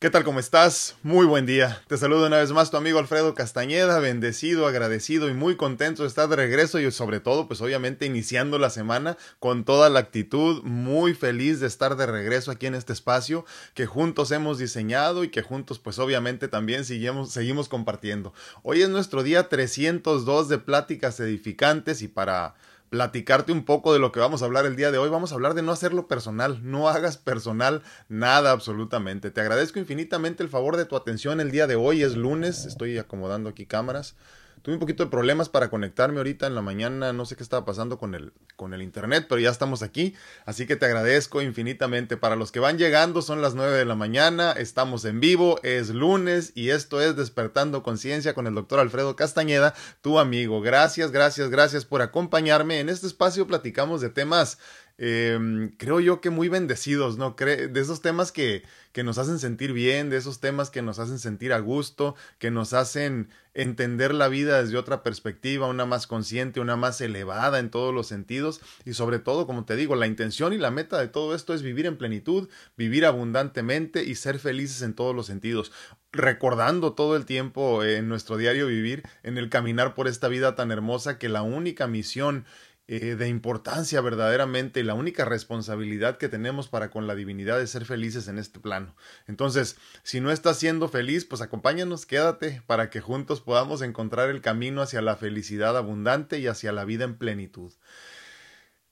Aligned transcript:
¿Qué 0.00 0.10
tal? 0.10 0.22
¿Cómo 0.22 0.38
estás? 0.38 0.94
Muy 1.02 1.26
buen 1.26 1.44
día. 1.44 1.82
Te 1.88 1.96
saludo 1.96 2.28
una 2.28 2.36
vez 2.36 2.52
más 2.52 2.70
tu 2.70 2.76
amigo 2.76 3.00
Alfredo 3.00 3.34
Castañeda, 3.34 3.98
bendecido, 3.98 4.68
agradecido 4.68 5.28
y 5.28 5.34
muy 5.34 5.56
contento 5.56 6.02
de 6.02 6.08
estar 6.08 6.28
de 6.28 6.36
regreso 6.36 6.78
y 6.78 6.88
sobre 6.92 7.18
todo, 7.18 7.48
pues 7.48 7.60
obviamente 7.60 8.06
iniciando 8.06 8.60
la 8.60 8.70
semana 8.70 9.16
con 9.40 9.64
toda 9.64 9.90
la 9.90 9.98
actitud, 9.98 10.62
muy 10.62 11.14
feliz 11.14 11.58
de 11.58 11.66
estar 11.66 11.96
de 11.96 12.06
regreso 12.06 12.52
aquí 12.52 12.66
en 12.66 12.76
este 12.76 12.92
espacio 12.92 13.44
que 13.74 13.86
juntos 13.86 14.30
hemos 14.30 14.58
diseñado 14.58 15.24
y 15.24 15.30
que 15.30 15.42
juntos 15.42 15.80
pues 15.80 15.98
obviamente 15.98 16.46
también 16.46 16.84
seguimos, 16.84 17.68
compartiendo. 17.68 18.32
Hoy 18.62 18.82
es 18.82 18.90
nuestro 18.90 19.24
día 19.24 19.48
302 19.48 20.48
de 20.48 20.58
pláticas 20.58 21.18
edificantes 21.18 22.02
y 22.02 22.06
para 22.06 22.54
platicarte 22.90 23.52
un 23.52 23.64
poco 23.64 23.92
de 23.92 23.98
lo 23.98 24.12
que 24.12 24.20
vamos 24.20 24.42
a 24.42 24.44
hablar 24.44 24.66
el 24.66 24.76
día 24.76 24.90
de 24.90 24.98
hoy. 24.98 25.08
Vamos 25.08 25.32
a 25.32 25.34
hablar 25.34 25.54
de 25.54 25.62
no 25.62 25.72
hacerlo 25.72 26.08
personal, 26.08 26.60
no 26.62 26.88
hagas 26.88 27.18
personal 27.18 27.82
nada 28.08 28.50
absolutamente. 28.52 29.30
Te 29.30 29.40
agradezco 29.40 29.78
infinitamente 29.78 30.42
el 30.42 30.48
favor 30.48 30.76
de 30.76 30.84
tu 30.84 30.96
atención 30.96 31.40
el 31.40 31.50
día 31.50 31.66
de 31.66 31.76
hoy. 31.76 32.02
Es 32.02 32.16
lunes, 32.16 32.64
estoy 32.64 32.98
acomodando 32.98 33.48
aquí 33.50 33.66
cámaras. 33.66 34.16
Tuve 34.62 34.74
un 34.74 34.80
poquito 34.80 35.04
de 35.04 35.10
problemas 35.10 35.48
para 35.48 35.70
conectarme 35.70 36.18
ahorita 36.18 36.46
en 36.46 36.54
la 36.54 36.62
mañana, 36.62 37.12
no 37.12 37.26
sé 37.26 37.36
qué 37.36 37.42
estaba 37.42 37.64
pasando 37.64 37.98
con 37.98 38.14
el, 38.14 38.32
con 38.56 38.74
el 38.74 38.82
internet, 38.82 39.26
pero 39.28 39.40
ya 39.40 39.50
estamos 39.50 39.82
aquí, 39.82 40.14
así 40.46 40.66
que 40.66 40.76
te 40.76 40.86
agradezco 40.86 41.42
infinitamente. 41.42 42.16
Para 42.16 42.36
los 42.36 42.52
que 42.52 42.60
van 42.60 42.78
llegando, 42.78 43.22
son 43.22 43.42
las 43.42 43.54
9 43.54 43.76
de 43.76 43.84
la 43.84 43.94
mañana, 43.94 44.52
estamos 44.52 45.04
en 45.04 45.20
vivo, 45.20 45.60
es 45.62 45.90
lunes 45.90 46.52
y 46.54 46.70
esto 46.70 47.00
es 47.00 47.16
Despertando 47.16 47.82
Conciencia 47.82 48.34
con 48.34 48.46
el 48.46 48.54
doctor 48.54 48.80
Alfredo 48.80 49.16
Castañeda, 49.16 49.74
tu 50.00 50.18
amigo. 50.18 50.60
Gracias, 50.60 51.10
gracias, 51.10 51.50
gracias 51.50 51.84
por 51.84 52.02
acompañarme. 52.02 52.80
En 52.80 52.88
este 52.88 53.06
espacio 53.06 53.46
platicamos 53.46 54.00
de 54.00 54.10
temas 54.10 54.58
Em, 55.00 55.70
creo 55.76 56.00
yo 56.00 56.20
que 56.20 56.28
muy 56.28 56.48
bendecidos, 56.48 57.18
¿no? 57.18 57.36
de 57.38 57.80
esos 57.80 58.02
temas 58.02 58.32
que, 58.32 58.64
que 58.90 59.04
nos 59.04 59.16
hacen 59.18 59.38
sentir 59.38 59.72
bien, 59.72 60.10
de 60.10 60.16
esos 60.16 60.40
temas 60.40 60.70
que 60.70 60.82
nos 60.82 60.98
hacen 60.98 61.20
sentir 61.20 61.52
a 61.52 61.60
gusto, 61.60 62.16
que 62.40 62.50
nos 62.50 62.72
hacen 62.72 63.28
entender 63.54 64.12
la 64.12 64.26
vida 64.26 64.60
desde 64.60 64.76
otra 64.76 65.04
perspectiva, 65.04 65.68
una 65.68 65.86
más 65.86 66.08
consciente, 66.08 66.58
una 66.58 66.74
más 66.74 67.00
elevada 67.00 67.60
en 67.60 67.70
todos 67.70 67.94
los 67.94 68.08
sentidos 68.08 68.60
y 68.84 68.94
sobre 68.94 69.20
todo, 69.20 69.46
como 69.46 69.64
te 69.64 69.76
digo, 69.76 69.94
la 69.94 70.08
intención 70.08 70.52
y 70.52 70.58
la 70.58 70.72
meta 70.72 70.98
de 70.98 71.06
todo 71.06 71.32
esto 71.32 71.54
es 71.54 71.62
vivir 71.62 71.86
en 71.86 71.96
plenitud, 71.96 72.48
vivir 72.76 73.06
abundantemente 73.06 74.02
y 74.02 74.16
ser 74.16 74.40
felices 74.40 74.82
en 74.82 74.94
todos 74.94 75.14
los 75.14 75.26
sentidos 75.26 75.70
recordando 76.10 76.94
todo 76.94 77.16
el 77.16 77.26
tiempo 77.26 77.84
en 77.84 78.08
nuestro 78.08 78.38
diario 78.38 78.66
vivir, 78.66 79.02
en 79.22 79.36
el 79.36 79.50
caminar 79.50 79.94
por 79.94 80.08
esta 80.08 80.28
vida 80.28 80.54
tan 80.54 80.70
hermosa, 80.70 81.18
que 81.18 81.28
la 81.28 81.42
única 81.42 81.86
misión 81.86 82.46
eh, 82.90 83.16
de 83.16 83.28
importancia 83.28 84.00
verdaderamente, 84.00 84.82
la 84.82 84.94
única 84.94 85.26
responsabilidad 85.26 86.16
que 86.16 86.30
tenemos 86.30 86.68
para 86.68 86.88
con 86.88 87.06
la 87.06 87.14
divinidad 87.14 87.60
es 87.60 87.68
ser 87.68 87.84
felices 87.84 88.28
en 88.28 88.38
este 88.38 88.60
plano. 88.60 88.96
Entonces, 89.26 89.76
si 90.02 90.22
no 90.22 90.30
estás 90.30 90.58
siendo 90.58 90.88
feliz, 90.88 91.26
pues 91.26 91.42
acompáñanos, 91.42 92.06
quédate 92.06 92.62
para 92.66 92.88
que 92.88 93.02
juntos 93.02 93.42
podamos 93.42 93.82
encontrar 93.82 94.30
el 94.30 94.40
camino 94.40 94.80
hacia 94.80 95.02
la 95.02 95.16
felicidad 95.16 95.76
abundante 95.76 96.38
y 96.38 96.46
hacia 96.46 96.72
la 96.72 96.86
vida 96.86 97.04
en 97.04 97.18
plenitud. 97.18 97.74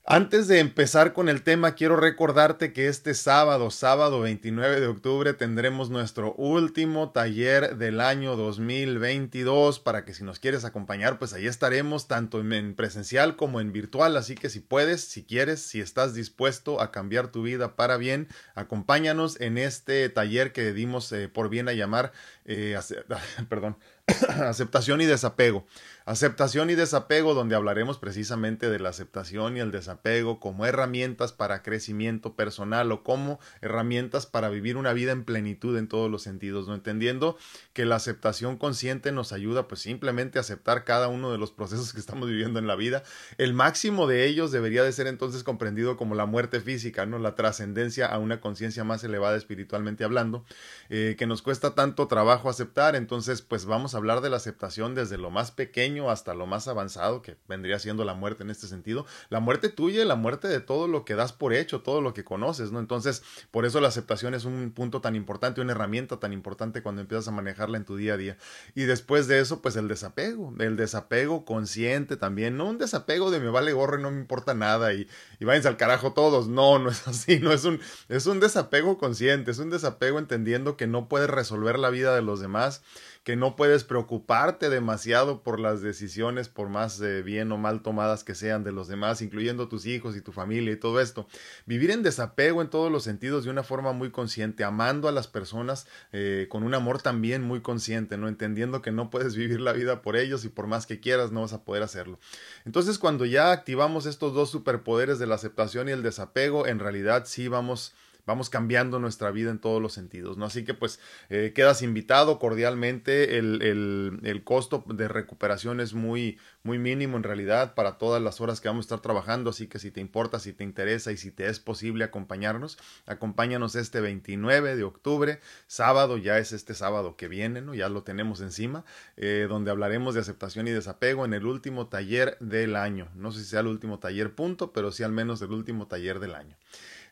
Antes 0.09 0.47
de 0.47 0.59
empezar 0.59 1.11
con 1.11 1.27
el 1.27 1.43
tema, 1.43 1.75
quiero 1.75 1.97
recordarte 1.97 2.71
que 2.71 2.87
este 2.87 3.13
sábado, 3.13 3.69
sábado 3.71 4.21
29 4.21 4.79
de 4.79 4.87
octubre, 4.87 5.33
tendremos 5.33 5.89
nuestro 5.89 6.33
último 6.35 7.09
taller 7.09 7.75
del 7.75 7.99
año 7.99 8.37
2022 8.37 9.81
para 9.81 10.05
que 10.05 10.13
si 10.13 10.23
nos 10.23 10.39
quieres 10.39 10.63
acompañar, 10.63 11.19
pues 11.19 11.33
ahí 11.33 11.45
estaremos 11.45 12.07
tanto 12.07 12.39
en 12.39 12.73
presencial 12.73 13.35
como 13.35 13.59
en 13.59 13.73
virtual. 13.73 14.15
Así 14.15 14.35
que 14.35 14.49
si 14.49 14.61
puedes, 14.61 15.01
si 15.03 15.25
quieres, 15.25 15.61
si 15.61 15.81
estás 15.81 16.13
dispuesto 16.13 16.79
a 16.79 16.89
cambiar 16.89 17.27
tu 17.27 17.41
vida 17.41 17.75
para 17.75 17.97
bien, 17.97 18.29
acompáñanos 18.55 19.41
en 19.41 19.57
este 19.57 20.07
taller 20.07 20.53
que 20.53 20.71
dimos 20.71 21.11
eh, 21.11 21.27
por 21.27 21.49
bien 21.49 21.67
a 21.67 21.73
llamar, 21.73 22.13
eh, 22.45 22.79
perdón, 23.49 23.75
aceptación 24.29 25.01
y 25.01 25.05
desapego. 25.05 25.65
Aceptación 26.07 26.69
y 26.69 26.75
desapego, 26.75 27.33
donde 27.33 27.57
hablaremos 27.57 27.97
precisamente 27.97 28.69
de 28.69 28.79
la 28.79 28.87
aceptación 28.87 29.57
y 29.57 29.59
el 29.59 29.71
desapego 29.71 30.39
como 30.39 30.65
herramientas 30.65 31.33
para 31.33 31.63
crecimiento 31.63 32.33
personal 32.33 32.89
o 32.93 33.03
como 33.03 33.41
herramientas 33.59 34.25
para 34.25 34.47
vivir 34.47 34.77
una 34.77 34.93
vida 34.93 35.11
en 35.11 35.25
plenitud 35.25 35.77
en 35.77 35.89
todos 35.89 36.09
los 36.09 36.23
sentidos, 36.23 36.65
¿no? 36.65 36.75
Entendiendo 36.75 37.35
que 37.73 37.83
la 37.83 37.97
aceptación 37.97 38.55
consciente 38.55 39.11
nos 39.11 39.33
ayuda 39.33 39.67
pues 39.67 39.81
simplemente 39.81 40.37
a 40.37 40.43
aceptar 40.43 40.85
cada 40.85 41.09
uno 41.09 41.29
de 41.29 41.39
los 41.39 41.51
procesos 41.51 41.91
que 41.91 41.99
estamos 41.99 42.29
viviendo 42.29 42.57
en 42.57 42.67
la 42.67 42.77
vida. 42.77 43.03
El 43.37 43.53
máximo 43.53 44.07
de 44.07 44.27
ellos 44.27 44.53
debería 44.53 44.83
de 44.83 44.93
ser 44.93 45.07
entonces 45.07 45.43
comprendido 45.43 45.97
como 45.97 46.15
la 46.15 46.25
muerte 46.25 46.61
física, 46.61 47.05
¿no? 47.05 47.19
La 47.19 47.35
trascendencia 47.35 48.05
a 48.05 48.17
una 48.17 48.39
conciencia 48.39 48.85
más 48.85 49.03
elevada 49.03 49.35
espiritualmente 49.35 50.05
hablando, 50.05 50.45
eh, 50.87 51.17
que 51.19 51.27
nos 51.27 51.41
cuesta 51.41 51.75
tanto 51.75 52.07
trabajo 52.07 52.49
aceptar, 52.49 52.95
entonces 52.95 53.41
pues 53.41 53.65
vamos 53.65 53.93
a 53.93 53.97
hablar 53.97 54.21
de 54.21 54.29
la 54.29 54.37
aceptación 54.37 54.95
desde 54.95 55.17
lo 55.17 55.31
más 55.31 55.51
pequeño 55.51 55.96
hasta 56.05 56.33
lo 56.33 56.45
más 56.45 56.67
avanzado, 56.67 57.21
que 57.21 57.37
vendría 57.47 57.79
siendo 57.79 58.05
la 58.05 58.13
muerte 58.13 58.43
en 58.43 58.49
este 58.49 58.67
sentido. 58.67 59.05
La 59.29 59.39
muerte 59.39 59.69
tuya 59.69 59.97
la 60.05 60.15
muerte 60.15 60.47
de 60.47 60.59
todo 60.59 60.87
lo 60.87 61.05
que 61.05 61.15
das 61.15 61.33
por 61.33 61.53
hecho, 61.53 61.81
todo 61.81 62.01
lo 62.01 62.13
que 62.13 62.23
conoces, 62.23 62.71
¿no? 62.71 62.79
Entonces, 62.79 63.23
por 63.51 63.65
eso 63.65 63.81
la 63.81 63.87
aceptación 63.87 64.33
es 64.33 64.45
un 64.45 64.71
punto 64.71 65.01
tan 65.01 65.15
importante, 65.15 65.61
una 65.61 65.71
herramienta 65.71 66.19
tan 66.19 66.33
importante 66.33 66.81
cuando 66.81 67.01
empiezas 67.01 67.27
a 67.27 67.31
manejarla 67.31 67.77
en 67.77 67.85
tu 67.85 67.95
día 67.95 68.13
a 68.13 68.17
día. 68.17 68.37
Y 68.75 68.83
después 68.83 69.27
de 69.27 69.39
eso, 69.39 69.61
pues 69.61 69.75
el 69.75 69.87
desapego, 69.87 70.53
el 70.59 70.75
desapego 70.75 71.45
consciente 71.45 72.17
también, 72.17 72.57
no 72.57 72.65
un 72.65 72.77
desapego 72.77 73.31
de 73.31 73.39
me 73.39 73.49
vale 73.49 73.73
gorro 73.73 73.99
y 73.99 74.01
no 74.01 74.11
me 74.11 74.19
importa 74.19 74.53
nada 74.53 74.93
y, 74.93 75.07
y 75.39 75.45
váyanse 75.45 75.67
al 75.67 75.77
carajo 75.77 76.13
todos. 76.13 76.47
No, 76.47 76.79
no 76.79 76.89
es 76.89 77.07
así, 77.07 77.39
no 77.39 77.51
es 77.51 77.65
un, 77.65 77.79
es 78.09 78.25
un 78.25 78.39
desapego 78.39 78.97
consciente, 78.97 79.51
es 79.51 79.59
un 79.59 79.69
desapego 79.69 80.19
entendiendo 80.19 80.77
que 80.77 80.87
no 80.87 81.07
puedes 81.07 81.29
resolver 81.29 81.79
la 81.79 81.89
vida 81.89 82.15
de 82.15 82.21
los 82.21 82.39
demás 82.39 82.81
que 83.27 83.35
no 83.35 83.57
puedes 83.57 83.83
preocuparte 83.83 84.69
demasiado 84.69 85.43
por 85.43 85.59
las 85.59 85.81
decisiones, 85.87 86.49
por 86.49 86.69
más 86.69 87.01
eh, 87.01 87.23
bien 87.23 87.51
o 87.51 87.57
mal 87.57 87.81
tomadas 87.81 88.23
que 88.23 88.35
sean 88.35 88.63
de 88.63 88.71
los 88.71 88.87
demás, 88.87 89.21
incluyendo 89.21 89.67
tus 89.67 89.85
hijos 89.85 90.15
y 90.15 90.21
tu 90.21 90.31
familia 90.31 90.71
y 90.71 90.75
todo 90.75 91.01
esto. 91.01 91.27
Vivir 91.65 91.91
en 91.91 92.03
desapego 92.03 92.61
en 92.61 92.69
todos 92.69 92.91
los 92.91 93.03
sentidos 93.03 93.45
de 93.45 93.49
una 93.49 93.63
forma 93.63 93.93
muy 93.93 94.11
consciente, 94.11 94.63
amando 94.63 95.07
a 95.07 95.11
las 95.11 95.27
personas 95.27 95.87
eh, 96.11 96.47
con 96.49 96.63
un 96.63 96.73
amor 96.73 97.01
también 97.01 97.41
muy 97.41 97.61
consciente, 97.61 98.17
¿no? 98.17 98.27
Entendiendo 98.27 98.81
que 98.81 98.91
no 98.91 99.09
puedes 99.09 99.35
vivir 99.37 99.59
la 99.59 99.73
vida 99.73 100.01
por 100.01 100.15
ellos 100.17 100.45
y 100.45 100.49
por 100.49 100.67
más 100.67 100.85
que 100.85 100.99
quieras 100.99 101.31
no 101.31 101.41
vas 101.41 101.53
a 101.53 101.63
poder 101.63 101.83
hacerlo. 101.83 102.19
Entonces, 102.65 102.99
cuando 102.99 103.25
ya 103.25 103.51
activamos 103.51 104.05
estos 104.05 104.33
dos 104.33 104.51
superpoderes 104.51 105.19
de 105.19 105.27
la 105.27 105.35
aceptación 105.35 105.89
y 105.89 105.91
el 105.91 106.03
desapego, 106.03 106.67
en 106.67 106.79
realidad 106.79 107.23
sí 107.25 107.47
vamos 107.47 107.93
vamos 108.27 108.51
cambiando 108.51 108.99
nuestra 108.99 109.31
vida 109.31 109.49
en 109.49 109.57
todos 109.57 109.81
los 109.81 109.93
sentidos, 109.93 110.37
¿no? 110.37 110.45
Así 110.45 110.65
que 110.65 110.75
pues 110.75 110.99
eh, 111.29 111.53
quedas 111.55 111.81
invitado 111.81 112.37
cordialmente, 112.37 113.39
el, 113.39 113.61
el, 113.63 114.19
el, 114.23 114.43
costo 114.43 114.83
de 114.85 115.07
recuperación 115.07 115.79
es 115.79 115.93
muy, 115.93 116.37
muy 116.61 116.77
mínimo 116.77 117.17
en 117.17 117.23
realidad 117.23 117.73
para 117.73 117.97
todas 117.97 118.21
las 118.21 118.39
horas 118.41 118.61
que 118.61 118.67
vamos 118.67 118.83
a 118.83 118.87
estar 118.87 118.99
trabajando, 118.99 119.49
así 119.49 119.67
que 119.67 119.79
si 119.79 119.91
te 119.91 120.01
importa, 120.01 120.39
si 120.39 120.53
te 120.53 120.65
interesa 120.65 121.11
y 121.11 121.17
si 121.17 121.31
te 121.31 121.47
es 121.47 121.59
posible 121.59 122.03
acompañarnos, 122.03 122.77
acompáñanos 123.05 123.75
este 123.75 124.01
29 124.01 124.75
de 124.75 124.83
octubre, 124.83 125.39
sábado, 125.65 126.17
ya 126.17 126.37
es 126.37 126.51
este 126.51 126.73
sábado 126.73 127.15
que 127.15 127.29
viene, 127.29 127.61
¿no? 127.61 127.73
Ya 127.73 127.87
lo 127.87 128.03
tenemos 128.03 128.41
encima, 128.41 128.83
eh, 129.15 129.47
donde 129.47 129.71
hablaremos 129.71 130.15
de 130.15 130.21
aceptación 130.21 130.67
y 130.67 130.71
desapego 130.71 131.23
en 131.23 131.33
el 131.33 131.45
último 131.45 131.87
taller 131.87 132.37
del 132.41 132.75
año. 132.75 133.07
No 133.15 133.31
sé 133.31 133.39
si 133.39 133.45
sea 133.45 133.61
el 133.61 133.67
último 133.67 133.99
taller 133.99 134.35
punto, 134.35 134.73
pero 134.73 134.91
sí 134.91 135.03
al 135.03 135.13
menos 135.13 135.41
el 135.41 135.51
último 135.51 135.87
taller 135.87 136.19
del 136.19 136.35
año. 136.35 136.57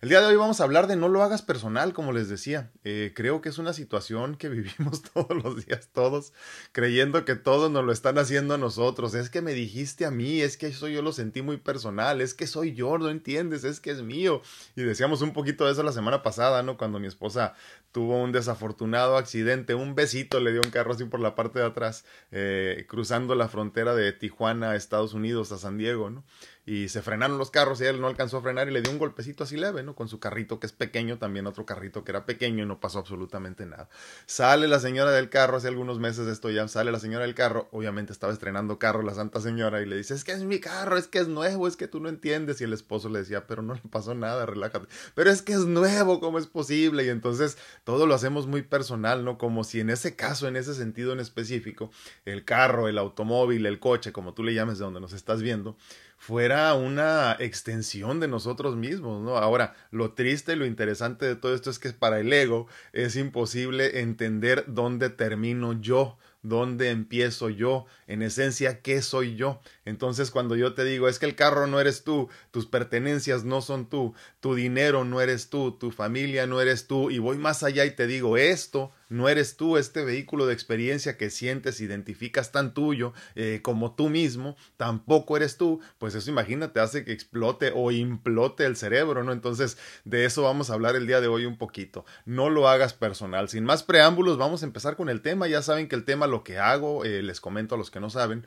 El 0.06 0.10
día 0.10 0.22
de 0.22 0.28
hoy 0.28 0.36
vamos 0.36 0.62
a 0.62 0.66
hablar 0.66 0.86
de 0.86 0.96
no 0.96 1.10
lo 1.10 1.24
hagas 1.24 1.42
personal, 1.42 1.92
como 1.92 2.12
les 2.12 2.30
decía. 2.30 2.70
Eh, 2.84 3.12
creo 3.16 3.42
que 3.42 3.50
es 3.50 3.58
una 3.58 3.74
situación 3.74 4.36
que 4.36 4.50
vivimos 4.50 5.02
todos 5.02 5.36
los 5.44 5.66
días, 5.66 5.90
todos, 5.92 6.32
creyendo 6.74 7.26
que 7.26 7.34
todos 7.34 7.72
nos 7.72 7.84
lo 7.84 7.92
están 7.92 8.20
haciendo 8.20 8.54
a 8.54 8.60
nosotros. 8.60 9.16
Es 9.16 9.32
que 9.32 9.42
me 9.42 9.56
dijiste 9.56 10.06
a 10.06 10.12
mí, 10.12 10.42
es 10.42 10.58
que 10.58 10.68
eso 10.68 10.88
yo 10.90 11.02
lo 11.02 11.12
sentí 11.12 11.42
muy 11.42 11.58
personal, 11.58 12.22
es 12.22 12.36
que 12.36 12.46
soy 12.46 12.76
yo, 12.76 13.00
no 13.00 13.10
entiendes, 13.10 13.64
es 13.64 13.80
que 13.80 13.90
es 13.90 14.04
mío. 14.04 14.44
Y 14.76 14.84
decíamos 14.84 15.24
un 15.24 15.34
poquito 15.34 15.66
de 15.66 15.72
eso 15.72 15.82
la 15.82 15.92
semana 15.92 16.22
pasada, 16.22 16.62
¿no? 16.62 16.78
Cuando 16.78 17.00
mi 17.00 17.08
esposa 17.08 17.56
tuvo 17.92 18.22
un 18.22 18.32
desafortunado 18.32 19.18
accidente, 19.18 19.74
un 19.74 19.96
besito 19.96 20.40
le 20.40 20.52
dio 20.52 20.62
un 20.64 20.70
carro 20.70 20.92
así 20.92 21.06
por 21.06 21.20
la 21.20 21.34
parte 21.34 21.58
de 21.58 21.66
atrás, 21.66 22.06
eh, 22.30 22.86
cruzando 22.88 23.34
la 23.34 23.48
frontera 23.48 23.96
de 23.96 24.14
Tijuana 24.14 24.72
a 24.72 24.76
Estados 24.76 25.16
Unidos, 25.16 25.52
a 25.52 25.58
San 25.58 25.80
Diego, 25.80 26.12
¿no? 26.12 26.24
Y 26.66 26.90
se 26.90 27.02
frenaron 27.02 27.38
los 27.38 27.52
carros 27.52 27.80
y 27.82 27.86
él 27.86 28.02
no 28.02 28.08
alcanzó 28.08 28.38
a 28.38 28.42
frenar 28.42 28.68
y 28.68 28.72
le 28.72 28.82
dio 28.82 28.92
un 28.92 28.98
golpecito 28.98 29.44
así 29.44 29.56
leve, 29.56 29.84
¿no? 29.84 29.96
Con 29.96 30.08
su 30.08 30.20
carrito 30.20 30.60
que 30.60 30.66
es 30.66 30.74
pequeño, 30.74 31.18
también 31.18 31.46
otro 31.46 31.66
carrito 31.66 32.04
que 32.04 32.12
era 32.12 32.26
pequeño 32.26 32.64
y 32.64 32.68
no 32.68 32.80
pasó 32.80 33.00
absolutamente 33.00 33.66
nada. 33.66 33.90
Sale 34.26 34.68
la 34.68 34.80
señora 34.80 35.12
del 35.12 35.30
carro, 35.30 35.58
hace 35.58 35.68
algunos 35.68 36.00
meses 36.00 36.28
esto 36.28 36.50
ya, 36.50 36.68
sale 36.68 36.92
la 36.92 37.00
señora 37.00 37.26
del 37.26 37.36
carro, 37.36 37.70
obviamente 37.72 38.12
estaba 38.12 38.34
estrenando 38.34 38.80
carro 38.80 39.04
la 39.04 39.14
santa 39.14 39.42
señora 39.42 39.82
y 39.82 39.86
le 39.86 39.98
dice, 39.98 40.14
es 40.14 40.24
que 40.24 40.32
es 40.32 40.44
mi 40.44 40.60
carro, 40.60 40.98
es 40.98 41.08
que 41.08 41.20
es 41.20 41.28
nuevo, 41.28 41.68
es 41.68 41.78
que 41.78 41.88
tú 41.88 42.00
no 42.00 42.10
entiendes. 42.10 42.62
Y 42.62 42.64
el 42.64 42.74
esposo 42.74 43.10
le 43.10 43.20
decía, 43.20 43.48
pero 43.48 43.62
no 43.62 43.76
le 43.76 43.82
pasó 43.90 44.16
nada, 44.16 44.46
relájate. 44.46 44.88
Pero 45.14 45.30
es 45.30 45.42
que 45.42 45.54
es 45.54 45.66
nuevo, 45.66 46.20
¿cómo 46.20 46.40
es 46.40 46.48
posible? 46.48 47.06
Y 47.06 47.10
entonces 47.10 47.58
todo 47.84 48.08
lo 48.08 48.16
hacemos 48.16 48.48
muy 48.48 48.64
personal, 48.64 49.24
¿no? 49.24 49.38
Como 49.38 49.64
si 49.64 49.80
en 49.80 49.90
ese 49.90 50.16
caso, 50.16 50.48
en 50.48 50.56
ese 50.56 50.74
sentido 50.74 51.14
en 51.14 51.20
específico, 51.20 51.92
el 52.26 52.44
carro, 52.44 52.88
el 52.88 52.98
automóvil, 52.98 53.66
el 53.66 53.80
coche, 53.80 54.12
como 54.12 54.34
tú 54.34 54.44
le 54.44 54.54
llames 54.54 54.80
de 54.80 54.86
donde 54.86 55.00
nos 55.00 55.14
estás 55.14 55.42
viendo, 55.42 55.78
fuera 56.18 56.74
una 56.74 57.36
extensión 57.40 58.20
de 58.20 58.28
nosotros 58.28 58.76
mismos, 58.76 59.22
¿no? 59.22 59.38
Ahora, 59.38 59.76
lo 59.92 60.14
triste 60.14 60.54
y 60.54 60.56
lo 60.56 60.66
interesante 60.66 61.26
de 61.26 61.36
todo 61.36 61.54
esto 61.54 61.70
es 61.70 61.80
que 61.80 61.92
para 61.92 62.20
el 62.20 62.32
ego 62.32 62.68
es 62.94 63.16
imposible 63.16 64.00
entender 64.00 64.66
dónde 64.68 65.10
termino 65.10 65.74
yo, 65.74 66.18
¿Dónde 66.46 66.92
empiezo 66.92 67.50
yo? 67.50 67.88
En 68.06 68.22
esencia, 68.22 68.82
¿qué 68.82 69.02
soy 69.02 69.36
yo? 69.36 69.62
Entonces 69.84 70.30
cuando 70.30 70.56
yo 70.56 70.76
te 70.76 70.84
digo, 70.84 71.10
es 71.10 71.18
que 71.18 71.26
el 71.26 71.34
carro 71.34 71.66
no 71.66 71.80
eres 71.80 72.04
tú, 72.04 72.30
tus 72.52 72.68
pertenencias 72.68 73.44
no 73.46 73.62
son 73.62 73.90
tú, 73.90 74.14
tu 74.42 74.54
dinero 74.54 75.06
no 75.06 75.22
eres 75.22 75.50
tú, 75.50 75.72
tu 75.72 75.90
familia 75.90 76.46
no 76.46 76.62
eres 76.62 76.86
tú, 76.86 77.10
y 77.10 77.18
voy 77.18 77.40
más 77.40 77.64
allá 77.64 77.84
y 77.84 77.96
te 77.96 78.06
digo, 78.06 78.38
esto 78.38 78.92
no 79.10 79.30
eres 79.30 79.58
tú, 79.58 79.78
este 79.78 80.04
vehículo 80.04 80.46
de 80.46 80.54
experiencia 80.54 81.18
que 81.18 81.30
sientes, 81.30 81.82
identificas 81.82 82.52
tan 82.52 82.74
tuyo 82.74 83.14
eh, 83.36 83.60
como 83.62 83.96
tú 83.96 84.10
mismo, 84.10 84.56
tampoco 84.78 85.38
eres 85.38 85.58
tú, 85.58 85.80
pues 85.98 86.16
eso 86.16 86.30
imagínate, 86.30 86.80
hace 86.80 87.06
que 87.06 87.12
explote 87.12 87.72
o 87.76 87.92
implote 87.92 88.66
el 88.66 88.76
cerebro, 88.76 89.24
¿no? 89.24 89.32
Entonces, 89.32 89.78
de 90.04 90.26
eso 90.26 90.44
vamos 90.44 90.70
a 90.70 90.74
hablar 90.74 90.96
el 90.96 91.08
día 91.08 91.22
de 91.22 91.28
hoy 91.28 91.46
un 91.46 91.58
poquito. 91.58 92.06
No 92.26 92.50
lo 92.50 92.68
hagas 92.68 92.94
personal. 92.94 93.50
Sin 93.50 93.64
más 93.64 93.84
preámbulos, 93.84 94.38
vamos 94.38 94.64
a 94.64 94.66
empezar 94.66 94.96
con 94.96 95.10
el 95.10 95.22
tema. 95.22 95.48
Ya 95.48 95.62
saben 95.62 95.88
que 95.88 95.96
el 95.96 96.06
tema, 96.06 96.28
lo 96.28 96.44
que 96.44 96.58
hago, 96.58 97.06
eh, 97.06 97.22
les 97.22 97.42
comento 97.42 97.76
a 97.76 97.78
los 97.78 97.92
que 97.92 98.00
no 98.00 98.10
saben, 98.10 98.46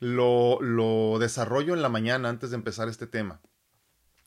lo, 0.00 0.60
lo 0.60 1.18
desarrollo 1.18 1.74
en 1.74 1.82
la 1.82 1.88
mañana 1.88 2.28
antes 2.28 2.50
de 2.50 2.56
empezar 2.56 2.88
este 2.88 3.06
tema. 3.06 3.40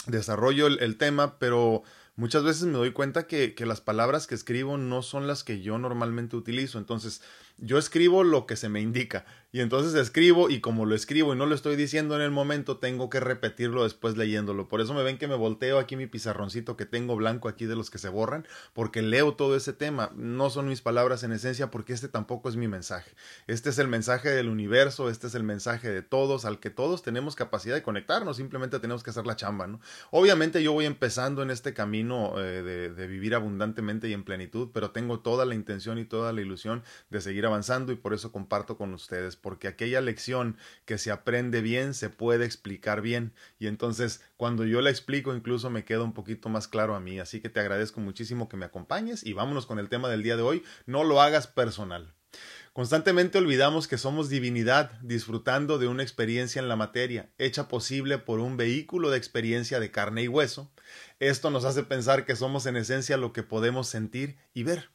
Desarrollo 0.08 0.68
el 0.68 0.98
tema, 0.98 1.40
pero 1.40 1.84
muchas 2.16 2.44
veces 2.44 2.64
me 2.64 2.74
doy 2.74 2.92
cuenta 2.92 3.28
que, 3.28 3.56
que, 3.56 3.66
las 3.66 3.82
palabras 3.82 4.28
que 4.28 4.36
escribo 4.36 4.78
no 4.78 5.02
son 5.02 5.28
las 5.28 5.44
que 5.44 5.62
yo 5.62 5.78
normalmente 5.78 6.36
utilizo. 6.36 6.78
Entonces, 6.78 7.22
yo 7.58 7.78
escribo 7.78 8.24
lo 8.24 8.46
que 8.46 8.56
se 8.56 8.70
me 8.70 8.82
indica. 8.82 9.26
Y 9.56 9.62
entonces 9.62 9.96
escribo 9.96 10.50
y 10.50 10.60
como 10.60 10.86
lo 10.86 10.96
escribo 10.96 11.34
y 11.34 11.38
no 11.38 11.46
lo 11.46 11.56
estoy 11.56 11.78
diciendo 11.78 12.18
en 12.18 12.22
el 12.22 12.30
momento, 12.30 12.76
tengo 12.76 13.10
que 13.10 13.22
repetirlo 13.22 13.84
después 13.84 14.18
leyéndolo. 14.18 14.68
Por 14.68 14.82
eso 14.82 14.94
me 14.94 15.02
ven 15.02 15.18
que 15.18 15.30
me 15.30 15.36
volteo 15.36 15.80
aquí 15.80 15.96
mi 15.96 16.08
pizarroncito 16.08 16.76
que 16.76 16.86
tengo 16.86 17.16
blanco 17.16 17.48
aquí 17.48 17.66
de 17.66 17.78
los 17.78 17.90
que 17.90 17.98
se 17.98 18.10
borran, 18.10 18.46
porque 18.74 19.02
leo 19.02 19.36
todo 19.36 19.56
ese 19.56 19.72
tema. 19.72 20.12
No 20.14 20.50
son 20.50 20.68
mis 20.68 20.82
palabras 20.82 21.24
en 21.24 21.32
esencia 21.32 21.72
porque 21.72 21.94
este 21.94 22.10
tampoco 22.10 22.50
es 22.50 22.58
mi 22.58 22.68
mensaje. 22.68 23.12
Este 23.48 23.70
es 23.70 23.80
el 23.80 23.88
mensaje 23.88 24.28
del 24.28 24.50
universo, 24.50 25.10
este 25.10 25.28
es 25.28 25.36
el 25.36 25.44
mensaje 25.44 25.90
de 25.90 26.02
todos, 26.02 26.44
al 26.44 26.60
que 26.60 26.70
todos 26.70 27.02
tenemos 27.02 27.38
capacidad 27.38 27.76
de 27.76 27.82
conectarnos, 27.82 28.36
simplemente 28.36 28.80
tenemos 28.80 29.04
que 29.04 29.12
hacer 29.12 29.26
la 29.26 29.38
chamba, 29.38 29.68
¿no? 29.68 29.80
Obviamente 30.12 30.64
yo 30.64 30.74
voy 30.74 30.84
empezando 30.84 31.42
en 31.44 31.50
este 31.50 31.74
camino 31.74 32.34
eh, 32.42 32.62
de, 32.62 32.94
de 32.94 33.08
vivir 33.08 33.34
abundantemente 33.34 34.10
y 34.10 34.14
en 34.14 34.26
plenitud, 34.26 34.72
pero 34.74 34.92
tengo 34.92 35.22
toda 35.22 35.46
la 35.46 35.56
intención 35.56 35.98
y 35.98 36.04
toda 36.04 36.34
la 36.34 36.42
ilusión 36.42 36.84
de 37.10 37.22
seguir 37.22 37.45
avanzando 37.46 37.92
y 37.92 37.96
por 37.96 38.14
eso 38.14 38.32
comparto 38.32 38.78
con 38.78 38.94
ustedes 38.94 39.36
porque 39.36 39.68
aquella 39.68 40.02
lección 40.02 40.58
que 40.86 40.98
se 40.98 41.12
aprende 41.12 41.62
bien 41.62 41.94
se 41.94 42.10
puede 42.10 42.46
explicar 42.46 43.02
bien 43.02 43.34
y 43.60 43.68
entonces 43.68 44.22
cuando 44.38 44.66
yo 44.66 44.82
la 44.82 44.90
explico 44.90 45.36
incluso 45.36 45.70
me 45.70 45.86
queda 45.86 46.04
un 46.04 46.14
poquito 46.14 46.50
más 46.50 46.68
claro 46.68 46.96
a 46.96 47.00
mí, 47.00 47.20
así 47.20 47.42
que 47.42 47.50
te 47.50 47.60
agradezco 47.60 48.00
muchísimo 48.00 48.50
que 48.50 48.58
me 48.58 48.66
acompañes 48.66 49.26
y 49.26 49.34
vámonos 49.34 49.66
con 49.66 49.80
el 49.80 49.90
tema 49.90 50.10
del 50.10 50.24
día 50.24 50.38
de 50.38 50.44
hoy, 50.44 50.64
no 50.86 51.04
lo 51.04 51.22
hagas 51.22 51.48
personal. 51.48 52.14
Constantemente 52.74 53.38
olvidamos 53.38 53.88
que 53.88 53.98
somos 53.98 54.28
divinidad 54.28 54.92
disfrutando 55.02 55.78
de 55.78 55.88
una 55.88 56.04
experiencia 56.04 56.62
en 56.62 56.68
la 56.68 56.76
materia, 56.76 57.30
hecha 57.38 57.70
posible 57.70 58.18
por 58.18 58.40
un 58.40 58.58
vehículo 58.58 59.12
de 59.12 59.18
experiencia 59.18 59.80
de 59.80 59.92
carne 59.92 60.24
y 60.24 60.28
hueso. 60.28 60.70
Esto 61.20 61.52
nos 61.52 61.64
hace 61.64 61.84
pensar 61.84 62.26
que 62.26 62.36
somos 62.36 62.66
en 62.66 62.76
esencia 62.76 63.16
lo 63.16 63.32
que 63.32 63.44
podemos 63.44 63.88
sentir 63.88 64.38
y 64.54 64.64
ver. 64.64 64.95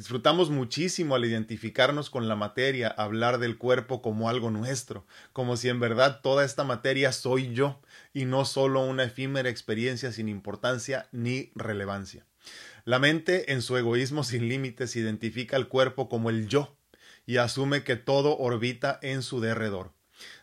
Disfrutamos 0.00 0.48
muchísimo 0.48 1.14
al 1.14 1.26
identificarnos 1.26 2.08
con 2.08 2.26
la 2.26 2.34
materia, 2.34 2.88
hablar 2.88 3.38
del 3.38 3.58
cuerpo 3.58 4.00
como 4.00 4.30
algo 4.30 4.50
nuestro, 4.50 5.06
como 5.34 5.58
si 5.58 5.68
en 5.68 5.78
verdad 5.78 6.22
toda 6.22 6.46
esta 6.46 6.64
materia 6.64 7.12
soy 7.12 7.52
yo 7.52 7.82
y 8.14 8.24
no 8.24 8.46
solo 8.46 8.80
una 8.80 9.04
efímera 9.04 9.50
experiencia 9.50 10.10
sin 10.10 10.30
importancia 10.30 11.06
ni 11.12 11.52
relevancia. 11.54 12.24
La 12.86 12.98
mente, 12.98 13.52
en 13.52 13.60
su 13.60 13.76
egoísmo 13.76 14.24
sin 14.24 14.48
límites, 14.48 14.96
identifica 14.96 15.56
al 15.56 15.68
cuerpo 15.68 16.08
como 16.08 16.30
el 16.30 16.48
yo 16.48 16.78
y 17.26 17.36
asume 17.36 17.84
que 17.84 17.96
todo 17.96 18.38
orbita 18.38 18.98
en 19.02 19.22
su 19.22 19.42
derredor. 19.42 19.92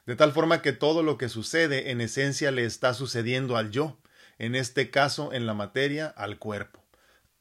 De 0.06 0.16
tal 0.16 0.34
forma 0.34 0.62
que 0.62 0.72
todo 0.72 1.02
lo 1.02 1.18
que 1.18 1.30
sucede 1.30 1.90
en 1.90 2.02
esencia 2.02 2.52
le 2.52 2.64
está 2.64 2.94
sucediendo 2.94 3.58
al 3.58 3.72
yo, 3.72 3.98
en 4.38 4.54
este 4.54 4.92
caso 4.92 5.34
en 5.34 5.48
la 5.48 5.56
materia, 5.56 6.06
al 6.06 6.38
cuerpo. 6.38 6.86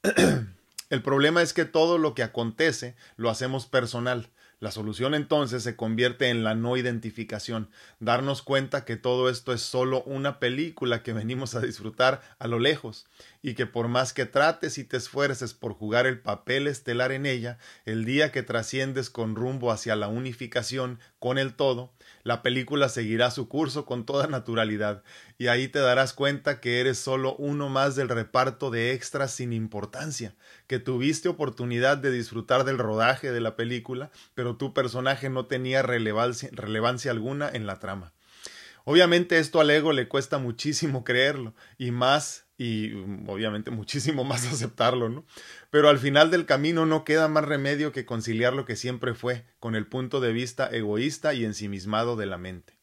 El 0.89 1.01
problema 1.01 1.41
es 1.41 1.53
que 1.53 1.65
todo 1.65 1.97
lo 1.97 2.13
que 2.13 2.23
acontece 2.23 2.95
lo 3.17 3.29
hacemos 3.29 3.65
personal. 3.65 4.29
La 4.59 4.71
solución 4.71 5.13
entonces 5.13 5.61
se 5.61 5.75
convierte 5.75 6.29
en 6.29 6.43
la 6.43 6.55
no 6.55 6.77
identificación, 6.77 7.69
darnos 7.99 8.41
cuenta 8.41 8.85
que 8.85 8.95
todo 8.95 9.29
esto 9.29 9.53
es 9.53 9.61
solo 9.61 10.01
una 10.03 10.39
película 10.39 11.03
que 11.03 11.13
venimos 11.13 11.53
a 11.53 11.61
disfrutar 11.61 12.21
a 12.39 12.47
lo 12.47 12.57
lejos, 12.57 13.05
y 13.43 13.53
que 13.53 13.67
por 13.67 13.87
más 13.87 14.13
que 14.13 14.25
trates 14.25 14.79
y 14.79 14.83
te 14.83 14.97
esfuerces 14.97 15.53
por 15.53 15.73
jugar 15.73 16.07
el 16.07 16.21
papel 16.21 16.65
estelar 16.65 17.11
en 17.11 17.27
ella, 17.27 17.59
el 17.85 18.03
día 18.03 18.31
que 18.31 18.41
trasciendes 18.41 19.11
con 19.11 19.35
rumbo 19.35 19.71
hacia 19.71 19.95
la 19.95 20.07
unificación 20.07 20.99
con 21.19 21.37
el 21.37 21.53
todo, 21.53 21.91
la 22.27 22.41
película 22.41 22.89
seguirá 22.89 23.31
su 23.31 23.47
curso 23.47 23.85
con 23.85 24.05
toda 24.05 24.27
naturalidad, 24.27 25.01
y 25.37 25.47
ahí 25.47 25.69
te 25.69 25.79
darás 25.79 26.11
cuenta 26.11 26.59
que 26.59 26.81
eres 26.81 26.97
solo 26.97 27.37
uno 27.37 27.69
más 27.69 27.95
del 27.95 28.09
reparto 28.09 28.69
de 28.69 28.91
extras 28.91 29.31
sin 29.31 29.53
importancia, 29.53 30.35
que 30.67 30.77
tuviste 30.77 31.29
oportunidad 31.29 31.97
de 31.97 32.11
disfrutar 32.11 32.65
del 32.65 32.79
rodaje 32.79 33.31
de 33.31 33.39
la 33.39 33.55
película, 33.55 34.11
pero 34.35 34.57
tu 34.57 34.73
personaje 34.73 35.29
no 35.29 35.45
tenía 35.45 35.83
relevancia, 35.83 37.11
alguna 37.11 37.49
en 37.49 37.65
la 37.65 37.79
trama. 37.79 38.11
Obviamente 38.83 39.39
esto 39.39 39.61
al 39.61 39.69
ego 39.69 39.93
le 39.93 40.09
cuesta 40.09 40.37
muchísimo 40.37 41.05
creerlo, 41.05 41.53
y 41.77 41.91
más 41.91 42.46
y 42.57 42.89
mm, 42.89 43.29
obviamente 43.29 43.71
muchísimo 43.71 44.23
más 44.23 44.45
aceptarlo, 44.47 45.09
¿no? 45.09 45.25
Pero 45.69 45.89
al 45.89 45.99
final 45.99 46.31
del 46.31 46.45
camino 46.45 46.85
no 46.85 47.03
queda 47.03 47.27
más 47.27 47.45
remedio 47.45 47.91
que 47.91 48.05
conciliar 48.05 48.53
lo 48.53 48.65
que 48.65 48.75
siempre 48.75 49.13
fue 49.13 49.45
con 49.59 49.75
el 49.75 49.85
punto 49.85 50.19
de 50.19 50.33
vista 50.33 50.67
egoísta 50.67 51.33
y 51.33 51.45
ensimismado 51.45 52.15
de 52.15 52.25
la 52.25 52.37
mente. 52.37 52.73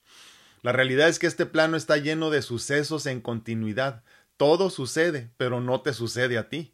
La 0.62 0.72
realidad 0.72 1.08
es 1.08 1.18
que 1.18 1.26
este 1.26 1.44
plano 1.44 1.76
está 1.76 1.98
lleno 1.98 2.30
de 2.30 2.40
sucesos 2.40 3.04
en 3.06 3.20
continuidad. 3.20 4.02
Todo 4.38 4.70
sucede, 4.70 5.30
pero 5.36 5.60
no 5.60 5.82
te 5.82 5.92
sucede 5.92 6.38
a 6.38 6.48
ti. 6.48 6.72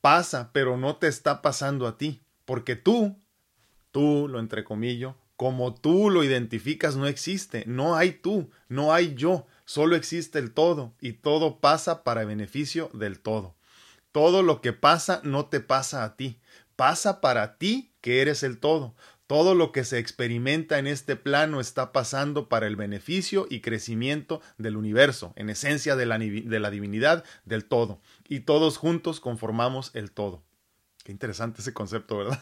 Pasa, 0.00 0.50
pero 0.52 0.76
no 0.76 0.96
te 0.96 1.08
está 1.08 1.42
pasando 1.42 1.86
a 1.86 1.98
ti, 1.98 2.22
porque 2.44 2.76
tú, 2.76 3.18
tú 3.90 4.28
lo 4.28 4.38
entrecomillo, 4.38 5.16
como 5.36 5.74
tú 5.74 6.08
lo 6.08 6.24
identificas 6.24 6.96
no 6.96 7.06
existe, 7.06 7.64
no 7.66 7.96
hay 7.96 8.12
tú, 8.12 8.50
no 8.68 8.92
hay 8.92 9.14
yo, 9.14 9.46
Solo 9.68 9.96
existe 9.96 10.38
el 10.38 10.54
todo 10.54 10.94
y 10.98 11.12
todo 11.12 11.60
pasa 11.60 12.02
para 12.02 12.24
beneficio 12.24 12.88
del 12.94 13.20
todo. 13.20 13.54
Todo 14.12 14.42
lo 14.42 14.62
que 14.62 14.72
pasa 14.72 15.20
no 15.24 15.44
te 15.44 15.60
pasa 15.60 16.04
a 16.04 16.16
ti, 16.16 16.40
pasa 16.74 17.20
para 17.20 17.58
ti 17.58 17.92
que 18.00 18.22
eres 18.22 18.42
el 18.42 18.60
todo. 18.60 18.94
Todo 19.26 19.54
lo 19.54 19.70
que 19.70 19.84
se 19.84 19.98
experimenta 19.98 20.78
en 20.78 20.86
este 20.86 21.16
plano 21.16 21.60
está 21.60 21.92
pasando 21.92 22.48
para 22.48 22.66
el 22.66 22.76
beneficio 22.76 23.46
y 23.50 23.60
crecimiento 23.60 24.40
del 24.56 24.74
universo, 24.74 25.34
en 25.36 25.50
esencia 25.50 25.96
de 25.96 26.06
la, 26.06 26.18
de 26.18 26.60
la 26.60 26.70
divinidad 26.70 27.22
del 27.44 27.66
todo. 27.66 28.00
Y 28.26 28.40
todos 28.40 28.78
juntos 28.78 29.20
conformamos 29.20 29.90
el 29.92 30.12
todo. 30.12 30.42
Qué 31.04 31.12
interesante 31.12 31.60
ese 31.60 31.74
concepto, 31.74 32.16
¿verdad? 32.16 32.40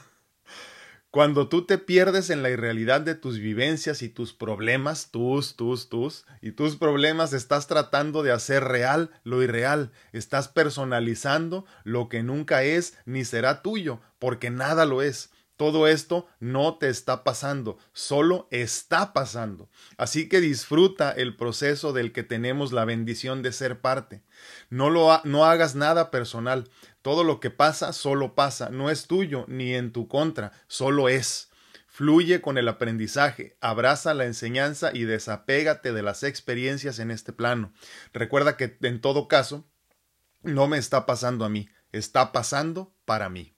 Cuando 1.17 1.49
tú 1.49 1.65
te 1.65 1.79
pierdes 1.79 2.29
en 2.29 2.43
la 2.43 2.51
irrealidad 2.51 3.01
de 3.01 3.15
tus 3.15 3.39
vivencias 3.39 4.03
y 4.03 4.11
tus 4.11 4.35
problemas, 4.35 5.11
tus, 5.11 5.57
tus, 5.57 5.89
tus, 5.89 6.27
y 6.43 6.53
tus 6.53 6.77
problemas, 6.77 7.33
estás 7.33 7.67
tratando 7.69 8.23
de 8.23 8.33
hacer 8.33 8.65
real 8.65 9.11
lo 9.25 9.43
irreal, 9.43 9.93
estás 10.13 10.49
personalizando 10.49 11.65
lo 11.85 12.11
que 12.11 12.23
nunca 12.23 12.65
es 12.65 12.99
ni 13.07 13.25
será 13.25 13.63
tuyo, 13.63 13.99
porque 14.19 14.51
nada 14.51 14.85
lo 14.85 15.01
es. 15.01 15.31
Todo 15.57 15.89
esto 15.89 16.27
no 16.39 16.77
te 16.77 16.91
está 16.91 17.25
pasando, 17.25 17.79
solo 17.95 18.47
está 18.51 19.15
pasando. 19.15 19.71
Así 19.97 20.29
que 20.29 20.41
disfruta 20.41 21.13
el 21.13 21.35
proceso 21.35 21.95
del 21.95 22.13
que 22.13 22.23
tenemos 22.23 22.73
la 22.73 22.85
bendición 22.85 23.43
de 23.43 23.53
ser 23.53 23.81
parte. 23.81 24.23
No, 24.69 24.91
lo 24.91 25.21
no 25.25 25.47
hagas 25.47 25.75
nada 25.75 26.11
personal. 26.11 26.69
Todo 27.01 27.25
lo 27.25 27.41
que 27.41 27.51
pasa 27.51 27.95
solo 27.95 28.35
pasa, 28.35 28.69
no 28.69 28.91
es 28.91 29.07
tuyo 29.07 29.47
ni 29.49 29.75
en 29.75 29.93
tu 29.93 30.09
contra, 30.09 30.53
solo 30.67 31.09
es. 31.09 31.51
Fluye 31.87 32.43
con 32.43 32.59
el 32.59 32.69
aprendizaje, 32.69 33.57
abraza 33.63 34.13
la 34.13 34.27
enseñanza 34.27 34.91
y 34.93 35.05
desapégate 35.05 35.95
de 35.95 36.03
las 36.03 36.23
experiencias 36.23 36.99
en 36.99 37.11
este 37.11 37.33
plano. 37.33 37.73
Recuerda 38.13 38.59
que 38.59 38.77
en 38.83 39.01
todo 39.01 39.29
caso, 39.29 39.67
no 40.43 40.69
me 40.69 40.77
está 40.77 41.07
pasando 41.07 41.47
a 41.47 41.49
mí, 41.49 41.71
está 41.93 42.33
pasando 42.33 42.95
para 43.07 43.31
mí. 43.31 43.56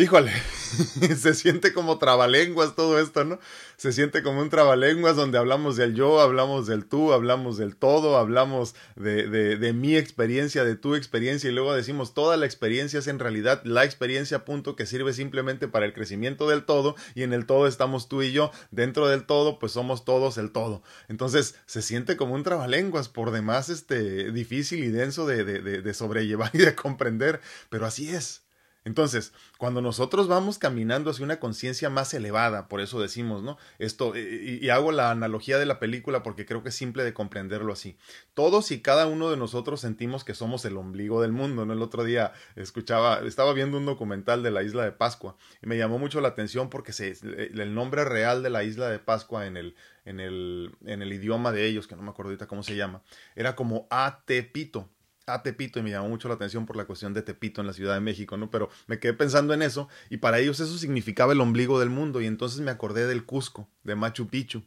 Híjole, 0.00 0.32
se 1.16 1.34
siente 1.34 1.72
como 1.72 1.98
trabalenguas 1.98 2.74
todo 2.74 3.00
esto, 3.00 3.24
¿no? 3.24 3.38
Se 3.76 3.92
siente 3.92 4.22
como 4.22 4.40
un 4.40 4.50
trabalenguas 4.50 5.16
donde 5.16 5.38
hablamos 5.38 5.76
del 5.76 5.94
yo, 5.94 6.20
hablamos 6.20 6.66
del 6.66 6.84
tú, 6.84 7.12
hablamos 7.12 7.56
del 7.58 7.76
todo, 7.76 8.16
hablamos 8.16 8.74
de, 8.96 9.72
mi 9.74 9.96
experiencia, 9.96 10.64
de 10.64 10.76
tu 10.76 10.94
experiencia 10.94 11.50
y 11.50 11.52
luego 11.52 11.74
decimos 11.74 12.14
toda 12.14 12.36
la 12.36 12.46
experiencia 12.46 12.98
es 12.98 13.06
en 13.06 13.18
realidad 13.18 13.62
la 13.64 13.84
experiencia 13.84 14.44
punto 14.44 14.76
que 14.76 14.86
sirve 14.86 15.12
simplemente 15.12 15.68
para 15.68 15.86
el 15.86 15.94
crecimiento 15.94 16.48
del 16.48 16.64
todo 16.64 16.94
y 17.14 17.22
en 17.22 17.32
el 17.32 17.46
todo 17.46 17.66
estamos 17.66 18.08
tú 18.08 18.22
y 18.22 18.32
yo, 18.32 18.50
dentro 18.70 19.08
del 19.08 19.24
todo 19.24 19.58
pues 19.58 19.72
somos 19.72 20.04
todos 20.04 20.38
el 20.38 20.50
todo. 20.50 20.82
Entonces 21.08 21.56
se 21.66 21.82
siente 21.82 22.16
como 22.16 22.34
un 22.34 22.42
trabalenguas 22.42 23.08
por 23.08 23.30
demás 23.30 23.68
este 23.68 24.32
difícil 24.32 24.84
y 24.84 24.88
denso 24.88 25.26
de, 25.26 25.44
de, 25.44 25.60
de 25.60 25.94
sobrellevar 25.94 26.50
y 26.54 26.58
de 26.58 26.74
comprender, 26.74 27.40
pero 27.70 27.86
así 27.86 28.10
es. 28.10 28.47
Entonces, 28.88 29.34
cuando 29.58 29.82
nosotros 29.82 30.28
vamos 30.28 30.56
caminando 30.56 31.10
hacia 31.10 31.22
una 31.22 31.38
conciencia 31.38 31.90
más 31.90 32.14
elevada, 32.14 32.68
por 32.68 32.80
eso 32.80 32.98
decimos, 32.98 33.42
¿no? 33.42 33.58
Esto, 33.78 34.16
y, 34.16 34.60
y, 34.62 34.70
hago 34.70 34.92
la 34.92 35.10
analogía 35.10 35.58
de 35.58 35.66
la 35.66 35.78
película 35.78 36.22
porque 36.22 36.46
creo 36.46 36.62
que 36.62 36.70
es 36.70 36.74
simple 36.74 37.04
de 37.04 37.12
comprenderlo 37.12 37.70
así. 37.70 37.98
Todos 38.32 38.70
y 38.70 38.80
cada 38.80 39.06
uno 39.06 39.30
de 39.30 39.36
nosotros 39.36 39.82
sentimos 39.82 40.24
que 40.24 40.32
somos 40.32 40.64
el 40.64 40.78
ombligo 40.78 41.20
del 41.20 41.32
mundo, 41.32 41.66
¿no? 41.66 41.74
El 41.74 41.82
otro 41.82 42.02
día 42.02 42.32
escuchaba, 42.56 43.20
estaba 43.26 43.52
viendo 43.52 43.76
un 43.76 43.84
documental 43.84 44.42
de 44.42 44.52
la 44.52 44.62
isla 44.62 44.84
de 44.84 44.92
Pascua 44.92 45.36
y 45.62 45.66
me 45.66 45.76
llamó 45.76 45.98
mucho 45.98 46.22
la 46.22 46.28
atención 46.28 46.70
porque 46.70 46.94
se, 46.94 47.10
el 47.10 47.74
nombre 47.74 48.06
real 48.06 48.42
de 48.42 48.48
la 48.48 48.64
isla 48.64 48.88
de 48.88 48.98
Pascua 48.98 49.46
en 49.46 49.58
el, 49.58 49.76
en 50.06 50.18
el, 50.18 50.74
en 50.86 51.02
el 51.02 51.12
idioma 51.12 51.52
de 51.52 51.66
ellos, 51.66 51.86
que 51.86 51.94
no 51.94 52.00
me 52.00 52.08
acuerdo 52.08 52.30
ahorita 52.30 52.46
cómo 52.46 52.62
se 52.62 52.74
llama, 52.74 53.02
era 53.36 53.54
como 53.54 53.86
Atepito 53.90 54.88
a 55.28 55.42
Tepito 55.42 55.78
y 55.78 55.82
me 55.82 55.90
llamó 55.90 56.08
mucho 56.08 56.28
la 56.28 56.34
atención 56.34 56.66
por 56.66 56.76
la 56.76 56.84
cuestión 56.84 57.14
de 57.14 57.22
Tepito 57.22 57.60
en 57.60 57.66
la 57.66 57.72
Ciudad 57.72 57.94
de 57.94 58.00
México, 58.00 58.36
¿no? 58.36 58.50
Pero 58.50 58.70
me 58.86 58.98
quedé 58.98 59.14
pensando 59.14 59.54
en 59.54 59.62
eso 59.62 59.88
y 60.10 60.18
para 60.18 60.38
ellos 60.38 60.60
eso 60.60 60.78
significaba 60.78 61.32
el 61.32 61.40
ombligo 61.40 61.78
del 61.80 61.90
mundo 61.90 62.20
y 62.20 62.26
entonces 62.26 62.60
me 62.60 62.70
acordé 62.70 63.06
del 63.06 63.24
Cusco, 63.24 63.68
de 63.84 63.94
Machu 63.94 64.28
Picchu. 64.28 64.62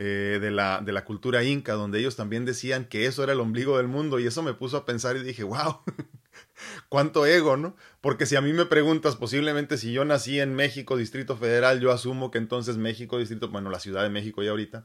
Eh, 0.00 0.38
de, 0.40 0.52
la, 0.52 0.80
de 0.80 0.92
la 0.92 1.04
cultura 1.04 1.42
inca, 1.42 1.72
donde 1.72 1.98
ellos 1.98 2.14
también 2.14 2.44
decían 2.44 2.84
que 2.84 3.06
eso 3.06 3.24
era 3.24 3.32
el 3.32 3.40
ombligo 3.40 3.78
del 3.78 3.88
mundo, 3.88 4.20
y 4.20 4.28
eso 4.28 4.44
me 4.44 4.54
puso 4.54 4.76
a 4.76 4.86
pensar 4.86 5.16
y 5.16 5.24
dije, 5.24 5.42
wow, 5.42 5.80
cuánto 6.88 7.26
ego, 7.26 7.56
¿no? 7.56 7.74
Porque 8.00 8.24
si 8.24 8.36
a 8.36 8.40
mí 8.40 8.52
me 8.52 8.64
preguntas, 8.64 9.16
posiblemente 9.16 9.76
si 9.76 9.92
yo 9.92 10.04
nací 10.04 10.38
en 10.38 10.54
México, 10.54 10.96
Distrito 10.96 11.36
Federal, 11.36 11.80
yo 11.80 11.90
asumo 11.90 12.30
que 12.30 12.38
entonces 12.38 12.76
México, 12.76 13.18
Distrito, 13.18 13.48
bueno, 13.48 13.70
la 13.70 13.80
Ciudad 13.80 14.04
de 14.04 14.08
México 14.08 14.40
ya 14.40 14.50
ahorita, 14.50 14.84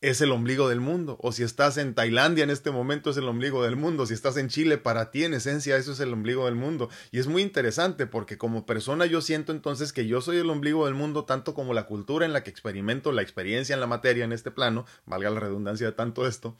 es 0.00 0.20
el 0.20 0.32
ombligo 0.32 0.68
del 0.68 0.80
mundo. 0.80 1.16
O 1.20 1.32
si 1.32 1.42
estás 1.42 1.78
en 1.78 1.94
Tailandia 1.94 2.44
en 2.44 2.50
este 2.50 2.70
momento 2.70 3.10
es 3.10 3.16
el 3.16 3.28
ombligo 3.28 3.62
del 3.62 3.76
mundo. 3.76 4.06
Si 4.06 4.14
estás 4.14 4.36
en 4.36 4.48
Chile, 4.48 4.78
para 4.78 5.10
ti 5.10 5.24
en 5.24 5.34
esencia 5.34 5.76
eso 5.76 5.92
es 5.92 6.00
el 6.00 6.12
ombligo 6.12 6.44
del 6.46 6.54
mundo. 6.54 6.88
Y 7.10 7.18
es 7.18 7.26
muy 7.26 7.42
interesante 7.42 8.06
porque 8.06 8.38
como 8.38 8.66
persona 8.66 9.06
yo 9.06 9.20
siento 9.20 9.52
entonces 9.52 9.92
que 9.92 10.06
yo 10.06 10.20
soy 10.20 10.38
el 10.38 10.50
ombligo 10.50 10.86
del 10.86 10.94
mundo 10.94 11.24
tanto 11.24 11.54
como 11.54 11.74
la 11.74 11.86
cultura 11.86 12.26
en 12.26 12.32
la 12.32 12.42
que 12.42 12.50
experimento 12.50 13.12
la 13.12 13.22
experiencia 13.22 13.74
en 13.74 13.80
la 13.80 13.86
materia 13.86 14.24
en 14.24 14.32
este 14.32 14.50
plano, 14.50 14.86
valga 15.06 15.30
la 15.30 15.40
redundancia 15.40 15.86
de 15.86 15.92
tanto 15.92 16.26
esto 16.26 16.56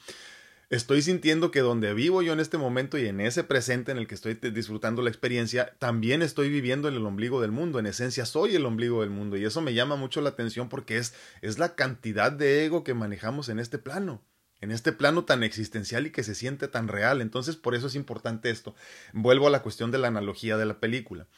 estoy 0.68 1.02
sintiendo 1.02 1.50
que 1.50 1.60
donde 1.60 1.94
vivo 1.94 2.22
yo 2.22 2.32
en 2.32 2.40
este 2.40 2.58
momento 2.58 2.98
y 2.98 3.06
en 3.06 3.20
ese 3.20 3.44
presente 3.44 3.92
en 3.92 3.98
el 3.98 4.06
que 4.06 4.14
estoy 4.14 4.34
disfrutando 4.34 5.02
la 5.02 5.10
experiencia, 5.10 5.74
también 5.78 6.22
estoy 6.22 6.48
viviendo 6.48 6.88
en 6.88 6.94
el 6.94 7.06
ombligo 7.06 7.40
del 7.40 7.52
mundo. 7.52 7.78
En 7.78 7.86
esencia, 7.86 8.26
soy 8.26 8.56
el 8.56 8.66
ombligo 8.66 9.00
del 9.02 9.10
mundo. 9.10 9.36
Y 9.36 9.44
eso 9.44 9.60
me 9.60 9.74
llama 9.74 9.96
mucho 9.96 10.20
la 10.20 10.30
atención 10.30 10.68
porque 10.68 10.98
es, 10.98 11.14
es 11.42 11.58
la 11.58 11.74
cantidad 11.74 12.32
de 12.32 12.64
ego 12.64 12.84
que 12.84 12.94
manejamos 12.94 13.48
en 13.48 13.58
este 13.58 13.78
plano. 13.78 14.22
En 14.60 14.70
este 14.70 14.92
plano 14.92 15.24
tan 15.24 15.42
existencial 15.42 16.06
y 16.06 16.10
que 16.10 16.24
se 16.24 16.34
siente 16.34 16.66
tan 16.66 16.88
real. 16.88 17.20
Entonces, 17.20 17.56
por 17.56 17.74
eso 17.74 17.88
es 17.88 17.94
importante 17.94 18.48
esto. 18.48 18.74
Vuelvo 19.12 19.46
a 19.46 19.50
la 19.50 19.62
cuestión 19.62 19.90
de 19.90 19.98
la 19.98 20.08
analogía 20.08 20.56
de 20.56 20.64
la 20.64 20.80
película 20.80 21.28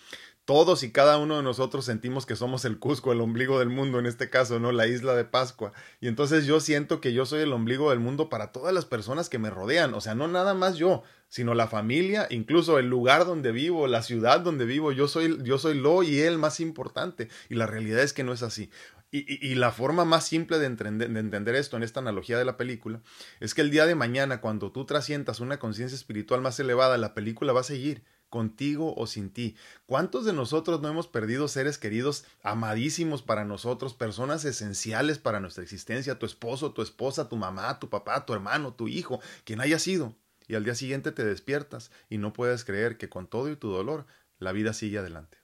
todos 0.49 0.83
y 0.83 0.93
cada 0.93 1.19
uno 1.19 1.37
de 1.37 1.43
nosotros 1.43 1.85
sentimos 1.85 2.25
que 2.25 2.35
somos 2.35 2.65
el 2.65 2.79
Cusco, 2.79 3.13
el 3.13 3.21
ombligo 3.21 3.59
del 3.59 3.69
mundo, 3.69 3.99
en 3.99 4.07
este 4.07 4.31
caso, 4.31 4.59
¿no? 4.59 4.73
La 4.73 4.87
isla 4.87 5.15
de 5.15 5.27
Pascua. 5.27 5.75
Y 6.01 6.09
entonces 6.09 6.47
yo 6.47 6.59
siento 6.59 7.03
que 7.03 7.13
yo 7.13 7.27
soy 7.27 7.43
el 7.43 7.53
ombligo 7.53 7.91
del 7.91 7.99
mundo 7.99 8.31
para 8.31 8.51
todas 8.51 8.73
las 8.73 8.87
personas 8.87 9.29
que 9.29 9.39
me 9.39 9.51
rodean. 9.51 9.93
O 9.93 10.01
sea, 10.01 10.15
no 10.15 10.27
nada 10.27 10.55
más 10.55 10.77
yo, 10.77 11.03
sino 11.29 11.53
la 11.53 11.69
familia, 11.69 12.27
incluso 12.31 12.79
el 12.79 12.89
lugar 12.89 13.27
donde 13.27 13.53
vivo, 13.53 13.87
la 13.89 14.03
ciudad 14.03 14.41
donde 14.41 14.65
vivo. 14.65 14.91
Yo 14.91 15.07
soy, 15.07 15.39
yo 15.43 15.59
soy 15.59 15.79
lo 15.79 16.03
y 16.03 16.21
él 16.21 16.39
más 16.39 16.61
importante. 16.61 17.29
Y 17.51 17.55
la 17.55 17.67
realidad 17.67 18.01
es 18.01 18.15
que 18.15 18.25
no 18.25 18.33
es 18.33 18.43
así. 18.43 18.71
Y, 19.11 19.55
la 19.55 19.71
forma 19.71 20.07
más 20.07 20.27
simple 20.27 20.59
de 20.59 20.65
entender, 20.65 21.11
de 21.11 21.21
entender, 21.21 21.57
esto 21.57 21.77
en 21.77 21.83
esta 21.83 22.01
analogía 22.01 22.39
de 22.39 22.45
la 22.47 22.57
película 22.57 23.03
es 23.41 23.55
que 23.55 23.63
el 23.63 23.71
día 23.71 23.85
de 23.85 23.95
mañana, 23.95 24.41
cuando 24.41 24.73
tú 24.73 24.87
trasientas 24.87 25.41
una 25.41 25.59
conciencia 25.59 25.97
espiritual 25.97 26.41
más 26.41 26.59
elevada, 26.59 26.97
la 26.97 27.15
película 27.15 27.55
va 27.55 27.61
a 27.61 27.65
seguir 27.65 28.03
contigo 28.29 28.95
o 28.97 29.07
sin 29.07 29.31
ti. 29.31 29.57
¿Cuántos 29.87 30.25
de 30.25 30.33
nosotros 30.33 30.81
no 30.81 30.89
hemos 30.89 31.07
perdido 31.07 31.49
seres 31.49 31.79
queridos 31.79 32.25
amadísimos 32.43 33.23
para 33.23 33.45
nosotros, 33.45 33.95
personas 33.95 34.45
esenciales 34.45 35.19
para 35.19 35.41
nuestra 35.41 35.63
existencia, 35.63 36.19
tu 36.19 36.27
esposo, 36.27 36.73
tu 36.73 36.83
esposa, 36.83 37.29
tu 37.29 37.37
mamá, 37.37 37.79
tu 37.79 37.89
papá, 37.89 38.27
tu 38.27 38.35
hermano, 38.35 38.75
tu 38.75 38.89
hijo, 38.89 39.21
quien 39.45 39.61
haya 39.61 39.79
sido? 39.79 40.15
Y 40.47 40.55
al 40.55 40.65
día 40.65 40.75
siguiente 40.75 41.13
te 41.13 41.25
despiertas 41.25 41.91
y 42.09 42.19
no 42.19 42.33
puedes 42.33 42.65
creer 42.65 42.97
que 42.97 43.09
con 43.09 43.27
todo 43.27 43.51
y 43.51 43.57
tu 43.57 43.71
dolor 43.71 44.07
la 44.39 44.53
vida 44.53 44.73
sigue 44.73 44.99
adelante. 44.99 45.39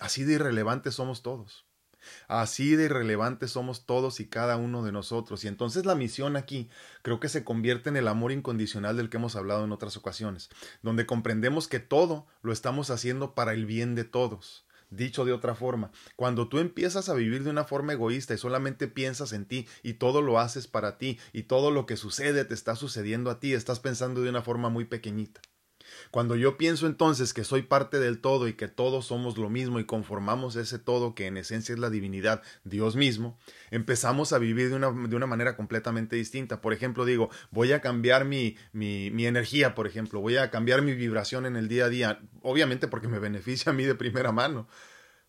Así 0.00 0.24
de 0.24 0.34
irrelevantes 0.34 0.94
somos 0.94 1.22
todos. 1.22 1.69
Así 2.28 2.76
de 2.76 2.84
irrelevantes 2.84 3.52
somos 3.52 3.86
todos 3.86 4.20
y 4.20 4.26
cada 4.26 4.56
uno 4.56 4.82
de 4.82 4.92
nosotros. 4.92 5.44
Y 5.44 5.48
entonces 5.48 5.86
la 5.86 5.94
misión 5.94 6.36
aquí 6.36 6.68
creo 7.02 7.20
que 7.20 7.28
se 7.28 7.44
convierte 7.44 7.88
en 7.88 7.96
el 7.96 8.08
amor 8.08 8.32
incondicional 8.32 8.96
del 8.96 9.10
que 9.10 9.16
hemos 9.16 9.36
hablado 9.36 9.64
en 9.64 9.72
otras 9.72 9.96
ocasiones, 9.96 10.50
donde 10.82 11.06
comprendemos 11.06 11.68
que 11.68 11.80
todo 11.80 12.26
lo 12.42 12.52
estamos 12.52 12.90
haciendo 12.90 13.34
para 13.34 13.52
el 13.52 13.66
bien 13.66 13.94
de 13.94 14.04
todos. 14.04 14.66
Dicho 14.90 15.24
de 15.24 15.32
otra 15.32 15.54
forma, 15.54 15.92
cuando 16.16 16.48
tú 16.48 16.58
empiezas 16.58 17.08
a 17.08 17.14
vivir 17.14 17.44
de 17.44 17.50
una 17.50 17.62
forma 17.62 17.92
egoísta 17.92 18.34
y 18.34 18.38
solamente 18.38 18.88
piensas 18.88 19.32
en 19.32 19.46
ti 19.46 19.68
y 19.84 19.94
todo 19.94 20.20
lo 20.20 20.40
haces 20.40 20.66
para 20.66 20.98
ti 20.98 21.20
y 21.32 21.44
todo 21.44 21.70
lo 21.70 21.86
que 21.86 21.96
sucede 21.96 22.44
te 22.44 22.54
está 22.54 22.74
sucediendo 22.74 23.30
a 23.30 23.38
ti, 23.38 23.52
estás 23.52 23.78
pensando 23.78 24.20
de 24.20 24.30
una 24.30 24.42
forma 24.42 24.68
muy 24.68 24.84
pequeñita. 24.84 25.40
Cuando 26.10 26.36
yo 26.36 26.56
pienso 26.56 26.86
entonces 26.86 27.32
que 27.34 27.44
soy 27.44 27.62
parte 27.62 27.98
del 27.98 28.20
todo 28.20 28.48
y 28.48 28.54
que 28.54 28.68
todos 28.68 29.06
somos 29.06 29.38
lo 29.38 29.50
mismo 29.50 29.80
y 29.80 29.84
conformamos 29.84 30.56
ese 30.56 30.78
todo 30.78 31.14
que 31.14 31.26
en 31.26 31.36
esencia 31.36 31.72
es 31.72 31.78
la 31.78 31.90
divinidad, 31.90 32.42
Dios 32.64 32.96
mismo, 32.96 33.38
empezamos 33.70 34.32
a 34.32 34.38
vivir 34.38 34.70
de 34.70 34.76
una, 34.76 34.90
de 34.90 35.16
una 35.16 35.26
manera 35.26 35.56
completamente 35.56 36.16
distinta. 36.16 36.60
Por 36.60 36.72
ejemplo, 36.72 37.04
digo, 37.04 37.30
voy 37.50 37.72
a 37.72 37.80
cambiar 37.80 38.24
mi, 38.24 38.56
mi, 38.72 39.10
mi 39.10 39.26
energía, 39.26 39.74
por 39.74 39.86
ejemplo, 39.86 40.20
voy 40.20 40.36
a 40.36 40.50
cambiar 40.50 40.82
mi 40.82 40.94
vibración 40.94 41.46
en 41.46 41.56
el 41.56 41.68
día 41.68 41.86
a 41.86 41.88
día, 41.88 42.20
obviamente 42.42 42.88
porque 42.88 43.08
me 43.08 43.18
beneficia 43.18 43.70
a 43.70 43.74
mí 43.74 43.84
de 43.84 43.94
primera 43.94 44.32
mano, 44.32 44.68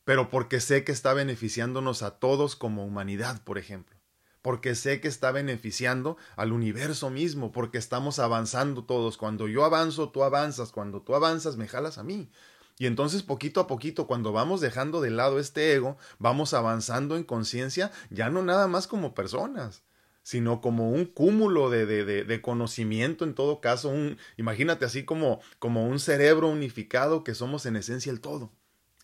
pero 0.04 0.30
porque 0.30 0.60
sé 0.60 0.84
que 0.84 0.92
está 0.92 1.14
beneficiándonos 1.14 2.02
a 2.02 2.20
todos 2.20 2.56
como 2.56 2.86
humanidad, 2.86 3.44
por 3.44 3.58
ejemplo 3.58 4.01
porque 4.42 4.76
sé 4.76 5.02
que 5.02 5.08
está 5.08 5.32
beneficiando 5.32 6.18
al 6.36 6.52
universo 6.52 7.10
mismo, 7.10 7.52
porque 7.52 7.78
estamos 7.78 8.20
avanzando 8.20 8.84
todos. 8.84 9.18
Cuando 9.18 9.48
yo 9.48 9.64
avanzo, 9.64 10.10
tú 10.10 10.24
avanzas, 10.24 10.72
cuando 10.72 11.02
tú 11.02 11.16
avanzas, 11.16 11.58
me 11.58 11.68
jalas 11.68 11.98
a 11.98 12.04
mí. 12.04 12.30
Y 12.78 12.88
entonces 12.88 13.22
poquito 13.22 13.60
a 13.60 13.68
poquito, 13.68 14.08
cuando 14.08 14.32
vamos 14.32 14.60
dejando 14.60 15.02
de 15.02 15.12
lado 15.12 15.40
este 15.40 15.74
ego, 15.74 15.98
vamos 16.18 16.54
avanzando 16.54 17.16
en 17.16 17.24
conciencia, 17.24 17.92
ya 18.10 18.30
no 18.30 18.42
nada 18.42 18.68
más 18.68 18.88
como 18.88 19.14
personas, 19.14 19.84
sino 20.24 20.62
como 20.62 20.90
un 20.90 21.06
cúmulo 21.06 21.70
de, 21.70 21.86
de, 21.86 22.24
de, 22.24 22.42
conocimiento 22.42 23.24
en 23.24 23.36
todo 23.36 23.62
caso, 23.62 23.90
un, 23.90 24.18
imagínate 24.38 24.86
así 24.86 25.06
como, 25.06 25.42
como 25.60 25.88
un 25.88 26.00
cerebro 26.00 26.48
unificado 26.50 27.24
que 27.24 27.36
somos 27.36 27.68
en 27.68 27.76
esencia 27.76 28.12
el 28.12 28.22
todo. 28.22 28.52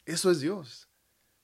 Eso 0.05 0.31
es 0.31 0.39
Dios. 0.39 0.89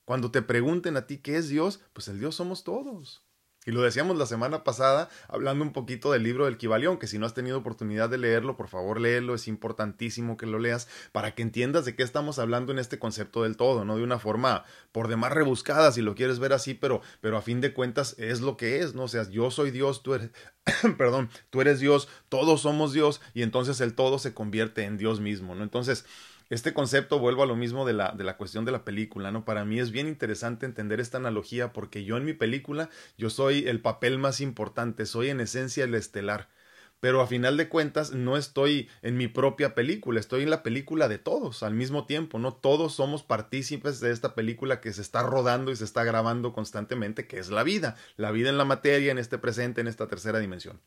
Cuando 0.06 0.32
te 0.32 0.42
pregunten 0.42 0.98
a 0.98 1.06
ti 1.06 1.18
qué 1.20 1.38
es 1.38 1.50
Dios, 1.50 1.82
pues 1.94 2.08
el 2.08 2.20
Dios 2.20 2.36
somos 2.36 2.64
todos. 2.64 3.24
Y 3.66 3.72
lo 3.72 3.82
decíamos 3.82 4.18
la 4.18 4.26
semana 4.26 4.64
pasada, 4.64 5.10
hablando 5.28 5.64
un 5.64 5.72
poquito 5.72 6.12
del 6.12 6.24
libro 6.24 6.46
del 6.46 6.58
Kibalión, 6.58 6.98
que 6.98 7.08
si 7.08 7.18
no 7.18 7.26
has 7.26 7.34
tenido 7.34 7.58
oportunidad 7.58 8.10
de 8.10 8.18
leerlo, 8.18 8.58
por 8.58 8.68
favor 8.68 9.00
léelo, 9.00 9.36
es 9.36 9.48
importantísimo 9.48 10.36
que 10.38 10.46
lo 10.46 10.60
leas 10.60 10.88
para 11.12 11.34
que 11.34 11.44
entiendas 11.44 11.86
de 11.86 11.96
qué 11.96 12.04
estamos 12.04 12.40
hablando 12.40 12.72
en 12.72 12.80
este 12.80 13.00
concepto 13.00 13.44
del 13.44 13.56
todo, 13.56 13.86
no 13.86 13.96
de 13.96 14.04
una 14.04 14.20
forma 14.20 14.66
por 14.92 15.08
demás 15.08 15.32
rebuscada, 15.32 15.92
si 15.92 16.02
lo 16.02 16.16
quieres 16.16 16.40
ver 16.40 16.54
así, 16.54 16.74
pero, 16.74 17.02
pero 17.22 17.38
a 17.38 17.42
fin 17.42 17.62
de 17.62 17.74
cuentas 17.74 18.16
es 18.18 18.42
lo 18.42 18.58
que 18.58 18.80
es, 18.80 18.96
¿no? 18.96 19.04
O 19.04 19.08
sea, 19.08 19.30
yo 19.30 19.50
soy 19.52 19.72
Dios, 19.72 20.04
tú 20.04 20.14
eres, 20.14 20.32
perdón, 20.98 21.30
tú 21.50 21.62
eres 21.62 21.80
Dios, 21.80 22.10
todos 22.30 22.62
somos 22.62 22.94
Dios, 22.94 23.22
y 23.34 23.44
entonces 23.44 23.80
el 23.82 23.94
todo 23.94 24.20
se 24.20 24.34
convierte 24.34 24.84
en 24.84 24.98
Dios 24.98 25.20
mismo, 25.20 25.56
¿no? 25.56 25.64
Entonces, 25.64 26.06
este 26.50 26.74
concepto, 26.74 27.20
vuelvo 27.20 27.44
a 27.44 27.48
lo 27.48 27.56
mismo 27.56 27.86
de 27.86 27.94
la, 27.94 28.12
de 28.12 28.24
la 28.24 28.38
cuestión 28.38 28.66
de 28.66 28.72
la 28.72 28.86
película, 28.86 29.32
¿no? 29.32 29.46
Para 29.46 29.66
mí 29.66 29.80
es 29.80 29.92
bien 29.92 30.08
interesante 30.08 30.66
entender 30.66 31.00
esta 31.00 31.18
analogía 31.18 31.74
porque 31.74 32.04
yo 32.04 32.18
en 32.18 32.26
mi 32.26 32.34
película, 32.34 32.90
yo 33.18 33.30
soy 33.30 33.68
el 33.68 33.82
papel 33.82 34.18
más 34.18 34.42
importante, 34.42 35.06
soy 35.06 35.30
en 35.30 35.40
esencia 35.40 35.84
el 35.84 35.96
estelar. 35.96 36.50
Pero 37.04 37.20
a 37.20 37.28
final 37.28 37.58
de 37.58 37.68
cuentas 37.68 38.14
no 38.14 38.38
estoy 38.38 38.90
en 39.02 39.18
mi 39.18 39.28
propia 39.28 39.76
película, 39.76 40.22
estoy 40.22 40.44
en 40.44 40.50
la 40.50 40.64
película 40.64 41.10
de 41.10 41.18
todos 41.18 41.62
al 41.62 41.74
mismo 41.74 42.06
tiempo, 42.06 42.40
¿no? 42.40 42.54
Todos 42.54 42.94
somos 42.94 43.24
partícipes 43.24 44.00
de 44.00 44.12
esta 44.12 44.36
película 44.36 44.80
que 44.80 44.94
se 44.94 45.02
está 45.02 45.22
rodando 45.22 45.72
y 45.72 45.76
se 45.76 45.84
está 45.84 46.06
grabando 46.06 46.54
constantemente, 46.54 47.28
que 47.28 47.40
es 47.40 47.50
la 47.50 47.64
vida, 47.64 47.98
la 48.16 48.32
vida 48.32 48.50
en 48.50 48.58
la 48.58 48.64
materia, 48.64 49.12
en 49.12 49.18
este 49.18 49.38
presente, 49.38 49.82
en 49.82 49.90
esta 49.90 50.08
tercera 50.08 50.40
dimensión. 50.40 50.80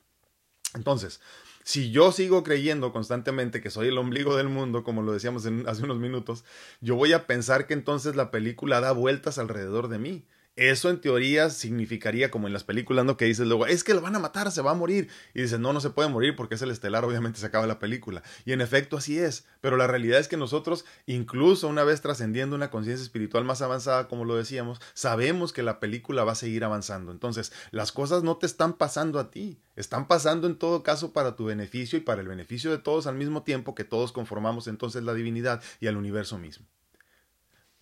Entonces, 0.75 1.21
Si 1.67 1.91
yo 1.91 2.13
sigo 2.13 2.45
creyendo 2.45 2.93
constantemente 2.93 3.61
que 3.61 3.71
soy 3.71 3.89
el 3.89 3.99
ombligo 3.99 4.37
del 4.37 4.49
mundo, 4.49 4.85
como 4.85 5.03
lo 5.03 5.13
decíamos 5.13 5.45
hace 5.67 5.83
unos 5.83 5.99
minutos, 5.99 6.45
yo 6.81 6.95
voy 6.95 7.13
a 7.13 7.27
pensar 7.27 7.67
que 7.67 7.75
entonces 7.75 8.15
la 8.15 8.31
película 8.31 8.81
da 8.81 8.93
vueltas 8.93 9.37
alrededor 9.37 9.89
de 9.89 9.99
mí. 9.99 10.25
Eso 10.57 10.89
en 10.89 11.03
teoría 11.03 11.51
significaría, 11.51 12.31
como 12.31 12.47
en 12.47 12.55
las 12.55 12.65
películas, 12.65 13.05
¿no? 13.05 13.19
Que 13.19 13.27
dices 13.27 13.47
luego, 13.47 13.67
es 13.67 13.85
que 13.85 13.93
lo 13.93 14.01
van 14.01 14.17
a 14.17 14.19
matar, 14.19 14.51
se 14.51 14.63
va 14.63 14.71
a 14.71 14.75
morir. 14.75 15.09
Y 15.35 15.43
dices, 15.43 15.61
no, 15.61 15.75
no 15.75 15.81
se 15.83 15.91
puede 15.91 16.09
morir 16.09 16.35
porque 16.35 16.55
es 16.55 16.63
el 16.63 16.71
estelar, 16.71 17.05
obviamente 17.05 17.39
se 17.39 17.45
acaba 17.45 17.67
la 17.67 17.79
película. 17.79 18.23
Y 18.47 18.53
en 18.53 18.63
efecto 18.63 18.97
así 18.97 19.19
es. 19.19 19.45
Pero 19.61 19.77
la 19.77 19.87
realidad 19.87 20.19
es 20.19 20.29
que 20.29 20.39
nosotros, 20.39 20.87
incluso 21.05 21.69
una 21.69 21.85
vez 21.85 22.01
trascendiendo 22.01 22.57
una 22.57 22.71
conciencia 22.71 23.05
espiritual 23.05 23.45
más 23.45 23.61
avanzada, 23.61 24.09
como 24.09 24.25
lo 24.25 24.35
decíamos, 24.35 24.81
sabemos 24.95 25.53
que 25.53 25.63
la 25.63 25.79
película 25.79 26.25
va 26.25 26.33
a 26.33 26.37
seguir 26.37 26.65
avanzando. 26.65 27.13
Entonces, 27.13 27.53
las 27.71 27.93
cosas 27.93 28.23
no 28.23 28.39
te 28.39 28.47
están 28.47 28.73
pasando 28.79 29.19
a 29.19 29.31
ti. 29.31 29.59
Están 29.77 30.09
pasando 30.09 30.47
en 30.47 30.57
todo 30.57 30.83
caso 30.83 31.13
para 31.13 31.37
tu 31.37 31.45
beneficio 31.45 31.99
y 31.99 32.01
para 32.01 32.23
el 32.23 32.29
beneficio 32.29 32.71
de 32.71 32.79
todos 32.79 33.07
al 33.07 33.17
mismo 33.17 33.43
tiempo 33.43 33.75
que 33.75 33.85
todos 33.85 34.11
conformamos 34.11 34.69
entonces 34.69 35.03
la 35.03 35.13
divinidad 35.13 35.63
y 35.81 35.87
al 35.87 35.99
universo 35.99 36.39
mismo. 36.39 36.67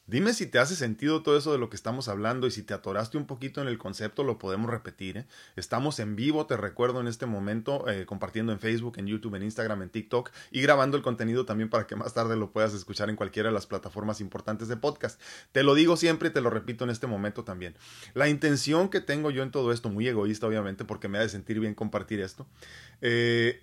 Dime 0.06 0.34
si 0.34 0.44
te 0.46 0.58
hace 0.58 0.76
sentido 0.76 1.22
todo 1.22 1.38
eso 1.38 1.50
de 1.50 1.56
lo 1.56 1.70
que 1.70 1.76
estamos 1.76 2.08
hablando 2.08 2.46
y 2.46 2.50
si 2.50 2.62
te 2.62 2.74
atoraste 2.74 3.16
un 3.16 3.26
poquito 3.26 3.62
en 3.62 3.68
el 3.68 3.78
concepto, 3.78 4.22
lo 4.22 4.36
podemos 4.36 4.70
repetir. 4.70 5.16
¿eh? 5.16 5.26
Estamos 5.56 5.98
en 5.98 6.14
vivo, 6.14 6.44
te 6.44 6.58
recuerdo 6.58 7.00
en 7.00 7.06
este 7.06 7.24
momento, 7.24 7.88
eh, 7.88 8.04
compartiendo 8.04 8.52
en 8.52 8.60
Facebook, 8.60 8.98
en 8.98 9.06
YouTube, 9.06 9.34
en 9.36 9.44
Instagram, 9.44 9.80
en 9.80 9.88
TikTok 9.88 10.30
y 10.50 10.60
grabando 10.60 10.98
el 10.98 11.02
contenido 11.02 11.46
también 11.46 11.70
para 11.70 11.86
que 11.86 11.96
más 11.96 12.12
tarde 12.12 12.36
lo 12.36 12.52
puedas 12.52 12.74
escuchar 12.74 13.08
en 13.08 13.16
cualquiera 13.16 13.48
de 13.48 13.54
las 13.54 13.66
plataformas 13.66 14.20
importantes 14.20 14.68
de 14.68 14.76
podcast. 14.76 15.18
Te 15.52 15.62
lo 15.62 15.74
digo 15.74 15.96
siempre 15.96 16.28
y 16.28 16.32
te 16.32 16.42
lo 16.42 16.50
repito 16.50 16.84
en 16.84 16.90
este 16.90 17.06
momento 17.06 17.42
también. 17.42 17.74
La 18.12 18.28
intención 18.28 18.90
que 18.90 19.00
tengo 19.00 19.30
yo 19.30 19.42
en 19.42 19.52
todo 19.52 19.72
esto, 19.72 19.88
muy 19.88 20.06
egoísta 20.06 20.46
obviamente, 20.46 20.84
porque 20.84 21.08
me 21.08 21.16
ha 21.16 21.22
de 21.22 21.30
sentir 21.30 21.60
bien 21.60 21.74
compartir 21.74 22.20
esto, 22.20 22.46
eh, 23.00 23.62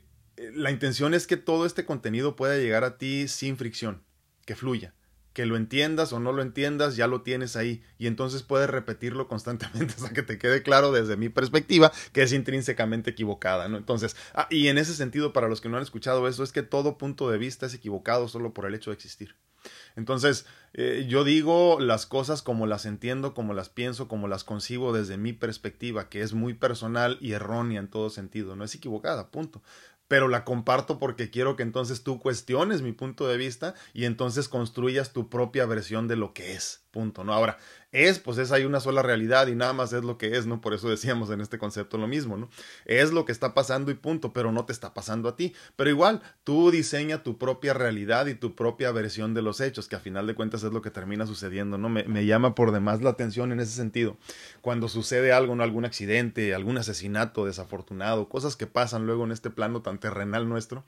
la 0.55 0.71
intención 0.71 1.13
es 1.13 1.27
que 1.27 1.37
todo 1.37 1.67
este 1.67 1.85
contenido 1.85 2.35
pueda 2.35 2.57
llegar 2.57 2.83
a 2.83 2.97
ti 2.97 3.27
sin 3.27 3.57
fricción, 3.57 4.01
que 4.47 4.55
fluya 4.55 4.95
que 5.33 5.45
lo 5.45 5.55
entiendas 5.55 6.13
o 6.13 6.19
no 6.19 6.31
lo 6.31 6.41
entiendas, 6.41 6.95
ya 6.95 7.07
lo 7.07 7.21
tienes 7.21 7.55
ahí 7.55 7.83
y 7.97 8.07
entonces 8.07 8.43
puedes 8.43 8.69
repetirlo 8.69 9.27
constantemente 9.27 9.93
hasta 9.97 10.13
que 10.13 10.23
te 10.23 10.37
quede 10.37 10.63
claro 10.63 10.91
desde 10.91 11.17
mi 11.17 11.29
perspectiva 11.29 11.91
que 12.13 12.23
es 12.23 12.33
intrínsecamente 12.33 13.11
equivocada, 13.11 13.67
¿no? 13.67 13.77
Entonces, 13.77 14.15
ah, 14.33 14.47
y 14.49 14.67
en 14.67 14.77
ese 14.77 14.93
sentido, 14.93 15.33
para 15.33 15.47
los 15.47 15.61
que 15.61 15.69
no 15.69 15.77
han 15.77 15.83
escuchado 15.83 16.27
eso, 16.27 16.43
es 16.43 16.51
que 16.51 16.63
todo 16.63 16.97
punto 16.97 17.29
de 17.29 17.37
vista 17.37 17.65
es 17.65 17.73
equivocado 17.73 18.27
solo 18.27 18.53
por 18.53 18.65
el 18.65 18.75
hecho 18.75 18.91
de 18.91 18.95
existir. 18.95 19.35
Entonces, 19.95 20.45
eh, 20.73 21.05
yo 21.07 21.23
digo 21.23 21.79
las 21.79 22.05
cosas 22.05 22.41
como 22.41 22.65
las 22.65 22.85
entiendo, 22.85 23.33
como 23.33 23.53
las 23.53 23.69
pienso, 23.69 24.07
como 24.07 24.27
las 24.27 24.43
concibo 24.43 24.93
desde 24.93 25.17
mi 25.17 25.33
perspectiva, 25.33 26.09
que 26.09 26.21
es 26.21 26.33
muy 26.33 26.53
personal 26.53 27.17
y 27.21 27.33
errónea 27.33 27.79
en 27.79 27.89
todo 27.89 28.09
sentido, 28.09 28.55
no 28.55 28.63
es 28.63 28.73
equivocada, 28.73 29.29
punto 29.29 29.61
pero 30.11 30.27
la 30.27 30.43
comparto 30.43 30.99
porque 30.99 31.29
quiero 31.29 31.55
que 31.55 31.63
entonces 31.63 32.03
tú 32.03 32.19
cuestiones 32.19 32.81
mi 32.81 32.91
punto 32.91 33.29
de 33.29 33.37
vista 33.37 33.75
y 33.93 34.03
entonces 34.03 34.49
construyas 34.49 35.13
tu 35.13 35.29
propia 35.29 35.65
versión 35.65 36.09
de 36.09 36.17
lo 36.17 36.33
que 36.33 36.51
es. 36.51 36.83
Punto, 36.91 37.23
¿no? 37.23 37.33
Ahora, 37.33 37.59
es, 37.91 38.19
pues 38.19 38.37
es 38.37 38.51
hay 38.51 38.63
una 38.63 38.79
sola 38.79 39.01
realidad 39.01 39.47
y 39.47 39.55
nada 39.55 39.73
más 39.73 39.91
es 39.93 40.03
lo 40.03 40.17
que 40.17 40.37
es, 40.37 40.45
¿no? 40.45 40.61
Por 40.61 40.73
eso 40.73 40.89
decíamos 40.89 41.29
en 41.29 41.41
este 41.41 41.57
concepto 41.57 41.97
lo 41.97 42.07
mismo, 42.07 42.37
¿no? 42.37 42.49
Es 42.85 43.11
lo 43.11 43.25
que 43.25 43.31
está 43.31 43.53
pasando 43.53 43.91
y 43.91 43.95
punto, 43.95 44.31
pero 44.31 44.51
no 44.51 44.65
te 44.65 44.71
está 44.71 44.93
pasando 44.93 45.27
a 45.27 45.35
ti. 45.35 45.53
Pero 45.75 45.89
igual, 45.89 46.21
tú 46.43 46.71
diseña 46.71 47.23
tu 47.23 47.37
propia 47.37 47.73
realidad 47.73 48.27
y 48.27 48.35
tu 48.35 48.55
propia 48.55 48.91
versión 48.91 49.33
de 49.33 49.41
los 49.41 49.59
hechos, 49.59 49.87
que 49.87 49.97
a 49.97 49.99
final 49.99 50.25
de 50.25 50.35
cuentas 50.35 50.63
es 50.63 50.71
lo 50.71 50.81
que 50.81 50.91
termina 50.91 51.27
sucediendo, 51.27 51.77
¿no? 51.77 51.89
Me, 51.89 52.03
me 52.05 52.25
llama 52.25 52.55
por 52.55 52.71
demás 52.71 53.01
la 53.01 53.09
atención 53.09 53.51
en 53.51 53.59
ese 53.59 53.73
sentido. 53.73 54.17
Cuando 54.61 54.87
sucede 54.87 55.33
algo, 55.33 55.55
¿no? 55.55 55.63
Algún 55.63 55.85
accidente, 55.85 56.55
algún 56.55 56.77
asesinato 56.77 57.45
desafortunado, 57.45 58.29
cosas 58.29 58.55
que 58.55 58.67
pasan 58.67 59.05
luego 59.05 59.25
en 59.25 59.31
este 59.31 59.49
plano 59.49 59.81
tan 59.81 59.99
terrenal 59.99 60.47
nuestro 60.47 60.85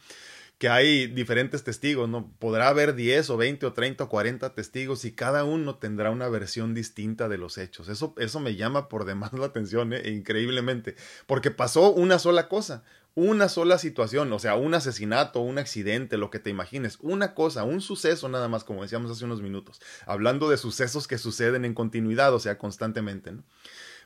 que 0.58 0.70
hay 0.70 1.08
diferentes 1.08 1.64
testigos, 1.64 2.08
¿no? 2.08 2.32
Podrá 2.40 2.70
haber 2.70 2.96
10 2.96 3.30
o 3.32 3.38
20 3.38 3.66
o 3.66 3.74
30 3.74 4.06
o 4.06 4.10
40 4.10 4.54
testigos 4.54 5.04
y 5.06 5.12
cada 5.12 5.44
uno 5.44 5.76
tendrá 5.76 6.10
una 6.12 6.30
versión 6.30 6.74
distinta 6.74 7.28
de 7.28 7.38
los 7.38 7.58
hechos. 7.58 7.90
Eso, 7.90 8.14
eso 8.18 8.40
me 8.40 8.56
llama 8.56 8.88
por 8.88 9.06
demás 9.06 9.34
la 9.34 9.46
atención, 9.46 9.94
¿eh? 9.94 10.10
increíblemente, 10.10 10.96
porque 11.26 11.52
pasó 11.52 11.92
una 11.92 12.18
sola 12.18 12.48
cosa, 12.48 12.84
una 13.16 13.50
sola 13.50 13.78
situación, 13.78 14.32
o 14.34 14.40
sea, 14.40 14.56
un 14.56 14.74
asesinato, 14.74 15.40
un 15.42 15.58
accidente, 15.58 16.18
lo 16.18 16.32
que 16.32 16.40
te 16.40 16.50
imagines, 16.50 16.98
una 17.02 17.36
cosa, 17.36 17.64
un 17.64 17.82
suceso 17.82 18.28
nada 18.30 18.48
más, 18.48 18.64
como 18.64 18.82
decíamos 18.82 19.12
hace 19.12 19.26
unos 19.26 19.42
minutos, 19.42 19.82
hablando 20.06 20.50
de 20.50 20.58
sucesos 20.58 21.08
que 21.08 21.18
suceden 21.18 21.66
en 21.66 21.74
continuidad, 21.74 22.34
o 22.34 22.40
sea, 22.40 22.58
constantemente, 22.58 23.32
¿no? 23.32 23.44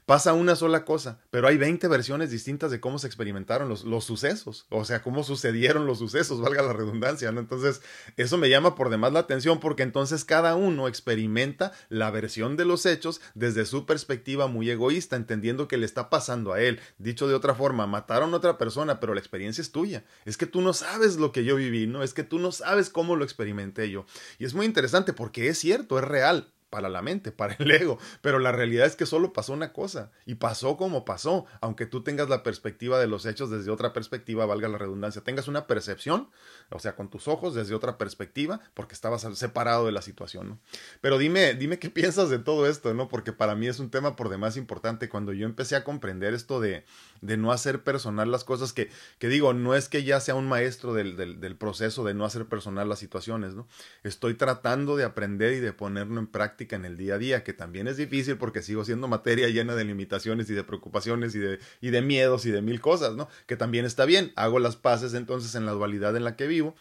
Pasa 0.08 0.32
una 0.32 0.56
sola 0.56 0.86
cosa, 0.86 1.20
pero 1.32 1.50
hay 1.50 1.58
20 1.58 1.86
versiones 1.90 2.32
distintas 2.32 2.72
de 2.72 2.80
cómo 2.80 2.98
se 2.98 3.08
experimentaron 3.08 3.68
los, 3.68 3.84
los, 3.84 4.06
sucesos, 4.06 4.66
o 4.70 4.86
sea, 4.86 5.02
cómo 5.02 5.22
sucedieron 5.22 5.86
los 5.86 6.00
sucesos, 6.00 6.40
valga 6.40 6.62
la 6.62 6.72
redundancia, 6.72 7.34
¿no? 7.34 7.42
Entonces, 7.42 7.82
eso 8.16 8.38
me 8.38 8.50
llama 8.50 8.74
por 8.74 8.90
demás 8.90 9.12
la 9.12 9.20
atención 9.20 9.60
porque 9.60 9.84
entonces 9.84 10.24
cada 10.24 10.56
uno 10.56 10.88
experimenta 10.88 11.74
la 11.90 12.10
versión 12.10 12.56
de 12.56 12.64
los 12.64 12.86
hechos 12.86 13.20
desde 13.36 13.66
su 13.66 13.86
perspectiva 13.86 14.48
muy 14.48 14.70
egoísta, 14.70 15.18
entendiendo 15.18 15.68
que 15.68 15.76
le 15.76 15.86
está 15.86 16.10
pasando 16.10 16.54
a 16.54 16.62
él. 16.62 16.80
Dicho 17.00 17.28
de 17.28 17.36
otra 17.36 17.54
forma, 17.54 17.86
mataron 17.86 18.34
a 18.34 18.38
otra 18.38 18.58
persona, 18.58 19.02
pero 19.02 19.14
la 19.14 19.20
experiencia 19.20 19.62
es 19.62 19.74
tuya. 19.74 20.06
Es 20.24 20.38
que 20.38 20.46
tú 20.46 20.62
no 20.62 20.72
sabes 20.72 21.18
lo 21.18 21.34
que 21.34 21.44
yo 21.44 21.58
viví, 21.58 21.86
¿no? 21.86 22.02
Es 22.02 22.14
que 22.14 22.24
tú 22.24 22.40
no 22.40 22.54
sabes 22.54 22.90
cómo 22.90 23.18
lo 23.18 23.26
experimenté 23.26 23.90
yo. 23.90 24.06
Y 24.40 24.46
es 24.46 24.54
muy 24.54 24.66
interesante 24.66 25.12
porque 25.12 25.50
es 25.50 25.58
cierto, 25.58 26.00
es 26.00 26.06
real 26.06 26.54
para 26.70 26.90
la 26.90 27.02
mente, 27.02 27.32
para 27.32 27.56
el 27.60 27.72
ego, 27.72 27.98
pero 28.22 28.40
la 28.40 28.52
realidad 28.52 28.86
es 28.86 28.96
que 28.96 29.06
solo 29.06 29.32
pasó 29.32 29.54
una 29.54 29.72
cosa 29.72 30.12
y 30.26 30.36
pasó 30.36 30.76
como 30.76 31.06
pasó, 31.06 31.46
aunque 31.62 31.86
tú 31.86 32.04
tengas 32.04 32.30
la 32.30 32.44
perspectiva 32.44 33.00
de 33.00 33.08
los 33.08 33.26
hechos 33.26 33.50
desde 33.50 33.72
otra 33.72 33.94
perspectiva, 33.94 34.46
valga 34.46 34.68
la 34.68 34.78
redundancia, 34.78 35.24
tengas 35.24 35.48
una 35.48 35.66
percepción, 35.66 36.30
o 36.70 36.80
sea, 36.80 36.96
con 36.96 37.10
tus 37.10 37.28
ojos 37.28 37.56
desde 37.56 37.74
otra 37.74 37.98
perspectiva, 37.98 38.60
porque 38.74 38.94
estabas 38.94 39.26
separado 39.38 39.86
de 39.86 39.92
la 39.92 40.02
situación, 40.02 40.50
¿no? 40.50 40.60
Pero 41.00 41.18
dime, 41.18 41.54
dime 41.54 41.80
qué 41.80 41.90
piensas 41.98 42.30
de 42.30 42.40
todo 42.40 42.68
esto, 42.68 42.94
¿no? 42.94 43.08
Porque 43.08 43.32
para 43.32 43.56
mí 43.56 43.68
es 43.68 43.80
un 43.80 43.90
tema 43.90 44.16
por 44.16 44.30
demás 44.30 44.58
importante 44.58 45.10
cuando 45.10 45.34
yo 45.34 45.46
empecé 45.46 45.76
a 45.76 45.84
comprender 45.84 46.34
esto 46.34 46.60
de, 46.60 46.84
de 47.22 47.38
no 47.38 47.52
hacer 47.52 47.84
personal 47.84 48.30
las 48.30 48.44
cosas 48.44 48.74
que, 48.74 48.90
que 49.20 49.30
digo, 49.30 49.54
no 49.54 49.74
es 49.74 49.88
que 49.88 50.04
ya 50.04 50.20
sea 50.20 50.36
un 50.36 50.48
maestro 50.48 50.94
del, 50.94 51.16
del, 51.16 51.40
del 51.40 51.56
proceso 51.56 52.04
de 52.04 52.14
no 52.14 52.26
hacer 52.26 52.46
personal 52.46 52.90
las 52.90 53.00
situaciones, 53.00 53.56
¿no? 53.56 53.68
Estoy 54.04 54.34
tratando 54.34 54.98
de 54.98 55.06
aprender 55.06 55.54
y 55.54 55.60
de 55.60 55.72
ponerlo 55.72 56.20
en 56.20 56.28
práctica 56.28 56.57
en 56.60 56.86
el 56.86 56.98
día 56.98 57.16
a 57.16 57.18
día, 57.18 57.44
que 57.44 57.54
también 57.54 57.88
es 57.88 57.98
difícil 57.98 58.38
porque 58.38 58.62
sigo 58.62 58.84
siendo 58.84 59.08
materia 59.08 59.48
llena 59.50 59.76
de 59.76 59.86
limitaciones 59.86 60.50
y 60.50 60.54
de 60.54 60.64
preocupaciones 60.64 61.36
y 61.36 61.40
de, 61.40 61.60
y 61.82 61.90
de 61.92 62.02
miedos 62.02 62.46
y 62.46 62.52
de 62.52 62.62
mil 62.62 62.82
cosas, 62.82 63.16
¿no? 63.16 63.30
Que 63.46 63.56
también 63.56 63.86
está 63.86 64.06
bien. 64.06 64.34
Hago 64.36 64.60
las 64.60 64.76
paces 64.76 65.14
entonces 65.14 65.56
en 65.56 65.66
la 65.66 65.72
dualidad 65.72 66.16
en 66.16 66.24
la 66.24 66.36
que 66.36 66.48
vivo 66.48 66.76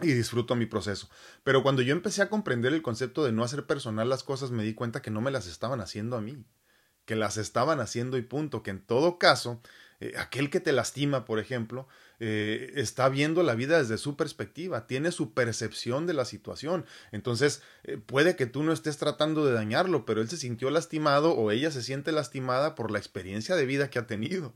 y 0.00 0.12
disfruto 0.12 0.56
mi 0.56 0.66
proceso. 0.66 1.08
Pero 1.42 1.62
cuando 1.62 1.82
yo 1.82 1.92
empecé 1.92 2.22
a 2.22 2.28
comprender 2.28 2.72
el 2.72 2.82
concepto 2.82 3.24
de 3.24 3.32
no 3.32 3.44
hacer 3.44 3.66
personal 3.66 4.08
las 4.08 4.22
cosas, 4.22 4.50
me 4.50 4.62
di 4.62 4.74
cuenta 4.74 5.02
que 5.02 5.10
no 5.10 5.20
me 5.20 5.30
las 5.30 5.46
estaban 5.46 5.80
haciendo 5.80 6.16
a 6.16 6.20
mí, 6.20 6.44
que 7.04 7.16
las 7.16 7.36
estaban 7.36 7.80
haciendo 7.80 8.16
y 8.16 8.22
punto, 8.22 8.62
que 8.62 8.70
en 8.70 8.80
todo 8.80 9.18
caso, 9.18 9.60
eh, 10.00 10.14
aquel 10.18 10.50
que 10.50 10.60
te 10.60 10.72
lastima, 10.72 11.24
por 11.24 11.38
ejemplo, 11.38 11.86
eh, 12.20 12.72
está 12.76 13.08
viendo 13.08 13.42
la 13.42 13.54
vida 13.54 13.78
desde 13.78 13.98
su 13.98 14.16
perspectiva, 14.16 14.86
tiene 14.86 15.12
su 15.12 15.32
percepción 15.32 16.06
de 16.06 16.14
la 16.14 16.24
situación. 16.24 16.84
Entonces, 17.12 17.62
eh, 17.82 17.98
puede 17.98 18.36
que 18.36 18.46
tú 18.46 18.62
no 18.62 18.72
estés 18.72 18.96
tratando 18.98 19.44
de 19.44 19.52
dañarlo, 19.52 20.04
pero 20.06 20.20
él 20.20 20.28
se 20.28 20.36
sintió 20.36 20.70
lastimado 20.70 21.32
o 21.32 21.50
ella 21.50 21.70
se 21.70 21.82
siente 21.82 22.12
lastimada 22.12 22.74
por 22.74 22.90
la 22.90 22.98
experiencia 22.98 23.56
de 23.56 23.66
vida 23.66 23.90
que 23.90 23.98
ha 23.98 24.06
tenido. 24.06 24.54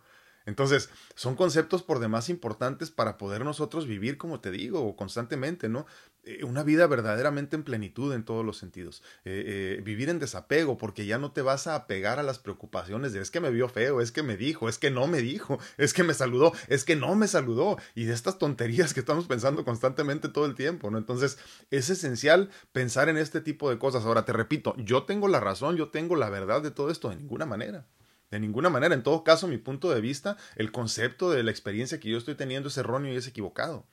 Entonces, 0.48 0.88
son 1.14 1.36
conceptos 1.36 1.82
por 1.82 1.98
demás 1.98 2.30
importantes 2.30 2.90
para 2.90 3.18
poder 3.18 3.44
nosotros 3.44 3.86
vivir, 3.86 4.16
como 4.16 4.40
te 4.40 4.50
digo, 4.50 4.96
constantemente, 4.96 5.68
¿no? 5.68 5.84
Eh, 6.24 6.42
una 6.42 6.62
vida 6.62 6.86
verdaderamente 6.86 7.54
en 7.54 7.64
plenitud 7.64 8.14
en 8.14 8.24
todos 8.24 8.46
los 8.46 8.56
sentidos. 8.56 9.02
Eh, 9.26 9.76
eh, 9.78 9.82
vivir 9.82 10.08
en 10.08 10.18
desapego, 10.18 10.78
porque 10.78 11.04
ya 11.04 11.18
no 11.18 11.32
te 11.32 11.42
vas 11.42 11.66
a 11.66 11.74
apegar 11.74 12.18
a 12.18 12.22
las 12.22 12.38
preocupaciones 12.38 13.12
de 13.12 13.20
es 13.20 13.30
que 13.30 13.40
me 13.40 13.50
vio 13.50 13.68
feo, 13.68 14.00
es 14.00 14.10
que 14.10 14.22
me 14.22 14.38
dijo, 14.38 14.70
es 14.70 14.78
que 14.78 14.90
no 14.90 15.06
me 15.06 15.20
dijo, 15.20 15.58
es 15.76 15.92
que 15.92 16.02
me 16.02 16.14
saludó, 16.14 16.54
es 16.68 16.84
que 16.86 16.96
no 16.96 17.14
me 17.14 17.28
saludó, 17.28 17.76
y 17.94 18.04
de 18.04 18.14
estas 18.14 18.38
tonterías 18.38 18.94
que 18.94 19.00
estamos 19.00 19.26
pensando 19.26 19.66
constantemente 19.66 20.30
todo 20.30 20.46
el 20.46 20.54
tiempo, 20.54 20.90
¿no? 20.90 20.96
Entonces, 20.96 21.36
es 21.70 21.90
esencial 21.90 22.48
pensar 22.72 23.10
en 23.10 23.18
este 23.18 23.42
tipo 23.42 23.68
de 23.68 23.78
cosas. 23.78 24.06
Ahora, 24.06 24.24
te 24.24 24.32
repito, 24.32 24.74
yo 24.78 25.02
tengo 25.02 25.28
la 25.28 25.40
razón, 25.40 25.76
yo 25.76 25.90
tengo 25.90 26.16
la 26.16 26.30
verdad 26.30 26.62
de 26.62 26.70
todo 26.70 26.90
esto, 26.90 27.10
de 27.10 27.16
ninguna 27.16 27.44
manera. 27.44 27.86
De 28.30 28.40
ninguna 28.40 28.70
manera. 28.70 28.94
En 28.94 29.02
todo 29.02 29.24
caso, 29.24 29.48
mi 29.48 29.58
punto 29.58 29.90
de 29.90 30.00
vista, 30.00 30.36
el 30.56 30.72
concepto 30.72 31.30
de 31.30 31.42
la 31.42 31.50
experiencia 31.50 31.98
que 32.00 32.10
yo 32.10 32.18
estoy 32.18 32.34
teniendo 32.34 32.68
es 32.68 32.76
erróneo 32.76 33.12
y 33.12 33.16
es 33.16 33.26
equivocado. 33.26 33.86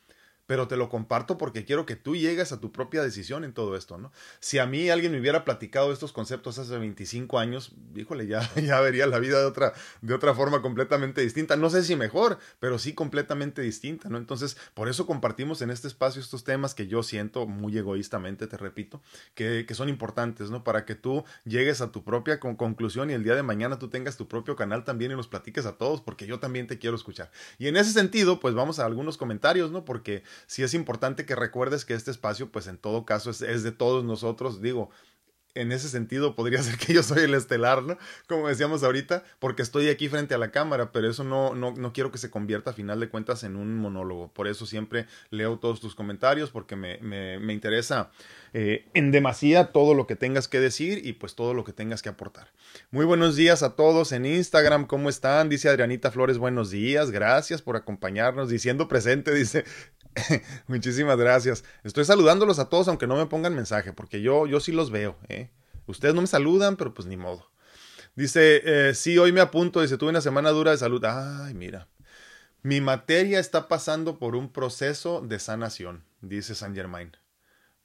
Pero 0.47 0.67
te 0.67 0.77
lo 0.77 0.89
comparto 0.89 1.37
porque 1.37 1.65
quiero 1.65 1.85
que 1.85 1.95
tú 1.95 2.15
llegues 2.15 2.51
a 2.51 2.59
tu 2.59 2.71
propia 2.71 3.01
decisión 3.01 3.43
en 3.43 3.53
todo 3.53 3.75
esto, 3.75 3.97
¿no? 3.97 4.11
Si 4.39 4.59
a 4.59 4.65
mí 4.65 4.89
alguien 4.89 5.11
me 5.11 5.19
hubiera 5.19 5.45
platicado 5.45 5.91
estos 5.91 6.11
conceptos 6.11 6.59
hace 6.59 6.77
25 6.77 7.39
años, 7.39 7.71
híjole, 7.95 8.27
ya, 8.27 8.49
ya 8.55 8.79
vería 8.81 9.07
la 9.07 9.19
vida 9.19 9.39
de 9.39 9.45
otra, 9.45 9.73
de 10.01 10.13
otra 10.13 10.33
forma 10.33 10.61
completamente 10.61 11.21
distinta. 11.21 11.55
No 11.55 11.69
sé 11.69 11.83
si 11.83 11.95
mejor, 11.95 12.37
pero 12.59 12.77
sí 12.77 12.93
completamente 12.93 13.61
distinta, 13.61 14.09
¿no? 14.09 14.17
Entonces, 14.17 14.57
por 14.73 14.87
eso 14.87 15.05
compartimos 15.05 15.61
en 15.61 15.71
este 15.71 15.87
espacio 15.87 16.21
estos 16.21 16.43
temas 16.43 16.75
que 16.75 16.87
yo 16.87 17.03
siento 17.03 17.47
muy 17.47 17.77
egoístamente, 17.77 18.47
te 18.47 18.57
repito, 18.57 19.01
que, 19.33 19.65
que 19.67 19.73
son 19.73 19.89
importantes, 19.89 20.51
¿no? 20.51 20.63
Para 20.63 20.85
que 20.85 20.95
tú 20.95 21.23
llegues 21.43 21.81
a 21.81 21.91
tu 21.91 22.03
propia 22.03 22.39
conclusión 22.39 23.09
y 23.09 23.13
el 23.13 23.23
día 23.23 23.35
de 23.35 23.43
mañana 23.43 23.79
tú 23.79 23.89
tengas 23.89 24.17
tu 24.17 24.27
propio 24.27 24.55
canal 24.55 24.83
también 24.83 25.11
y 25.11 25.15
nos 25.15 25.27
platiques 25.27 25.65
a 25.65 25.77
todos, 25.77 26.01
porque 26.01 26.27
yo 26.27 26.39
también 26.39 26.67
te 26.67 26.77
quiero 26.77 26.95
escuchar. 26.95 27.31
Y 27.57 27.67
en 27.67 27.77
ese 27.77 27.91
sentido, 27.91 28.39
pues 28.39 28.53
vamos 28.53 28.79
a 28.79 28.85
algunos 28.85 29.17
comentarios, 29.17 29.71
¿no? 29.71 29.85
Porque 29.85 30.23
sí 30.47 30.63
es 30.63 30.73
importante 30.73 31.25
que 31.25 31.35
recuerdes 31.35 31.85
que 31.85 31.93
este 31.93 32.11
espacio, 32.11 32.51
pues 32.51 32.67
en 32.67 32.77
todo 32.77 33.05
caso, 33.05 33.29
es, 33.29 33.41
es 33.41 33.63
de 33.63 33.71
todos 33.71 34.03
nosotros. 34.03 34.61
Digo, 34.61 34.89
en 35.55 35.71
ese 35.71 35.89
sentido 35.89 36.35
podría 36.35 36.61
ser 36.63 36.77
que 36.77 36.93
yo 36.93 37.01
soy 37.01 37.23
el 37.23 37.33
estelar, 37.33 37.81
¿no? 37.81 37.97
Como 38.27 38.47
decíamos 38.47 38.83
ahorita, 38.83 39.23
porque 39.39 39.61
estoy 39.61 39.89
aquí 39.89 40.07
frente 40.09 40.35
a 40.35 40.37
la 40.37 40.51
cámara, 40.51 40.91
pero 40.91 41.09
eso 41.09 41.23
no, 41.23 41.55
no, 41.55 41.71
no 41.71 41.93
quiero 41.93 42.11
que 42.11 42.17
se 42.17 42.29
convierta 42.29 42.71
a 42.71 42.73
final 42.73 42.99
de 42.99 43.09
cuentas 43.09 43.43
en 43.43 43.55
un 43.55 43.75
monólogo. 43.77 44.31
Por 44.31 44.47
eso 44.47 44.65
siempre 44.65 45.07
leo 45.31 45.57
todos 45.57 45.79
tus 45.79 45.95
comentarios, 45.95 46.51
porque 46.51 46.75
me, 46.75 46.99
me, 46.99 47.39
me 47.39 47.53
interesa 47.53 48.11
eh, 48.53 48.85
en 48.93 49.11
demasía 49.11 49.71
todo 49.71 49.93
lo 49.93 50.07
que 50.07 50.15
tengas 50.15 50.47
que 50.47 50.59
decir 50.59 51.05
y 51.05 51.13
pues 51.13 51.35
todo 51.35 51.53
lo 51.53 51.63
que 51.63 51.73
tengas 51.73 52.01
que 52.01 52.09
aportar. 52.09 52.51
Muy 52.91 53.05
buenos 53.05 53.35
días 53.35 53.63
a 53.63 53.75
todos 53.75 54.11
en 54.11 54.25
Instagram, 54.25 54.85
¿cómo 54.85 55.09
están? 55.09 55.49
Dice 55.49 55.69
Adrianita 55.69 56.11
Flores, 56.11 56.37
buenos 56.37 56.69
días, 56.69 57.11
gracias 57.11 57.61
por 57.61 57.75
acompañarnos, 57.75 58.49
diciendo 58.49 58.87
presente, 58.87 59.33
dice 59.33 59.65
Muchísimas 60.67 61.17
gracias. 61.17 61.63
Estoy 61.83 62.05
saludándolos 62.05 62.59
a 62.59 62.69
todos, 62.69 62.87
aunque 62.87 63.07
no 63.07 63.15
me 63.15 63.25
pongan 63.25 63.55
mensaje, 63.55 63.93
porque 63.93 64.21
yo, 64.21 64.47
yo 64.47 64.59
sí 64.59 64.71
los 64.71 64.91
veo. 64.91 65.17
¿eh? 65.29 65.51
Ustedes 65.87 66.15
no 66.15 66.21
me 66.21 66.27
saludan, 66.27 66.75
pero 66.77 66.93
pues 66.93 67.07
ni 67.07 67.17
modo. 67.17 67.49
Dice, 68.15 68.61
eh, 68.63 68.93
sí, 68.93 69.17
hoy 69.17 69.31
me 69.31 69.41
apunto. 69.41 69.81
Dice, 69.81 69.97
tuve 69.97 70.09
una 70.09 70.21
semana 70.21 70.49
dura 70.51 70.71
de 70.71 70.77
salud. 70.77 71.03
Ay, 71.05 71.53
mira. 71.53 71.87
Mi 72.63 72.81
materia 72.81 73.39
está 73.39 73.67
pasando 73.67 74.17
por 74.17 74.35
un 74.35 74.51
proceso 74.51 75.21
de 75.21 75.37
sanación, 75.37 76.03
dice 76.21 76.55
San 76.55 76.73
Germain 76.73 77.15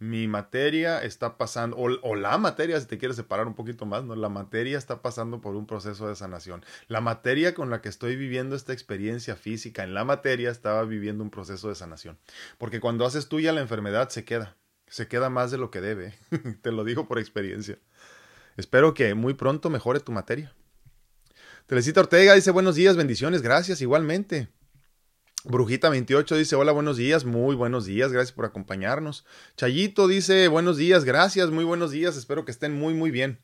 mi 0.00 0.26
materia 0.28 1.02
está 1.02 1.36
pasando, 1.36 1.76
o, 1.76 2.14
la 2.16 2.38
materia, 2.38 2.80
si 2.80 2.86
te 2.86 2.96
quieres 2.96 3.16
separar 3.18 3.46
un 3.46 3.54
poquito 3.54 3.84
más, 3.84 4.02
¿no? 4.02 4.16
La 4.16 4.30
materia 4.30 4.78
está 4.78 5.02
pasando 5.02 5.42
por 5.42 5.54
un 5.54 5.66
proceso 5.66 6.08
de 6.08 6.16
sanación. 6.16 6.64
La 6.88 7.02
materia 7.02 7.54
con 7.54 7.68
la 7.68 7.82
que 7.82 7.90
estoy 7.90 8.16
viviendo 8.16 8.56
esta 8.56 8.72
experiencia 8.72 9.36
física, 9.36 9.84
en 9.84 9.92
la 9.92 10.04
materia 10.04 10.50
estaba 10.50 10.84
viviendo 10.84 11.22
un 11.22 11.30
proceso 11.30 11.68
de 11.68 11.74
sanación. 11.74 12.18
Porque 12.56 12.80
cuando 12.80 13.04
haces 13.04 13.28
tuya 13.28 13.52
la 13.52 13.60
enfermedad 13.60 14.08
se 14.08 14.24
queda, 14.24 14.56
se 14.86 15.06
queda 15.06 15.28
más 15.28 15.50
de 15.50 15.58
lo 15.58 15.70
que 15.70 15.82
debe. 15.82 16.14
te 16.62 16.72
lo 16.72 16.82
digo 16.84 17.06
por 17.06 17.18
experiencia. 17.18 17.78
Espero 18.56 18.94
que 18.94 19.12
muy 19.12 19.34
pronto 19.34 19.68
mejore 19.68 20.00
tu 20.00 20.12
materia. 20.12 20.54
Telecita 21.66 22.00
Ortega 22.00 22.34
dice 22.34 22.50
buenos 22.50 22.74
días, 22.74 22.96
bendiciones, 22.96 23.42
gracias, 23.42 23.82
igualmente. 23.82 24.48
Brujita28 25.44 26.36
dice, 26.36 26.54
hola, 26.56 26.72
buenos 26.72 26.98
días, 26.98 27.24
muy 27.24 27.54
buenos 27.54 27.86
días, 27.86 28.12
gracias 28.12 28.32
por 28.32 28.44
acompañarnos. 28.44 29.24
Chayito 29.56 30.06
dice, 30.06 30.48
buenos 30.48 30.76
días, 30.76 31.04
gracias, 31.04 31.50
muy 31.50 31.64
buenos 31.64 31.90
días, 31.90 32.16
espero 32.16 32.44
que 32.44 32.50
estén 32.50 32.74
muy, 32.74 32.92
muy 32.92 33.10
bien. 33.10 33.40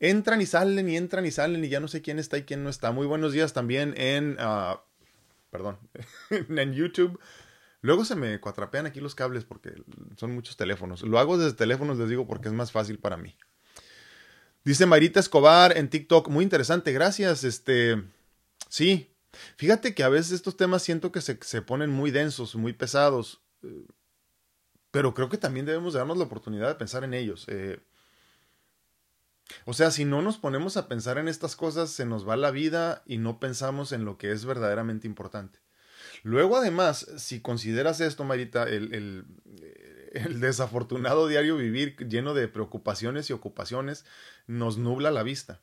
Entran 0.00 0.40
y 0.40 0.46
salen 0.46 0.88
y 0.88 0.96
entran 0.96 1.24
y 1.26 1.30
salen 1.30 1.64
y 1.64 1.68
ya 1.68 1.78
no 1.78 1.86
sé 1.86 2.02
quién 2.02 2.18
está 2.18 2.38
y 2.38 2.42
quién 2.42 2.64
no 2.64 2.70
está. 2.70 2.90
Muy 2.90 3.06
buenos 3.06 3.32
días 3.32 3.52
también 3.52 3.94
en, 3.96 4.36
uh, 4.40 4.78
perdón, 5.50 5.78
en 6.30 6.72
YouTube. 6.72 7.20
Luego 7.82 8.04
se 8.04 8.16
me 8.16 8.40
cuatrapean 8.40 8.86
aquí 8.86 9.00
los 9.00 9.14
cables 9.14 9.44
porque 9.44 9.72
son 10.16 10.34
muchos 10.34 10.56
teléfonos. 10.56 11.02
Lo 11.02 11.20
hago 11.20 11.38
desde 11.38 11.56
teléfonos, 11.56 11.98
les 11.98 12.08
digo, 12.08 12.26
porque 12.26 12.48
es 12.48 12.54
más 12.54 12.72
fácil 12.72 12.98
para 12.98 13.16
mí. 13.16 13.36
Dice 14.64 14.86
Marita 14.86 15.20
Escobar 15.20 15.76
en 15.76 15.88
TikTok, 15.88 16.28
muy 16.28 16.42
interesante, 16.42 16.92
gracias. 16.92 17.44
Este, 17.44 18.02
sí, 18.68 19.12
Fíjate 19.56 19.94
que 19.94 20.02
a 20.02 20.08
veces 20.08 20.32
estos 20.32 20.56
temas 20.56 20.82
siento 20.82 21.12
que 21.12 21.20
se, 21.20 21.38
se 21.42 21.62
ponen 21.62 21.90
muy 21.90 22.10
densos, 22.10 22.54
muy 22.56 22.72
pesados, 22.72 23.42
eh, 23.62 23.86
pero 24.90 25.14
creo 25.14 25.28
que 25.28 25.38
también 25.38 25.66
debemos 25.66 25.94
darnos 25.94 26.18
la 26.18 26.24
oportunidad 26.24 26.68
de 26.68 26.74
pensar 26.74 27.04
en 27.04 27.14
ellos. 27.14 27.44
Eh. 27.48 27.80
o 29.64 29.72
sea, 29.74 29.90
si 29.90 30.04
no 30.04 30.22
nos 30.22 30.38
ponemos 30.38 30.76
a 30.76 30.88
pensar 30.88 31.18
en 31.18 31.28
estas 31.28 31.56
cosas, 31.56 31.90
se 31.90 32.06
nos 32.06 32.28
va 32.28 32.36
la 32.36 32.50
vida 32.50 33.02
y 33.06 33.18
no 33.18 33.38
pensamos 33.40 33.92
en 33.92 34.04
lo 34.04 34.18
que 34.18 34.32
es 34.32 34.44
verdaderamente 34.44 35.06
importante. 35.06 35.60
Luego, 36.22 36.56
además, 36.56 37.06
si 37.16 37.40
consideras 37.40 38.00
esto, 38.00 38.24
Marita, 38.24 38.64
el, 38.64 38.94
el, 38.94 39.24
el 40.12 40.40
desafortunado 40.40 41.28
diario 41.28 41.56
vivir 41.56 41.96
lleno 42.08 42.34
de 42.34 42.48
preocupaciones 42.48 43.30
y 43.30 43.32
ocupaciones 43.32 44.04
nos 44.46 44.78
nubla 44.78 45.10
la 45.10 45.22
vista 45.22 45.60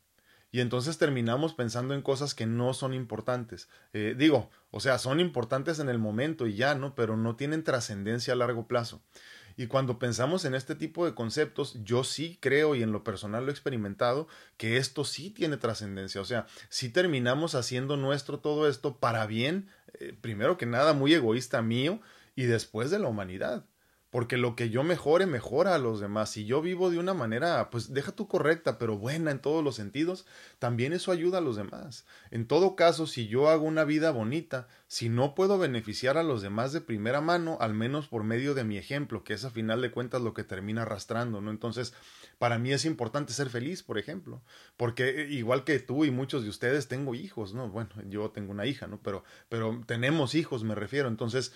y 0.55 0.61
entonces 0.61 0.97
terminamos 0.97 1.53
pensando 1.53 1.93
en 1.93 2.01
cosas 2.01 2.33
que 2.33 2.45
no 2.45 2.73
son 2.73 2.93
importantes. 2.93 3.67
Eh, 3.91 4.15
digo, 4.17 4.49
o 4.71 4.79
sea, 4.79 4.99
son 4.99 5.19
importantes 5.19 5.79
en 5.79 5.89
el 5.89 5.99
momento 5.99 6.47
y 6.47 6.55
ya, 6.55 6.75
¿no? 6.75 6.95
Pero 6.95 7.17
no 7.17 7.35
tienen 7.35 7.65
trascendencia 7.65 8.31
a 8.31 8.37
largo 8.37 8.65
plazo. 8.65 9.01
Y 9.57 9.67
cuando 9.67 9.99
pensamos 9.99 10.45
en 10.45 10.55
este 10.55 10.73
tipo 10.73 11.05
de 11.05 11.13
conceptos, 11.13 11.77
yo 11.83 12.05
sí 12.05 12.37
creo 12.39 12.73
y 12.73 12.83
en 12.83 12.93
lo 12.93 13.03
personal 13.03 13.43
lo 13.43 13.49
he 13.49 13.51
experimentado, 13.51 14.29
que 14.55 14.77
esto 14.77 15.03
sí 15.03 15.29
tiene 15.29 15.57
trascendencia. 15.57 16.21
O 16.21 16.25
sea, 16.25 16.47
si 16.69 16.87
terminamos 16.87 17.53
haciendo 17.53 17.97
nuestro 17.97 18.39
todo 18.39 18.69
esto 18.69 18.95
para 18.95 19.25
bien, 19.25 19.67
eh, 19.99 20.17
primero 20.21 20.57
que 20.57 20.65
nada 20.65 20.93
muy 20.93 21.13
egoísta 21.13 21.61
mío 21.61 21.99
y 22.33 22.43
después 22.43 22.91
de 22.91 22.99
la 22.99 23.09
humanidad 23.09 23.65
porque 24.15 24.37
lo 24.37 24.55
que 24.55 24.69
yo 24.69 24.85
mejore 24.85 25.25
mejora 25.25 25.75
a 25.75 25.77
los 25.77 25.99
demás. 25.99 26.29
Si 26.29 26.45
yo 26.45 26.61
vivo 26.61 26.89
de 26.89 26.99
una 26.99 27.13
manera, 27.13 27.69
pues 27.69 27.93
deja 27.93 28.13
tú 28.13 28.29
correcta, 28.29 28.77
pero 28.77 28.97
buena 28.97 29.29
en 29.29 29.39
todos 29.39 29.61
los 29.61 29.75
sentidos, 29.75 30.25
también 30.57 30.93
eso 30.93 31.11
ayuda 31.11 31.39
a 31.39 31.41
los 31.41 31.57
demás. 31.57 32.05
En 32.31 32.47
todo 32.47 32.77
caso, 32.77 33.07
si 33.07 33.27
yo 33.27 33.49
hago 33.49 33.65
una 33.65 33.83
vida 33.83 34.11
bonita, 34.11 34.69
si 34.87 35.09
no 35.09 35.35
puedo 35.35 35.57
beneficiar 35.57 36.17
a 36.17 36.23
los 36.23 36.41
demás 36.41 36.71
de 36.71 36.79
primera 36.79 37.19
mano, 37.19 37.57
al 37.59 37.73
menos 37.73 38.07
por 38.07 38.23
medio 38.23 38.53
de 38.53 38.63
mi 38.63 38.77
ejemplo, 38.77 39.25
que 39.25 39.33
es 39.33 39.43
a 39.43 39.49
final 39.49 39.81
de 39.81 39.91
cuentas 39.91 40.21
lo 40.21 40.33
que 40.33 40.45
termina 40.45 40.83
arrastrando, 40.83 41.41
¿no? 41.41 41.51
Entonces, 41.51 41.93
para 42.37 42.57
mí 42.57 42.71
es 42.71 42.85
importante 42.85 43.33
ser 43.33 43.49
feliz, 43.49 43.83
por 43.83 43.97
ejemplo, 43.97 44.41
porque 44.77 45.27
igual 45.29 45.65
que 45.65 45.77
tú 45.79 46.05
y 46.05 46.11
muchos 46.11 46.43
de 46.43 46.49
ustedes 46.49 46.87
tengo 46.87 47.15
hijos, 47.15 47.53
¿no? 47.53 47.67
Bueno, 47.67 47.89
yo 48.07 48.29
tengo 48.29 48.51
una 48.51 48.65
hija, 48.65 48.87
¿no? 48.87 48.97
Pero, 49.01 49.25
pero 49.49 49.83
tenemos 49.85 50.35
hijos, 50.35 50.63
me 50.63 50.73
refiero. 50.73 51.09
Entonces, 51.09 51.51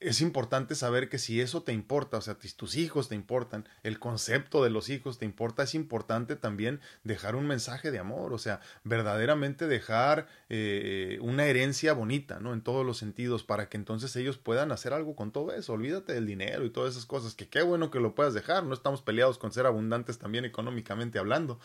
es 0.00 0.20
importante 0.20 0.76
saber 0.76 1.08
que 1.08 1.18
si 1.18 1.40
eso 1.40 1.64
te 1.64 1.72
importa, 1.72 2.18
o 2.18 2.20
sea, 2.20 2.36
tus 2.56 2.76
hijos 2.76 3.08
te 3.08 3.16
importan, 3.16 3.68
el 3.82 3.98
concepto 3.98 4.62
de 4.62 4.70
los 4.70 4.90
hijos 4.90 5.18
te 5.18 5.24
importa, 5.24 5.64
es 5.64 5.74
importante 5.74 6.36
también 6.36 6.80
dejar 7.02 7.34
un 7.34 7.48
mensaje 7.48 7.90
de 7.90 7.98
amor, 7.98 8.32
o 8.32 8.38
sea, 8.38 8.60
verdaderamente 8.84 9.66
dejar 9.66 10.28
eh, 10.50 11.18
una 11.20 11.46
herencia 11.46 11.94
bonita, 11.94 12.38
¿no? 12.38 12.52
En 12.52 12.60
todos 12.60 12.86
los 12.86 12.96
sentidos, 12.96 13.42
para 13.42 13.68
que 13.68 13.76
entonces 13.76 14.14
ellos 14.14 14.38
puedan 14.38 14.70
hacer 14.70 14.92
algo 14.92 15.16
con 15.16 15.32
todo 15.32 15.52
eso. 15.52 15.72
Olvídate 15.72 16.14
del 16.14 16.26
dinero 16.26 16.64
y 16.64 16.70
todas 16.70 16.92
esas 16.92 17.06
cosas, 17.06 17.34
que 17.34 17.48
qué 17.48 17.62
bueno 17.62 17.90
que 17.90 17.98
lo 17.98 18.14
puedas 18.14 18.34
dejar, 18.34 18.64
no 18.64 18.74
estamos 18.74 19.02
peleados 19.02 19.38
con 19.38 19.50
ser 19.50 19.66
abundantes 19.66 20.18
también 20.18 20.44
económicamente 20.44 21.18
hablando, 21.18 21.58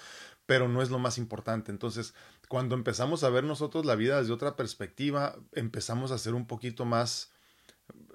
pero 0.48 0.68
no 0.68 0.82
es 0.82 0.90
lo 0.90 0.98
más 0.98 1.20
importante. 1.20 1.72
Entonces, 1.72 2.16
cuando 2.48 2.74
empezamos 2.74 3.24
a 3.24 3.30
ver 3.30 3.44
nosotros 3.44 3.86
la 3.86 3.96
vida 3.96 4.20
desde 4.20 4.34
otra 4.34 4.56
perspectiva, 4.56 5.36
empezamos 5.52 6.12
a 6.12 6.18
ser 6.18 6.34
un 6.34 6.48
poquito 6.48 6.84
más 6.86 7.33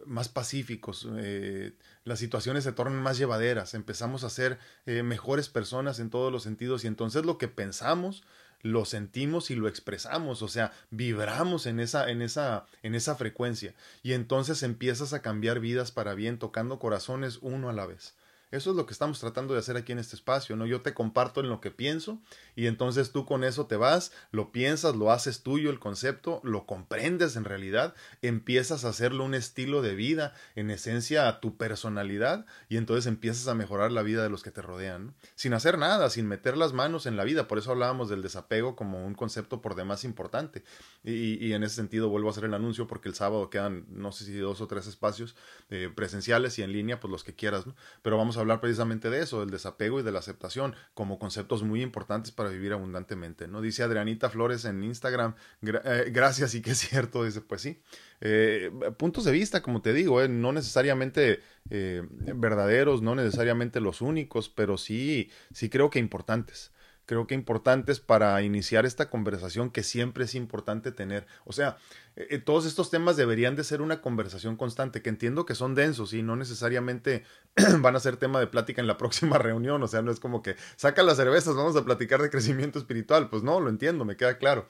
más 0.08 0.28
pacíficos, 0.28 1.06
eh, 1.18 1.72
las 2.04 2.18
situaciones 2.18 2.64
se 2.64 2.72
tornan 2.72 3.02
más 3.02 3.18
llevaderas, 3.18 3.74
empezamos 3.74 4.24
a 4.24 4.30
ser 4.30 4.58
eh, 4.86 5.02
mejores 5.02 5.48
personas 5.48 6.00
en 6.00 6.10
todos 6.10 6.32
los 6.32 6.42
sentidos 6.42 6.84
y 6.84 6.86
entonces 6.86 7.24
lo 7.24 7.38
que 7.38 7.48
pensamos 7.48 8.24
lo 8.62 8.84
sentimos 8.84 9.50
y 9.50 9.54
lo 9.54 9.68
expresamos, 9.68 10.42
o 10.42 10.48
sea, 10.48 10.72
vibramos 10.90 11.66
en 11.66 11.78
esa, 11.78 12.10
en 12.10 12.22
esa, 12.22 12.66
en 12.82 12.94
esa 12.94 13.14
frecuencia 13.14 13.74
y 14.02 14.14
entonces 14.14 14.62
empiezas 14.62 15.12
a 15.12 15.22
cambiar 15.22 15.60
vidas 15.60 15.92
para 15.92 16.14
bien, 16.14 16.38
tocando 16.38 16.78
corazones 16.78 17.38
uno 17.40 17.68
a 17.68 17.72
la 17.72 17.86
vez. 17.86 18.14
Eso 18.50 18.70
es 18.70 18.76
lo 18.76 18.86
que 18.86 18.92
estamos 18.92 19.20
tratando 19.20 19.52
de 19.52 19.60
hacer 19.60 19.76
aquí 19.76 19.92
en 19.92 19.98
este 19.98 20.16
espacio, 20.16 20.56
¿no? 20.56 20.66
Yo 20.66 20.80
te 20.80 20.94
comparto 20.94 21.40
en 21.40 21.48
lo 21.48 21.60
que 21.60 21.70
pienso 21.70 22.18
y 22.56 22.66
entonces 22.66 23.12
tú 23.12 23.26
con 23.26 23.44
eso 23.44 23.66
te 23.66 23.76
vas, 23.76 24.10
lo 24.30 24.52
piensas, 24.52 24.96
lo 24.96 25.12
haces 25.12 25.42
tuyo 25.42 25.70
el 25.70 25.78
concepto, 25.78 26.40
lo 26.44 26.64
comprendes 26.66 27.36
en 27.36 27.44
realidad, 27.44 27.94
empiezas 28.22 28.84
a 28.84 28.88
hacerlo 28.88 29.24
un 29.24 29.34
estilo 29.34 29.82
de 29.82 29.94
vida, 29.94 30.34
en 30.56 30.70
esencia 30.70 31.28
a 31.28 31.40
tu 31.40 31.56
personalidad 31.56 32.46
y 32.70 32.78
entonces 32.78 33.06
empiezas 33.06 33.48
a 33.48 33.54
mejorar 33.54 33.92
la 33.92 34.02
vida 34.02 34.22
de 34.22 34.30
los 34.30 34.42
que 34.42 34.50
te 34.50 34.62
rodean, 34.62 35.14
sin 35.34 35.52
hacer 35.52 35.76
nada, 35.76 36.08
sin 36.08 36.26
meter 36.26 36.56
las 36.56 36.72
manos 36.72 37.04
en 37.04 37.16
la 37.16 37.24
vida. 37.24 37.48
Por 37.48 37.58
eso 37.58 37.72
hablábamos 37.72 38.08
del 38.08 38.22
desapego 38.22 38.76
como 38.76 39.04
un 39.04 39.14
concepto 39.14 39.60
por 39.60 39.74
demás 39.74 40.04
importante. 40.04 40.64
Y, 41.04 41.44
y 41.44 41.52
en 41.52 41.62
ese 41.64 41.76
sentido 41.76 42.08
vuelvo 42.08 42.28
a 42.28 42.30
hacer 42.32 42.44
el 42.44 42.54
anuncio 42.54 42.86
porque 42.86 43.08
el 43.08 43.14
sábado 43.14 43.50
quedan, 43.50 43.84
no 43.90 44.10
sé 44.12 44.24
si 44.24 44.36
dos 44.38 44.60
o 44.60 44.66
tres 44.66 44.86
espacios 44.86 45.36
eh, 45.70 45.90
presenciales 45.94 46.58
y 46.58 46.62
en 46.62 46.72
línea, 46.72 46.98
pues 46.98 47.10
los 47.10 47.24
que 47.24 47.34
quieras, 47.34 47.66
¿no? 47.66 47.74
Pero 48.02 48.16
vamos 48.16 48.37
hablar 48.38 48.60
precisamente 48.60 49.10
de 49.10 49.22
eso, 49.22 49.40
del 49.40 49.50
desapego 49.50 50.00
y 50.00 50.02
de 50.02 50.12
la 50.12 50.18
aceptación, 50.18 50.74
como 50.94 51.18
conceptos 51.18 51.62
muy 51.62 51.82
importantes 51.82 52.32
para 52.32 52.50
vivir 52.50 52.72
abundantemente, 52.72 53.48
¿no? 53.48 53.60
Dice 53.60 53.82
Adrianita 53.82 54.30
Flores 54.30 54.64
en 54.64 54.82
Instagram, 54.82 55.34
eh, 55.62 56.10
gracias 56.12 56.54
y 56.54 56.62
que 56.62 56.70
es 56.72 56.78
cierto, 56.78 57.24
dice, 57.24 57.40
pues 57.40 57.62
sí. 57.62 57.80
Eh, 58.20 58.70
puntos 58.96 59.24
de 59.24 59.32
vista, 59.32 59.62
como 59.62 59.82
te 59.82 59.92
digo, 59.92 60.22
eh, 60.22 60.28
no 60.28 60.52
necesariamente 60.52 61.40
verdaderos, 61.70 63.02
no 63.02 63.14
necesariamente 63.14 63.78
los 63.78 64.00
únicos, 64.00 64.48
pero 64.48 64.78
sí, 64.78 65.30
sí 65.52 65.68
creo 65.68 65.90
que 65.90 65.98
importantes 65.98 66.72
creo 67.08 67.26
que 67.26 67.34
importantes 67.34 68.00
para 68.00 68.40
iniciar 68.42 68.84
esta 68.84 69.08
conversación 69.08 69.70
que 69.70 69.82
siempre 69.82 70.24
es 70.24 70.34
importante 70.34 70.92
tener. 70.92 71.26
O 71.46 71.54
sea, 71.54 71.78
eh, 72.16 72.26
eh, 72.28 72.38
todos 72.38 72.66
estos 72.66 72.90
temas 72.90 73.16
deberían 73.16 73.56
de 73.56 73.64
ser 73.64 73.80
una 73.80 74.02
conversación 74.02 74.56
constante, 74.56 75.00
que 75.00 75.08
entiendo 75.08 75.46
que 75.46 75.54
son 75.54 75.74
densos 75.74 76.12
y 76.12 76.22
no 76.22 76.36
necesariamente 76.36 77.24
van 77.80 77.96
a 77.96 78.00
ser 78.00 78.18
tema 78.18 78.40
de 78.40 78.46
plática 78.46 78.82
en 78.82 78.86
la 78.86 78.98
próxima 78.98 79.38
reunión. 79.38 79.82
O 79.82 79.88
sea, 79.88 80.02
no 80.02 80.10
es 80.10 80.20
como 80.20 80.42
que 80.42 80.56
saca 80.76 81.02
las 81.02 81.16
cervezas, 81.16 81.56
vamos 81.56 81.74
a 81.76 81.84
platicar 81.86 82.20
de 82.20 82.28
crecimiento 82.28 82.78
espiritual. 82.78 83.30
Pues 83.30 83.42
no, 83.42 83.58
lo 83.58 83.70
entiendo, 83.70 84.04
me 84.04 84.18
queda 84.18 84.36
claro 84.36 84.68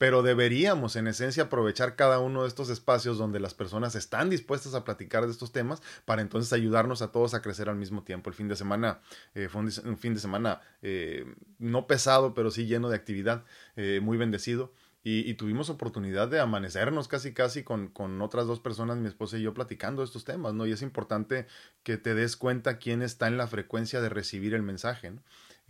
pero 0.00 0.22
deberíamos 0.22 0.96
en 0.96 1.08
esencia 1.08 1.42
aprovechar 1.42 1.94
cada 1.94 2.20
uno 2.20 2.40
de 2.40 2.48
estos 2.48 2.70
espacios 2.70 3.18
donde 3.18 3.38
las 3.38 3.52
personas 3.52 3.94
están 3.94 4.30
dispuestas 4.30 4.72
a 4.72 4.82
platicar 4.82 5.26
de 5.26 5.30
estos 5.30 5.52
temas 5.52 5.82
para 6.06 6.22
entonces 6.22 6.54
ayudarnos 6.54 7.02
a 7.02 7.12
todos 7.12 7.34
a 7.34 7.42
crecer 7.42 7.68
al 7.68 7.76
mismo 7.76 8.02
tiempo. 8.02 8.30
El 8.30 8.34
fin 8.34 8.48
de 8.48 8.56
semana 8.56 9.00
eh, 9.34 9.50
fue 9.50 9.60
un, 9.60 9.98
fin 9.98 10.14
de 10.14 10.20
semana 10.20 10.62
eh, 10.80 11.26
no 11.58 11.86
pesado, 11.86 12.32
pero 12.32 12.50
sí 12.50 12.64
lleno 12.64 12.88
de 12.88 12.96
actividad, 12.96 13.44
eh, 13.76 14.00
muy 14.02 14.16
bendecido. 14.16 14.72
Y, 15.02 15.34
tuvimos 15.34 15.68
oportunidad 15.68 16.28
de 16.28 16.40
amanecernos 16.40 17.06
casi 17.06 17.34
casi 17.34 17.62
con, 17.62 17.88
con, 17.88 18.20
otras 18.22 18.46
dos 18.46 18.60
personas, 18.60 18.96
mi 18.98 19.08
esposa 19.08 19.36
y 19.36 19.42
yo, 19.42 19.52
platicando 19.52 20.02
estos 20.02 20.24
temas, 20.24 20.54
¿no? 20.54 20.66
Y 20.66 20.72
es 20.72 20.82
importante 20.82 21.46
que 21.82 21.96
te 21.96 22.14
des 22.14 22.36
cuenta 22.36 22.78
quién 22.78 23.00
está 23.00 23.26
en 23.26 23.38
la 23.38 23.46
frecuencia 23.46 24.02
de 24.02 24.10
recibir 24.10 24.52
el 24.52 24.62
mensaje, 24.62 25.10
¿no? 25.10 25.22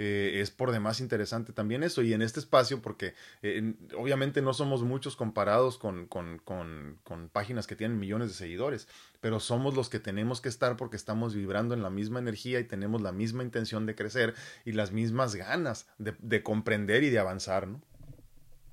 Eh, 0.03 0.41
es 0.41 0.51
por 0.51 0.73
demás 0.73 0.99
interesante 1.01 1.53
también 1.53 1.83
eso. 1.83 2.01
Y 2.01 2.15
en 2.15 2.23
este 2.23 2.41
espacio, 2.41 2.81
porque 2.81 3.13
eh, 3.43 3.75
obviamente 3.99 4.41
no 4.41 4.55
somos 4.55 4.83
muchos 4.83 5.15
comparados 5.15 5.77
con, 5.77 6.07
con, 6.07 6.39
con, 6.39 7.29
páginas 7.31 7.67
que 7.67 7.77
tienen 7.77 7.99
millones 7.99 8.29
de 8.29 8.35
seguidores, 8.35 8.89
pero 9.21 9.41
somos 9.41 9.75
los 9.75 9.91
que 9.91 10.01
tenemos 10.01 10.41
que 10.41 10.49
estar 10.49 10.79
porque 10.79 10.97
estamos 10.97 11.35
vibrando 11.35 11.75
en 11.75 11.83
la 11.83 11.91
misma 11.91 12.19
energía 12.19 12.61
y 12.61 12.65
tenemos 12.65 13.03
la 13.03 13.13
misma 13.13 13.43
intención 13.43 13.85
de 13.85 13.95
crecer 13.95 14.35
y 14.65 14.73
las 14.73 14.91
mismas 14.91 15.35
ganas 15.35 15.87
de, 15.99 16.15
de 16.19 16.43
comprender 16.43 17.05
y 17.05 17.11
de 17.11 17.19
avanzar. 17.19 17.69
¿no? 17.69 17.83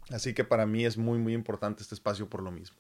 Así 0.10 0.34
que 0.34 0.46
para 0.46 0.66
mí 0.66 0.86
es 0.86 0.96
muy, 0.96 1.20
muy 1.20 1.34
importante 1.34 1.84
este 1.84 1.96
espacio 1.96 2.30
por 2.30 2.42
lo 2.42 2.52
mismo. 2.52 2.78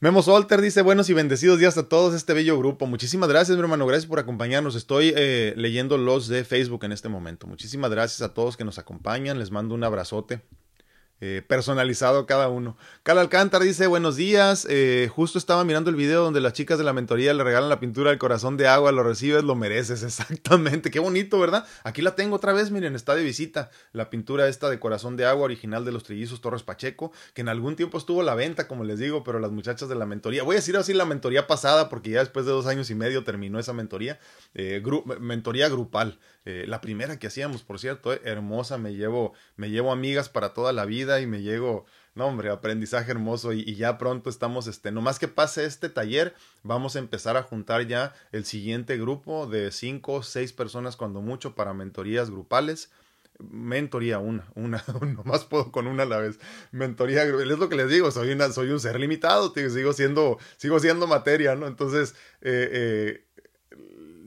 Memo 0.00 0.22
Solter 0.22 0.60
dice 0.60 0.82
buenos 0.82 1.10
y 1.10 1.12
bendecidos 1.12 1.58
días 1.58 1.76
a 1.76 1.88
todos 1.88 2.14
este 2.14 2.32
bello 2.32 2.56
grupo. 2.56 2.86
Muchísimas 2.86 3.28
gracias, 3.28 3.56
mi 3.56 3.62
hermano. 3.62 3.84
Gracias 3.84 4.06
por 4.06 4.20
acompañarnos. 4.20 4.76
Estoy 4.76 5.12
eh, 5.16 5.54
leyendo 5.56 5.98
los 5.98 6.28
de 6.28 6.44
Facebook 6.44 6.84
en 6.84 6.92
este 6.92 7.08
momento. 7.08 7.48
Muchísimas 7.48 7.90
gracias 7.90 8.22
a 8.22 8.32
todos 8.32 8.56
que 8.56 8.62
nos 8.62 8.78
acompañan. 8.78 9.40
Les 9.40 9.50
mando 9.50 9.74
un 9.74 9.82
abrazote. 9.82 10.40
Eh, 11.20 11.42
personalizado 11.46 12.26
cada 12.26 12.48
uno. 12.48 12.76
Cal 13.02 13.18
Alcántara 13.18 13.64
dice 13.64 13.88
buenos 13.88 14.14
días. 14.14 14.66
Eh, 14.70 15.10
justo 15.12 15.36
estaba 15.36 15.64
mirando 15.64 15.90
el 15.90 15.96
video 15.96 16.22
donde 16.22 16.40
las 16.40 16.52
chicas 16.52 16.78
de 16.78 16.84
la 16.84 16.92
mentoría 16.92 17.34
le 17.34 17.42
regalan 17.42 17.68
la 17.68 17.80
pintura 17.80 18.10
del 18.10 18.20
corazón 18.20 18.56
de 18.56 18.68
agua. 18.68 18.92
Lo 18.92 19.02
recibes, 19.02 19.42
lo 19.42 19.56
mereces. 19.56 20.02
Exactamente. 20.04 20.92
Qué 20.92 21.00
bonito, 21.00 21.40
¿verdad? 21.40 21.66
Aquí 21.82 22.02
la 22.02 22.14
tengo 22.14 22.36
otra 22.36 22.52
vez. 22.52 22.70
Miren, 22.70 22.94
está 22.94 23.16
de 23.16 23.24
visita. 23.24 23.70
La 23.92 24.10
pintura 24.10 24.46
esta 24.46 24.70
de 24.70 24.78
corazón 24.78 25.16
de 25.16 25.26
agua 25.26 25.44
original 25.44 25.84
de 25.84 25.90
los 25.90 26.04
trillizos 26.04 26.40
Torres 26.40 26.62
Pacheco. 26.62 27.10
Que 27.34 27.40
en 27.40 27.48
algún 27.48 27.74
tiempo 27.74 27.98
estuvo 27.98 28.20
a 28.20 28.24
la 28.24 28.36
venta, 28.36 28.68
como 28.68 28.84
les 28.84 29.00
digo. 29.00 29.24
Pero 29.24 29.40
las 29.40 29.50
muchachas 29.50 29.88
de 29.88 29.96
la 29.96 30.06
mentoría. 30.06 30.44
Voy 30.44 30.54
a 30.54 30.60
decir 30.60 30.76
así 30.76 30.94
la 30.94 31.04
mentoría 31.04 31.48
pasada 31.48 31.88
porque 31.88 32.10
ya 32.10 32.20
después 32.20 32.46
de 32.46 32.52
dos 32.52 32.66
años 32.66 32.90
y 32.90 32.94
medio 32.94 33.24
terminó 33.24 33.58
esa 33.58 33.72
mentoría. 33.72 34.20
Eh, 34.54 34.80
mentoría 35.18 35.68
grupal. 35.68 36.20
La 36.66 36.80
primera 36.80 37.18
que 37.18 37.26
hacíamos, 37.26 37.62
por 37.62 37.78
cierto. 37.78 38.12
hermosa. 38.12 38.78
Me 38.78 38.94
llevo, 38.94 39.34
me 39.56 39.70
llevo 39.70 39.92
amigas 39.92 40.28
para 40.28 40.54
toda 40.54 40.72
la 40.72 40.84
vida 40.84 41.20
y 41.20 41.26
me 41.26 41.42
llego, 41.42 41.84
no 42.14 42.26
hombre, 42.26 42.50
aprendizaje 42.50 43.10
hermoso 43.10 43.52
y, 43.52 43.74
ya 43.76 43.98
pronto 43.98 44.30
estamos, 44.30 44.66
este, 44.66 44.90
nomás 44.92 45.18
que 45.18 45.28
pase 45.28 45.64
este 45.64 45.88
taller, 45.88 46.34
vamos 46.62 46.96
a 46.96 47.00
empezar 47.00 47.36
a 47.36 47.42
juntar 47.42 47.86
ya 47.86 48.14
el 48.32 48.44
siguiente 48.44 48.96
grupo 48.96 49.46
de 49.46 49.70
cinco 49.72 50.14
o 50.14 50.22
seis 50.22 50.52
personas 50.52 50.96
cuando 50.96 51.20
mucho 51.20 51.54
para 51.54 51.74
mentorías 51.74 52.30
grupales 52.30 52.90
mentoría 53.38 54.18
una, 54.18 54.44
una, 54.54 54.84
nomás 55.16 55.44
puedo 55.44 55.70
con 55.70 55.86
una 55.86 56.02
a 56.02 56.06
la 56.06 56.18
vez. 56.18 56.38
Mentoría, 56.72 57.22
es 57.22 57.58
lo 57.58 57.68
que 57.68 57.76
les 57.76 57.88
digo, 57.88 58.10
soy 58.10 58.32
una, 58.32 58.50
soy 58.50 58.70
un 58.70 58.80
ser 58.80 58.98
limitado, 58.98 59.52
sigo 59.54 59.92
siendo, 59.92 60.38
sigo 60.56 60.80
siendo 60.80 61.06
materia, 61.06 61.54
¿no? 61.54 61.66
Entonces, 61.66 62.14
eh, 62.40 62.68
eh, 62.72 63.24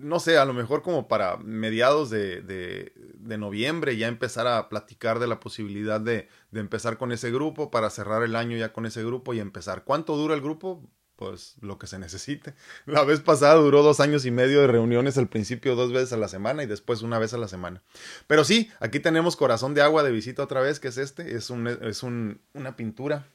no 0.02 0.20
sé, 0.20 0.38
a 0.38 0.46
lo 0.46 0.54
mejor 0.54 0.82
como 0.82 1.08
para 1.08 1.38
mediados 1.38 2.10
de, 2.10 2.42
de, 2.42 3.38
noviembre 3.38 3.98
ya 3.98 4.08
empezar 4.08 4.48
a 4.48 4.68
platicar 4.70 5.20
de 5.20 5.28
la 5.28 5.40
posibilidad 5.40 6.02
de, 6.02 6.28
de, 6.52 6.60
empezar 6.60 6.98
con 6.98 7.12
ese 7.12 7.32
grupo, 7.32 7.72
para 7.72 7.90
cerrar 7.90 8.24
el 8.24 8.36
año 8.36 8.58
ya 8.58 8.74
con 8.74 8.86
ese 8.86 9.04
grupo 9.04 9.34
y 9.34 9.40
empezar. 9.40 9.84
¿Cuánto 9.84 10.16
dura 10.18 10.36
el 10.36 10.42
grupo? 10.42 10.84
Pues 11.16 11.56
lo 11.62 11.78
que 11.78 11.88
se 11.88 12.00
necesite. 12.00 12.56
La 12.86 13.04
vez 13.04 13.20
pasada 13.22 13.56
duró 13.56 13.84
dos 13.84 14.00
años 14.00 14.26
y 14.26 14.32
medio 14.32 14.62
de 14.62 14.68
reuniones, 14.68 15.18
al 15.18 15.28
principio 15.28 15.76
dos 15.76 15.94
veces 15.94 16.14
a 16.14 16.18
la 16.18 16.28
semana 16.28 16.64
y 16.64 16.66
después 16.66 17.04
una 17.04 17.20
vez 17.20 17.34
a 17.34 17.38
la 17.38 17.48
semana. 17.48 17.84
Pero 18.28 18.44
sí, 18.44 18.72
aquí 18.80 19.00
tenemos 19.00 19.36
Corazón 19.36 19.74
de 19.74 19.82
Agua 19.82 20.04
de 20.04 20.12
visita 20.12 20.44
otra 20.44 20.62
vez, 20.62 20.80
que 20.80 20.88
es 20.88 20.98
este, 20.98 21.36
es, 21.36 21.50
un, 21.50 21.68
es 21.68 22.04
un, 22.04 22.42
una 22.54 22.76
pintura. 22.76 23.28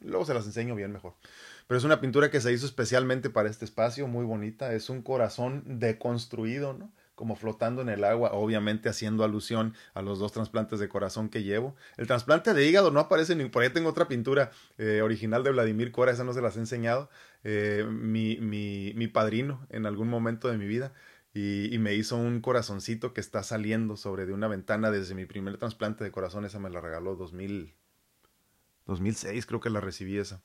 Luego 0.00 0.24
se 0.26 0.34
las 0.34 0.46
enseño 0.46 0.74
bien 0.74 0.92
mejor 0.92 1.14
pero 1.66 1.78
es 1.78 1.84
una 1.84 2.00
pintura 2.00 2.30
que 2.30 2.40
se 2.40 2.52
hizo 2.52 2.66
especialmente 2.66 3.30
para 3.30 3.48
este 3.48 3.64
espacio, 3.64 4.06
muy 4.06 4.24
bonita, 4.24 4.72
es 4.72 4.90
un 4.90 5.02
corazón 5.02 5.62
deconstruido, 5.66 6.72
¿no? 6.74 6.92
como 7.16 7.34
flotando 7.34 7.80
en 7.80 7.88
el 7.88 8.04
agua, 8.04 8.32
obviamente 8.34 8.90
haciendo 8.90 9.24
alusión 9.24 9.74
a 9.94 10.02
los 10.02 10.18
dos 10.18 10.32
trasplantes 10.32 10.78
de 10.78 10.88
corazón 10.88 11.30
que 11.30 11.42
llevo. 11.42 11.74
El 11.96 12.06
trasplante 12.06 12.52
de 12.52 12.66
hígado 12.66 12.90
no 12.90 13.00
aparece 13.00 13.34
ni 13.34 13.46
por 13.46 13.62
ahí 13.62 13.70
tengo 13.70 13.88
otra 13.88 14.06
pintura 14.06 14.52
eh, 14.76 15.00
original 15.02 15.42
de 15.42 15.50
Vladimir 15.50 15.92
Cora, 15.92 16.12
esa 16.12 16.24
no 16.24 16.34
se 16.34 16.42
las 16.42 16.56
he 16.56 16.60
enseñado. 16.60 17.08
Eh, 17.42 17.86
mi, 17.88 18.36
mi, 18.36 18.92
mi, 18.94 19.08
padrino 19.08 19.66
en 19.70 19.86
algún 19.86 20.08
momento 20.08 20.48
de 20.48 20.58
mi 20.58 20.66
vida 20.66 20.92
y, 21.32 21.74
y, 21.74 21.78
me 21.78 21.94
hizo 21.94 22.16
un 22.16 22.40
corazoncito 22.40 23.14
que 23.14 23.20
está 23.20 23.42
saliendo 23.42 23.96
sobre 23.96 24.26
de 24.26 24.32
una 24.32 24.48
ventana 24.48 24.90
desde 24.90 25.14
mi 25.14 25.26
primer 25.26 25.56
trasplante 25.56 26.04
de 26.04 26.10
corazón, 26.10 26.44
esa 26.44 26.58
me 26.58 26.70
la 26.70 26.80
regaló 26.80 27.14
2000, 27.14 27.72
2006, 28.86 29.46
creo 29.46 29.60
que 29.60 29.70
la 29.70 29.80
recibí 29.80 30.18
esa. 30.18 30.42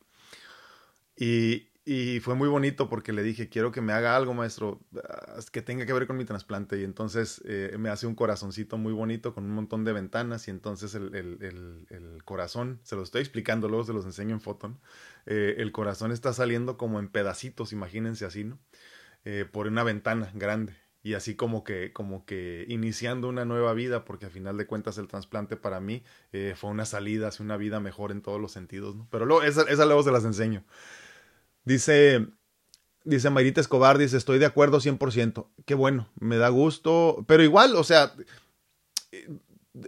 Y, 1.23 2.19
fue 2.21 2.35
muy 2.35 2.47
bonito 2.47 2.89
porque 2.89 3.13
le 3.13 3.21
dije, 3.21 3.47
quiero 3.49 3.71
que 3.71 3.81
me 3.81 3.93
haga 3.93 4.15
algo, 4.15 4.33
maestro, 4.33 4.79
ah, 4.95 5.39
que 5.51 5.61
tenga 5.61 5.85
que 5.85 5.93
ver 5.93 6.07
con 6.07 6.17
mi 6.17 6.25
trasplante. 6.25 6.79
Y 6.79 6.83
entonces 6.83 7.41
eh, 7.45 7.75
me 7.77 7.89
hace 7.89 8.07
un 8.07 8.15
corazoncito 8.15 8.77
muy 8.77 8.93
bonito 8.93 9.33
con 9.35 9.43
un 9.43 9.51
montón 9.51 9.83
de 9.83 9.93
ventanas 9.93 10.47
y 10.47 10.51
entonces 10.51 10.95
el, 10.95 12.21
corazón, 12.25 12.79
se 12.83 12.95
lo 12.95 13.03
estoy 13.03 13.21
explicando, 13.21 13.67
luego 13.67 13.83
se 13.83 13.93
los 13.93 14.05
enseño 14.05 14.33
en 14.33 14.41
foto, 14.41 14.75
eh, 15.27 15.55
el 15.57 15.71
corazón 15.71 16.11
está 16.11 16.33
saliendo 16.33 16.77
como 16.77 16.99
en 16.99 17.07
pedacitos, 17.07 17.71
imagínense 17.71 18.25
así, 18.25 18.43
¿no? 18.43 18.57
Eh, 19.25 19.45
por 19.51 19.67
una 19.67 19.83
ventana 19.83 20.31
grande 20.33 20.73
y 21.03 21.13
así 21.13 21.35
como 21.35 21.63
que, 21.63 21.93
como 21.93 22.25
que 22.25 22.65
iniciando 22.67 23.27
una 23.27 23.45
nueva 23.45 23.73
vida, 23.73 24.05
porque 24.05 24.27
a 24.27 24.29
final 24.29 24.57
de 24.57 24.65
cuentas 24.65 24.97
el 24.97 25.07
trasplante 25.07 25.57
para 25.57 25.79
mí 25.79 26.03
fue 26.55 26.69
una 26.69 26.85
salida 26.85 27.27
hacia 27.27 27.43
una 27.43 27.57
vida 27.57 27.79
mejor 27.79 28.11
en 28.11 28.21
todos 28.21 28.39
los 28.39 28.51
sentidos, 28.51 28.95
¿no? 28.95 29.07
Pero 29.11 29.25
luego, 29.25 29.43
esa 29.43 29.85
luego 29.85 30.03
se 30.03 30.11
las 30.11 30.25
enseño. 30.25 30.63
Dice, 31.63 32.27
dice 33.03 33.29
Mayrita 33.29 33.61
Escobar, 33.61 33.97
dice, 33.97 34.17
estoy 34.17 34.39
de 34.39 34.45
acuerdo 34.45 34.79
100%. 34.79 35.47
Qué 35.65 35.75
bueno, 35.75 36.09
me 36.19 36.37
da 36.37 36.49
gusto. 36.49 37.23
Pero 37.27 37.43
igual, 37.43 37.75
o 37.75 37.83
sea, 37.83 38.13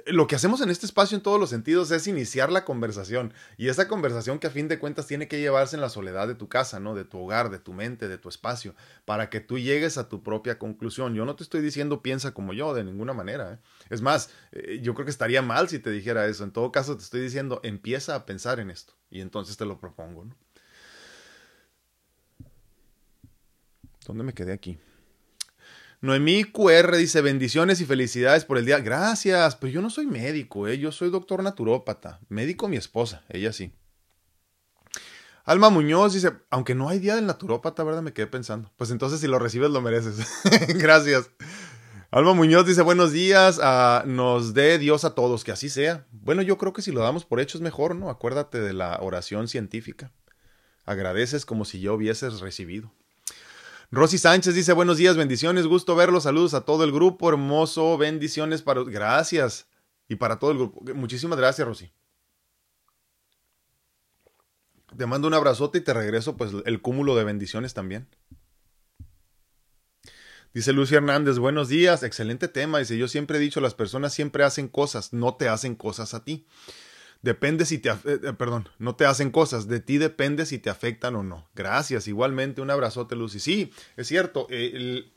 lo 0.06 0.28
que 0.28 0.36
hacemos 0.36 0.62
en 0.62 0.70
este 0.70 0.86
espacio 0.86 1.18
en 1.18 1.24
todos 1.24 1.40
los 1.40 1.50
sentidos 1.50 1.92
es 1.92 2.08
iniciar 2.08 2.52
la 2.52 2.64
conversación. 2.64 3.34
Y 3.58 3.68
esa 3.68 3.88
conversación 3.88 4.40
que 4.40 4.48
a 4.48 4.52
fin 4.52 4.70
de 4.70 4.80
cuentas 4.80 5.08
tiene 5.08 5.28
que 5.28 5.42
llevarse 5.42 5.76
en 5.76 5.82
la 5.82 5.90
soledad 5.90 6.28
de 6.28 6.36
tu 6.36 6.48
casa, 6.48 6.80
¿no? 6.80 6.96
De 6.96 7.04
tu 7.04 7.20
hogar, 7.20 7.50
de 7.50 7.60
tu 7.60 7.74
mente, 7.74 8.08
de 8.08 8.18
tu 8.18 8.30
espacio, 8.30 8.76
para 9.04 9.30
que 9.30 9.42
tú 9.42 9.60
llegues 9.60 9.98
a 9.98 10.08
tu 10.08 10.24
propia 10.24 10.58
conclusión. 10.58 11.16
Yo 11.16 11.26
no 11.26 11.36
te 11.36 11.44
estoy 11.44 11.62
diciendo 11.62 12.02
piensa 12.02 12.34
como 12.34 12.54
yo, 12.54 12.74
de 12.74 12.86
ninguna 12.86 13.14
manera. 13.14 13.54
¿eh? 13.54 13.60
Es 13.90 14.02
más, 14.02 14.30
eh, 14.54 14.80
yo 14.82 14.94
creo 14.94 15.06
que 15.06 15.12
estaría 15.12 15.42
mal 15.42 15.68
si 15.68 15.80
te 15.80 15.92
dijera 15.92 16.28
eso. 16.28 16.46
En 16.46 16.52
todo 16.52 16.72
caso, 16.72 16.96
te 16.96 17.04
estoy 17.04 17.22
diciendo, 17.22 17.60
empieza 17.64 18.16
a 18.16 18.26
pensar 18.26 18.62
en 18.62 18.70
esto. 18.70 18.94
Y 19.10 19.20
entonces 19.20 19.58
te 19.58 19.66
lo 19.66 19.80
propongo, 19.80 20.26
¿no? 20.26 20.36
¿Dónde 24.06 24.24
me 24.24 24.34
quedé 24.34 24.54
aquí? 24.54 24.78
Noemí 26.02 26.44
QR 26.44 26.98
dice 26.98 27.22
bendiciones 27.22 27.80
y 27.80 27.86
felicidades 27.86 28.44
por 28.44 28.58
el 28.58 28.66
día. 28.66 28.80
Gracias, 28.80 29.56
pero 29.56 29.72
yo 29.72 29.82
no 29.82 29.90
soy 29.90 30.06
médico, 30.06 30.68
¿eh? 30.68 30.78
yo 30.78 30.92
soy 30.92 31.10
doctor 31.10 31.42
naturópata. 31.42 32.20
Médico 32.28 32.68
mi 32.68 32.76
esposa, 32.76 33.24
ella 33.30 33.54
sí. 33.54 33.72
Alma 35.46 35.70
Muñoz 35.70 36.14
dice, 36.14 36.32
aunque 36.50 36.76
no 36.76 36.90
hay 36.90 37.00
día 37.00 37.16
del 37.16 37.26
naturópata, 37.26 37.84
¿verdad? 37.84 38.02
Me 38.02 38.14
quedé 38.14 38.28
pensando. 38.28 38.72
Pues 38.78 38.92
entonces 38.92 39.20
si 39.20 39.28
lo 39.28 39.40
recibes 39.40 39.72
lo 39.72 39.82
mereces. 39.82 40.26
Gracias. 40.76 41.30
Alma 42.12 42.34
Muñoz 42.34 42.66
dice, 42.66 42.82
buenos 42.82 43.12
días, 43.12 43.58
uh, 43.60 44.08
nos 44.08 44.54
dé 44.54 44.78
Dios 44.78 45.04
a 45.04 45.16
todos, 45.16 45.44
que 45.44 45.52
así 45.52 45.70
sea. 45.70 46.06
Bueno, 46.12 46.42
yo 46.42 46.58
creo 46.58 46.72
que 46.72 46.82
si 46.82 46.92
lo 46.92 47.02
damos 47.02 47.26
por 47.26 47.40
hecho 47.40 47.58
es 47.58 47.62
mejor, 47.62 47.96
¿no? 47.96 48.10
Acuérdate 48.10 48.62
de 48.62 48.74
la 48.74 49.00
oración 49.02 49.48
científica. 49.48 50.12
Agradeces 50.86 51.46
como 51.46 51.66
si 51.66 51.80
yo 51.80 51.96
hubieses 51.96 52.40
recibido. 52.40 52.94
Rosy 53.94 54.18
Sánchez 54.18 54.56
dice 54.56 54.74
buenos 54.74 54.98
días, 54.98 55.16
bendiciones, 55.16 55.68
gusto 55.68 55.96
verlos, 55.96 56.24
saludos 56.24 56.56
a 56.56 56.62
todo 56.62 56.84
el 56.84 56.92
grupo, 56.92 57.30
hermoso, 57.30 57.96
bendiciones 57.96 58.64
para... 58.64 58.84
Gracias. 58.84 59.68
Y 60.10 60.16
para 60.16 60.40
todo 60.40 60.50
el 60.50 60.58
grupo. 60.58 60.84
Muchísimas 60.96 61.38
gracias, 61.38 61.68
Rosy. 61.68 61.94
Te 64.98 65.06
mando 65.06 65.28
un 65.28 65.36
abrazote 65.36 65.78
y 65.78 65.82
te 65.82 65.94
regreso 65.94 66.36
pues 66.36 66.54
el 66.66 66.82
cúmulo 66.82 67.16
de 67.16 67.24
bendiciones 67.24 67.76
también. 67.76 68.08
Dice 70.56 70.74
Lucy 70.74 70.96
Hernández, 70.96 71.38
buenos 71.38 71.70
días, 71.70 72.02
excelente 72.02 72.48
tema. 72.48 72.80
Dice, 72.80 72.98
yo 72.98 73.08
siempre 73.08 73.38
he 73.38 73.42
dicho, 73.42 73.62
las 73.62 73.76
personas 73.76 74.12
siempre 74.12 74.44
hacen 74.44 74.70
cosas, 74.70 75.14
no 75.14 75.36
te 75.36 75.50
hacen 75.50 75.76
cosas 75.76 76.16
a 76.16 76.24
ti. 76.24 76.48
Depende 77.24 77.66
si 77.66 77.78
te, 77.78 77.90
eh, 77.90 77.96
eh, 78.04 78.34
perdón, 78.38 78.68
no 78.80 78.98
te 78.98 79.06
hacen 79.06 79.32
cosas, 79.32 79.70
de 79.70 79.80
ti 79.80 79.98
depende 79.98 80.46
si 80.46 80.60
te 80.60 80.70
afectan 80.70 81.16
o 81.16 81.24
no. 81.24 81.50
Gracias, 81.56 82.10
igualmente 82.10 82.60
un 82.60 82.70
abrazote 82.70 83.16
Lucy. 83.16 83.40
Sí, 83.40 83.72
es 83.96 84.08
cierto, 84.08 84.46
eh, 84.50 84.72
el, 84.74 85.13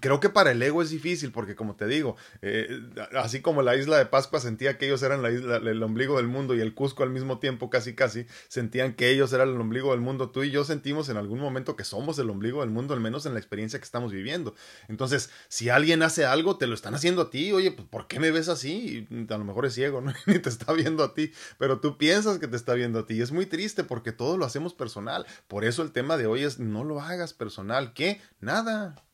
Creo 0.00 0.20
que 0.20 0.28
para 0.28 0.52
el 0.52 0.62
ego 0.62 0.82
es 0.82 0.90
difícil 0.90 1.32
porque, 1.32 1.56
como 1.56 1.74
te 1.74 1.86
digo, 1.86 2.16
eh, 2.42 2.68
así 3.14 3.40
como 3.40 3.62
la 3.62 3.74
isla 3.74 3.96
de 3.96 4.04
Pascua 4.04 4.38
sentía 4.38 4.76
que 4.76 4.84
ellos 4.84 5.02
eran 5.02 5.22
la 5.22 5.30
isla, 5.30 5.56
el 5.56 5.82
ombligo 5.82 6.18
del 6.18 6.28
mundo 6.28 6.54
y 6.54 6.60
el 6.60 6.74
Cusco 6.74 7.04
al 7.04 7.10
mismo 7.10 7.38
tiempo, 7.38 7.70
casi 7.70 7.94
casi, 7.94 8.26
sentían 8.48 8.92
que 8.92 9.08
ellos 9.08 9.32
eran 9.32 9.48
el 9.48 9.58
ombligo 9.58 9.92
del 9.92 10.00
mundo, 10.00 10.30
tú 10.30 10.44
y 10.44 10.50
yo 10.50 10.64
sentimos 10.64 11.08
en 11.08 11.16
algún 11.16 11.40
momento 11.40 11.74
que 11.74 11.84
somos 11.84 12.18
el 12.18 12.28
ombligo 12.28 12.60
del 12.60 12.68
mundo, 12.68 12.92
al 12.92 13.00
menos 13.00 13.24
en 13.24 13.32
la 13.32 13.40
experiencia 13.40 13.78
que 13.78 13.84
estamos 13.84 14.12
viviendo. 14.12 14.54
Entonces, 14.88 15.30
si 15.48 15.70
alguien 15.70 16.02
hace 16.02 16.26
algo, 16.26 16.58
te 16.58 16.66
lo 16.66 16.74
están 16.74 16.94
haciendo 16.94 17.22
a 17.22 17.30
ti, 17.30 17.50
oye, 17.52 17.72
pues, 17.72 17.88
¿por 17.88 18.06
qué 18.08 18.20
me 18.20 18.30
ves 18.30 18.50
así? 18.50 19.08
A 19.30 19.38
lo 19.38 19.44
mejor 19.44 19.64
es 19.64 19.74
ciego, 19.74 20.02
¿no? 20.02 20.12
Ni 20.26 20.38
te 20.38 20.50
está 20.50 20.74
viendo 20.74 21.02
a 21.02 21.14
ti, 21.14 21.32
pero 21.56 21.80
tú 21.80 21.96
piensas 21.96 22.38
que 22.38 22.46
te 22.46 22.56
está 22.56 22.74
viendo 22.74 22.98
a 22.98 23.06
ti. 23.06 23.14
Y 23.14 23.22
es 23.22 23.32
muy 23.32 23.46
triste 23.46 23.84
porque 23.84 24.12
todo 24.12 24.36
lo 24.36 24.44
hacemos 24.44 24.74
personal. 24.74 25.26
Por 25.48 25.64
eso 25.64 25.82
el 25.82 25.92
tema 25.92 26.18
de 26.18 26.26
hoy 26.26 26.44
es 26.44 26.58
no 26.58 26.84
lo 26.84 27.00
hagas 27.00 27.32
personal. 27.32 27.94
¿Qué? 27.94 28.20
Nada. 28.40 29.07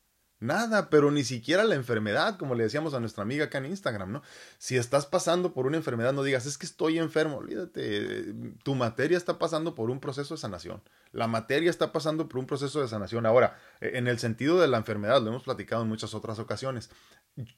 Nada, 0.44 0.90
pero 0.90 1.10
ni 1.10 1.24
siquiera 1.24 1.64
la 1.64 1.74
enfermedad, 1.74 2.36
como 2.36 2.54
le 2.54 2.64
decíamos 2.64 2.92
a 2.92 3.00
nuestra 3.00 3.22
amiga 3.22 3.46
acá 3.46 3.56
en 3.56 3.64
Instagram, 3.64 4.12
¿no? 4.12 4.22
Si 4.58 4.76
estás 4.76 5.06
pasando 5.06 5.54
por 5.54 5.66
una 5.66 5.78
enfermedad, 5.78 6.12
no 6.12 6.22
digas, 6.22 6.44
es 6.44 6.58
que 6.58 6.66
estoy 6.66 6.98
enfermo, 6.98 7.38
olvídate, 7.38 8.34
tu 8.62 8.74
materia 8.74 9.16
está 9.16 9.38
pasando 9.38 9.74
por 9.74 9.88
un 9.88 10.00
proceso 10.00 10.34
de 10.34 10.38
sanación. 10.38 10.82
La 11.12 11.28
materia 11.28 11.70
está 11.70 11.92
pasando 11.92 12.28
por 12.28 12.40
un 12.40 12.46
proceso 12.46 12.82
de 12.82 12.88
sanación. 12.88 13.24
Ahora, 13.24 13.56
e, 13.80 13.96
en 13.96 14.06
el 14.06 14.18
sentido 14.18 14.60
de 14.60 14.68
la 14.68 14.76
enfermedad, 14.76 15.22
lo 15.22 15.30
hemos 15.30 15.44
platicado 15.44 15.82
en 15.82 15.88
muchas 15.88 16.12
otras 16.12 16.38
ocasiones. 16.38 16.90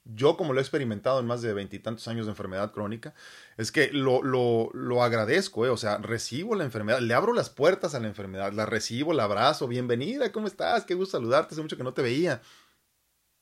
Yo, 0.05 0.37
como 0.37 0.53
lo 0.53 0.61
he 0.61 0.63
experimentado 0.63 1.19
en 1.19 1.27
más 1.27 1.43
de 1.43 1.53
veintitantos 1.55 2.07
años 2.07 2.27
de 2.27 2.33
enfermedad 2.33 2.71
crónica, 2.71 3.15
es 3.57 3.73
que 3.73 3.91
lo, 3.91 4.23
lo, 4.23 4.71
lo 4.75 5.03
agradezco, 5.03 5.67
¿eh? 5.67 5.71
o 5.71 5.77
sea, 5.77 5.99
recibo 5.99 6.55
la 6.55 6.63
enfermedad, 6.63 7.01
le 7.01 7.15
abro 7.15 7.33
las 7.33 7.51
puertas 7.51 7.97
a 7.97 8.01
la 8.01 8.07
enfermedad, 8.07 8.53
la 8.53 8.65
recibo, 8.65 9.13
la 9.13 9.25
abrazo, 9.25 9.67
bienvenida, 9.67 10.31
¿cómo 10.31 10.47
estás? 10.47 10.85
Qué 10.85 10.95
gusto 10.95 11.19
saludarte, 11.19 11.55
hace 11.55 11.63
mucho 11.63 11.77
que 11.77 11.83
no 11.83 11.93
te 11.93 12.03
veía 12.03 12.41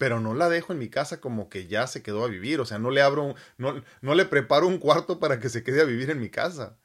pero 0.05 0.21
no 0.21 0.35
la 0.35 0.51
dejo 0.51 0.75
en 0.75 0.79
mi 0.79 0.91
casa 0.91 1.19
como 1.19 1.49
que 1.49 1.67
ya 1.67 1.87
se 1.87 2.03
quedó 2.03 2.27
a 2.27 2.29
vivir, 2.29 2.61
o 2.61 2.67
sea, 2.67 2.79
no 2.79 2.91
le 2.91 3.01
abro, 3.01 3.35
no, 3.57 3.83
no 4.03 4.15
le 4.15 4.27
preparo 4.27 4.67
un 4.69 4.77
cuarto 4.77 5.19
para 5.19 5.41
que 5.41 5.49
se 5.49 5.63
quede 5.65 5.81
a 5.81 5.87
vivir 5.87 6.11
en 6.11 6.21
mi 6.21 6.29
casa. 6.29 6.77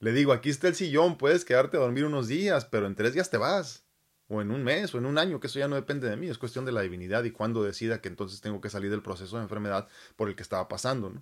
Le 0.00 0.10
digo, 0.10 0.32
aquí 0.32 0.50
está 0.50 0.66
el 0.66 0.74
sillón, 0.74 1.18
puedes 1.18 1.44
quedarte 1.44 1.76
a 1.76 1.80
dormir 1.80 2.04
unos 2.04 2.26
días, 2.26 2.64
pero 2.64 2.88
en 2.88 2.96
tres 2.96 3.14
días 3.14 3.30
te 3.30 3.36
vas, 3.36 3.86
o 4.26 4.42
en 4.42 4.50
un 4.50 4.64
mes, 4.64 4.92
o 4.92 4.98
en 4.98 5.06
un 5.06 5.18
año, 5.18 5.38
que 5.38 5.46
eso 5.46 5.60
ya 5.60 5.68
no 5.68 5.76
depende 5.76 6.10
de 6.10 6.16
mí, 6.16 6.26
es 6.26 6.36
cuestión 6.36 6.64
de 6.64 6.72
la 6.72 6.80
divinidad 6.80 7.22
y 7.22 7.30
cuando 7.30 7.62
decida 7.62 8.00
que 8.00 8.08
entonces 8.08 8.40
tengo 8.40 8.60
que 8.60 8.70
salir 8.70 8.90
del 8.90 9.02
proceso 9.02 9.36
de 9.36 9.44
enfermedad 9.44 9.86
por 10.16 10.28
el 10.28 10.34
que 10.34 10.42
estaba 10.42 10.66
pasando. 10.66 11.12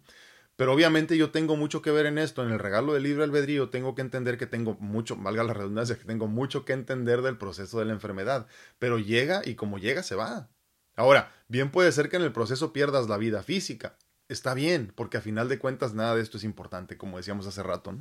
Pero 0.57 0.73
obviamente 0.73 1.19
yo 1.19 1.33
tengo 1.33 1.57
mucho 1.57 1.83
que 1.83 1.91
ver 1.91 2.07
en 2.07 2.17
esto, 2.17 2.43
en 2.43 2.51
el 2.51 2.59
regalo 2.59 2.95
del 2.95 3.03
libre 3.03 3.25
albedrío 3.25 3.69
tengo 3.69 3.95
que 3.95 4.01
entender 4.01 4.39
que 4.39 4.47
tengo 4.47 4.73
mucho, 4.81 5.17
valga 5.17 5.45
la 5.45 5.53
redundancia, 5.53 5.99
que 5.99 6.05
tengo 6.05 6.29
mucho 6.29 6.65
que 6.65 6.73
entender 6.73 7.21
del 7.21 7.37
proceso 7.37 7.79
de 7.79 7.85
la 7.85 7.93
enfermedad, 7.93 8.47
pero 8.79 8.99
llega 8.99 9.43
y 9.45 9.55
como 9.55 9.77
llega 9.77 10.03
se 10.03 10.15
va. 10.15 10.49
Ahora, 10.97 11.33
bien 11.49 11.71
puede 11.71 11.93
ser 11.93 12.09
que 12.09 12.17
en 12.17 12.23
el 12.23 12.33
proceso 12.33 12.73
pierdas 12.73 13.09
la 13.09 13.19
vida 13.19 13.43
física. 13.43 13.97
Está 14.29 14.55
bien, 14.55 14.93
porque 14.97 15.19
a 15.19 15.21
final 15.21 15.49
de 15.49 15.59
cuentas 15.59 15.95
nada 15.95 16.17
de 16.17 16.23
esto 16.23 16.39
es 16.39 16.43
importante, 16.43 16.97
como 16.97 17.19
decíamos 17.19 17.47
hace 17.47 17.63
rato. 17.63 17.95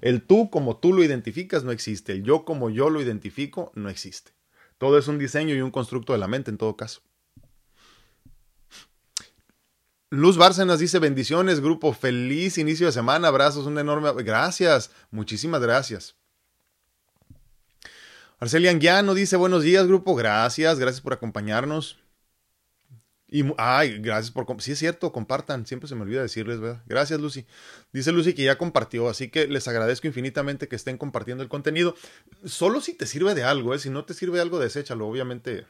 El 0.00 0.26
tú 0.26 0.50
como 0.50 0.78
tú 0.78 0.92
lo 0.92 1.04
identificas 1.04 1.62
no 1.62 1.70
existe, 1.70 2.12
el 2.12 2.24
yo 2.24 2.44
como 2.44 2.68
yo 2.70 2.90
lo 2.90 3.00
identifico 3.00 3.70
no 3.74 3.88
existe. 3.88 4.32
Todo 4.78 4.98
es 4.98 5.06
un 5.06 5.18
diseño 5.18 5.54
y 5.54 5.60
un 5.60 5.70
constructo 5.70 6.12
de 6.12 6.18
la 6.18 6.26
mente 6.26 6.50
en 6.50 6.58
todo 6.58 6.76
caso. 6.76 7.02
Luz 10.10 10.38
Bárcenas 10.38 10.78
dice 10.78 10.98
bendiciones, 10.98 11.60
grupo, 11.60 11.92
feliz 11.92 12.56
inicio 12.56 12.86
de 12.86 12.92
semana, 12.92 13.28
abrazos, 13.28 13.66
un 13.66 13.78
enorme... 13.78 14.10
Gracias, 14.22 14.90
muchísimas 15.10 15.60
gracias. 15.60 16.16
Arcelia 18.40 18.70
Anguiano 18.70 19.14
dice 19.14 19.36
buenos 19.36 19.62
días, 19.62 19.86
grupo, 19.86 20.14
gracias, 20.14 20.78
gracias 20.78 21.02
por 21.02 21.12
acompañarnos. 21.12 21.98
Y, 23.30 23.44
ay, 23.58 23.98
gracias 23.98 24.30
por... 24.30 24.46
Sí, 24.62 24.72
es 24.72 24.78
cierto, 24.78 25.12
compartan. 25.12 25.66
Siempre 25.66 25.86
se 25.86 25.94
me 25.94 26.02
olvida 26.02 26.22
decirles, 26.22 26.60
¿verdad? 26.60 26.82
Gracias, 26.86 27.20
Lucy. 27.20 27.46
Dice 27.92 28.10
Lucy 28.10 28.32
que 28.32 28.42
ya 28.42 28.56
compartió, 28.56 29.08
así 29.08 29.28
que 29.28 29.46
les 29.46 29.68
agradezco 29.68 30.06
infinitamente 30.06 30.66
que 30.66 30.76
estén 30.76 30.96
compartiendo 30.96 31.42
el 31.42 31.50
contenido. 31.50 31.94
Solo 32.44 32.80
si 32.80 32.94
te 32.94 33.06
sirve 33.06 33.34
de 33.34 33.44
algo, 33.44 33.74
¿eh? 33.74 33.78
Si 33.78 33.90
no 33.90 34.06
te 34.06 34.14
sirve 34.14 34.36
de 34.36 34.42
algo, 34.42 34.58
deséchalo. 34.58 35.06
Obviamente, 35.06 35.66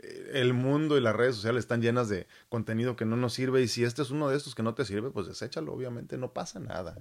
eh, 0.00 0.30
el 0.34 0.52
mundo 0.52 0.98
y 0.98 1.00
las 1.00 1.14
redes 1.14 1.36
sociales 1.36 1.60
están 1.60 1.80
llenas 1.80 2.08
de 2.08 2.26
contenido 2.48 2.96
que 2.96 3.04
no 3.04 3.16
nos 3.16 3.34
sirve. 3.34 3.62
Y 3.62 3.68
si 3.68 3.84
este 3.84 4.02
es 4.02 4.10
uno 4.10 4.28
de 4.28 4.36
estos 4.36 4.56
que 4.56 4.64
no 4.64 4.74
te 4.74 4.84
sirve, 4.84 5.10
pues 5.10 5.28
deséchalo. 5.28 5.72
Obviamente, 5.72 6.18
no 6.18 6.32
pasa 6.32 6.58
nada. 6.58 6.98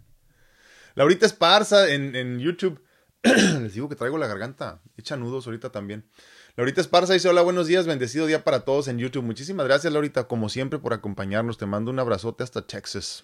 Laurita 0.94 1.26
Esparza 1.26 1.90
en, 1.90 2.16
en 2.16 2.40
YouTube. 2.40 2.80
les 3.24 3.74
digo 3.74 3.90
que 3.90 3.96
traigo 3.96 4.20
la 4.20 4.28
garganta. 4.28 4.82
Echa 4.98 5.18
nudos 5.18 5.48
ahorita 5.48 5.72
también. 5.72 6.06
Laurita 6.60 6.82
Esparza 6.82 7.14
dice, 7.14 7.30
hola, 7.30 7.42
buenos 7.42 7.68
días, 7.68 7.88
bendecido 7.88 8.26
día 8.26 8.44
para 8.44 8.66
todos 8.66 8.90
en 8.90 8.98
YouTube. 8.98 9.24
Muchísimas 9.24 9.66
gracias, 9.66 9.94
Laurita, 9.94 10.28
como 10.28 10.50
siempre, 10.50 10.78
por 10.78 10.92
acompañarnos. 10.94 11.58
Te 11.58 11.66
mando 11.66 11.90
un 11.90 12.00
abrazote 12.00 12.44
hasta 12.44 12.68
Texas. 12.68 13.24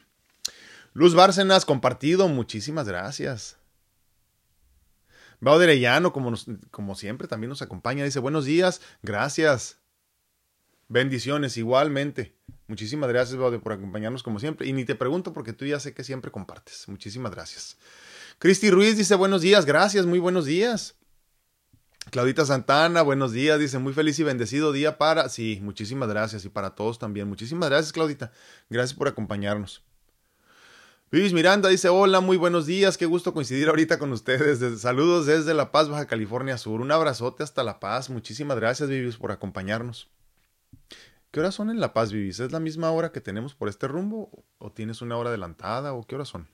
Luz 0.93 1.15
Bárcenas, 1.15 1.65
compartido, 1.65 2.29
muchísimas 2.29 2.87
gracias. 2.87 3.57
Bao 5.41 5.59
como, 6.13 6.33
como 6.71 6.95
siempre, 6.95 7.27
también 7.27 7.49
nos 7.49 7.61
acompaña. 7.61 8.05
Dice, 8.05 8.19
buenos 8.19 8.45
días, 8.45 8.79
gracias. 9.03 9.79
Bendiciones, 10.87 11.57
igualmente. 11.57 12.37
Muchísimas 12.67 13.09
gracias, 13.09 13.37
Baude, 13.37 13.59
por 13.59 13.73
acompañarnos 13.73 14.23
como 14.23 14.39
siempre. 14.39 14.65
Y 14.65 14.71
ni 14.71 14.85
te 14.85 14.95
pregunto 14.95 15.33
porque 15.33 15.51
tú 15.51 15.65
ya 15.65 15.81
sé 15.81 15.93
que 15.93 16.05
siempre 16.05 16.31
compartes. 16.31 16.87
Muchísimas 16.87 17.33
gracias. 17.33 17.75
Cristi 18.39 18.71
Ruiz 18.71 18.95
dice, 18.95 19.15
buenos 19.15 19.41
días, 19.41 19.65
gracias, 19.65 20.05
muy 20.05 20.19
buenos 20.19 20.45
días. 20.45 20.95
Claudita 22.15 22.45
Santana, 22.45 23.01
buenos 23.01 23.33
días, 23.33 23.59
dice 23.59 23.77
muy 23.77 23.91
feliz 23.91 24.17
y 24.19 24.23
bendecido 24.23 24.71
día 24.71 24.97
para... 24.97 25.27
Sí, 25.27 25.59
muchísimas 25.61 26.07
gracias 26.07 26.45
y 26.45 26.49
para 26.49 26.69
todos 26.69 26.97
también. 26.97 27.27
Muchísimas 27.27 27.67
gracias, 27.67 27.91
Claudita. 27.91 28.31
Gracias 28.69 28.97
por 28.97 29.09
acompañarnos. 29.09 29.83
Luis 31.11 31.33
Miranda 31.33 31.67
dice, 31.67 31.89
hola, 31.89 32.21
muy 32.21 32.37
buenos 32.37 32.67
días, 32.67 32.97
qué 32.97 33.05
gusto 33.05 33.33
coincidir 33.33 33.67
ahorita 33.67 33.99
con 33.99 34.13
ustedes. 34.13 34.79
saludos 34.79 35.25
desde 35.25 35.53
La 35.53 35.73
Paz, 35.73 35.89
Baja 35.89 36.07
California 36.07 36.57
Sur. 36.57 36.79
Un 36.79 36.93
abrazote 36.93 37.43
hasta 37.43 37.65
La 37.65 37.81
Paz. 37.81 38.09
Muchísimas 38.09 38.55
gracias, 38.55 38.87
Vivis, 38.87 39.17
por 39.17 39.33
acompañarnos. 39.33 40.07
¿Qué 41.31 41.41
horas 41.41 41.53
son 41.53 41.69
en 41.69 41.81
La 41.81 41.91
Paz, 41.91 42.13
Vivis? 42.13 42.39
¿Es 42.39 42.53
la 42.53 42.61
misma 42.61 42.91
hora 42.91 43.11
que 43.11 43.19
tenemos 43.19 43.55
por 43.55 43.67
este 43.67 43.89
rumbo? 43.89 44.45
¿O 44.57 44.71
tienes 44.71 45.01
una 45.01 45.17
hora 45.17 45.31
adelantada? 45.31 45.91
¿O 45.91 46.07
qué 46.07 46.15
horas 46.15 46.29
son? 46.29 46.47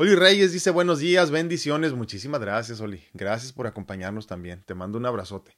Oli 0.00 0.14
Reyes 0.14 0.52
dice 0.52 0.70
buenos 0.70 1.00
días, 1.00 1.32
bendiciones. 1.32 1.92
Muchísimas 1.92 2.40
gracias, 2.40 2.80
Oli. 2.80 3.02
Gracias 3.14 3.52
por 3.52 3.66
acompañarnos 3.66 4.28
también. 4.28 4.62
Te 4.64 4.72
mando 4.72 4.96
un 4.96 5.06
abrazote. 5.06 5.56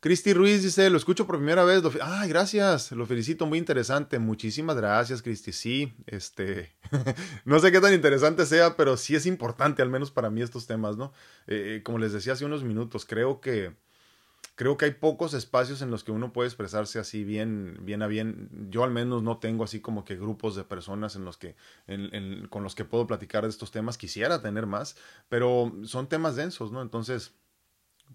Cristi 0.00 0.32
Ruiz 0.32 0.62
dice, 0.62 0.88
lo 0.88 0.96
escucho 0.96 1.26
por 1.26 1.36
primera 1.36 1.62
vez. 1.62 1.82
Ay, 2.00 2.30
gracias. 2.30 2.92
Lo 2.92 3.04
felicito, 3.04 3.44
muy 3.44 3.58
interesante. 3.58 4.18
Muchísimas 4.18 4.76
gracias, 4.76 5.20
Cristi. 5.20 5.52
Sí, 5.52 5.92
este, 6.06 6.74
no 7.44 7.58
sé 7.58 7.70
qué 7.70 7.82
tan 7.82 7.92
interesante 7.92 8.46
sea, 8.46 8.78
pero 8.78 8.96
sí 8.96 9.14
es 9.14 9.26
importante, 9.26 9.82
al 9.82 9.90
menos 9.90 10.10
para 10.10 10.30
mí, 10.30 10.40
estos 10.40 10.66
temas, 10.66 10.96
¿no? 10.96 11.12
Eh, 11.46 11.76
eh, 11.76 11.82
como 11.82 11.98
les 11.98 12.14
decía 12.14 12.32
hace 12.32 12.46
unos 12.46 12.64
minutos, 12.64 13.04
creo 13.04 13.42
que 13.42 13.74
creo 14.62 14.76
que 14.76 14.84
hay 14.84 14.90
pocos 14.92 15.34
espacios 15.34 15.82
en 15.82 15.90
los 15.90 16.04
que 16.04 16.12
uno 16.12 16.32
puede 16.32 16.46
expresarse 16.46 17.00
así 17.00 17.24
bien, 17.24 17.78
bien 17.80 18.00
a 18.00 18.06
bien. 18.06 18.48
Yo 18.70 18.84
al 18.84 18.92
menos 18.92 19.24
no 19.24 19.38
tengo 19.38 19.64
así 19.64 19.80
como 19.80 20.04
que 20.04 20.14
grupos 20.14 20.54
de 20.54 20.62
personas 20.62 21.16
en 21.16 21.24
los 21.24 21.36
que, 21.36 21.56
con 22.48 22.62
los 22.62 22.76
que 22.76 22.84
puedo 22.84 23.08
platicar 23.08 23.42
de 23.42 23.48
estos 23.48 23.72
temas. 23.72 23.98
Quisiera 23.98 24.40
tener 24.40 24.66
más, 24.66 24.96
pero 25.28 25.72
son 25.82 26.08
temas 26.08 26.36
densos, 26.36 26.70
¿no? 26.70 26.80
Entonces, 26.80 27.34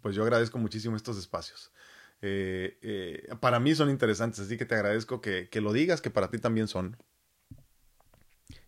pues 0.01 0.15
yo 0.15 0.23
agradezco 0.23 0.57
muchísimo 0.57 0.95
estos 0.95 1.17
espacios. 1.17 1.73
Eh, 2.21 2.77
eh, 2.81 3.35
para 3.41 3.59
mí 3.59 3.75
son 3.75 3.89
interesantes, 3.89 4.39
así 4.39 4.55
que 4.55 4.65
te 4.65 4.75
agradezco 4.75 5.19
que, 5.19 5.49
que 5.49 5.59
lo 5.59 5.73
digas, 5.73 5.99
que 5.99 6.11
para 6.11 6.29
ti 6.29 6.37
también 6.37 6.69
son. 6.69 6.95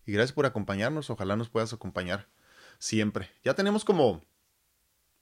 Y 0.04 0.12
gracias 0.12 0.32
por 0.32 0.44
acompañarnos, 0.44 1.08
ojalá 1.08 1.34
nos 1.34 1.48
puedas 1.48 1.72
acompañar 1.72 2.28
siempre. 2.78 3.30
Ya 3.42 3.54
tenemos 3.54 3.86
como 3.86 4.22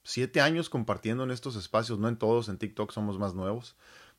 siete 0.03 0.41
años 0.41 0.71
compartiendo 0.71 1.25
en 1.25 1.31
estos 1.31 1.57
espacios, 1.57 1.99
no 1.99 2.09
en 2.09 2.17
todos, 2.17 2.49
en 2.49 2.59
TikTok 2.59 2.93
somos 2.93 3.19
más 3.19 3.35
nuevos, 3.35 3.77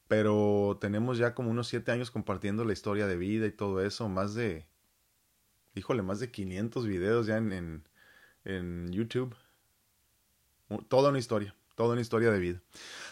pero 0.08 0.78
tenemos 0.82 1.18
ya 1.18 1.34
como 1.34 1.52
unos 1.52 1.68
siete 1.68 1.92
años 1.92 2.12
compartiendo 2.12 2.66
la 2.66 2.74
historia 2.74 3.08
de 3.08 3.18
vida 3.18 3.46
y 3.46 3.52
todo 3.52 3.84
eso, 3.84 4.10
más 4.10 4.34
de, 4.34 4.66
híjole, 5.76 6.02
más 6.02 6.20
de 6.20 6.32
500 6.32 6.86
videos 6.86 7.28
ya 7.28 7.38
en, 7.38 7.84
en, 8.46 8.92
YouTube. 8.92 9.36
Toda 10.88 11.10
una 11.10 11.20
historia, 11.20 11.56
Toda 11.76 11.94
una 11.94 12.02
historia 12.02 12.32
de 12.32 12.40
vida. 12.40 12.62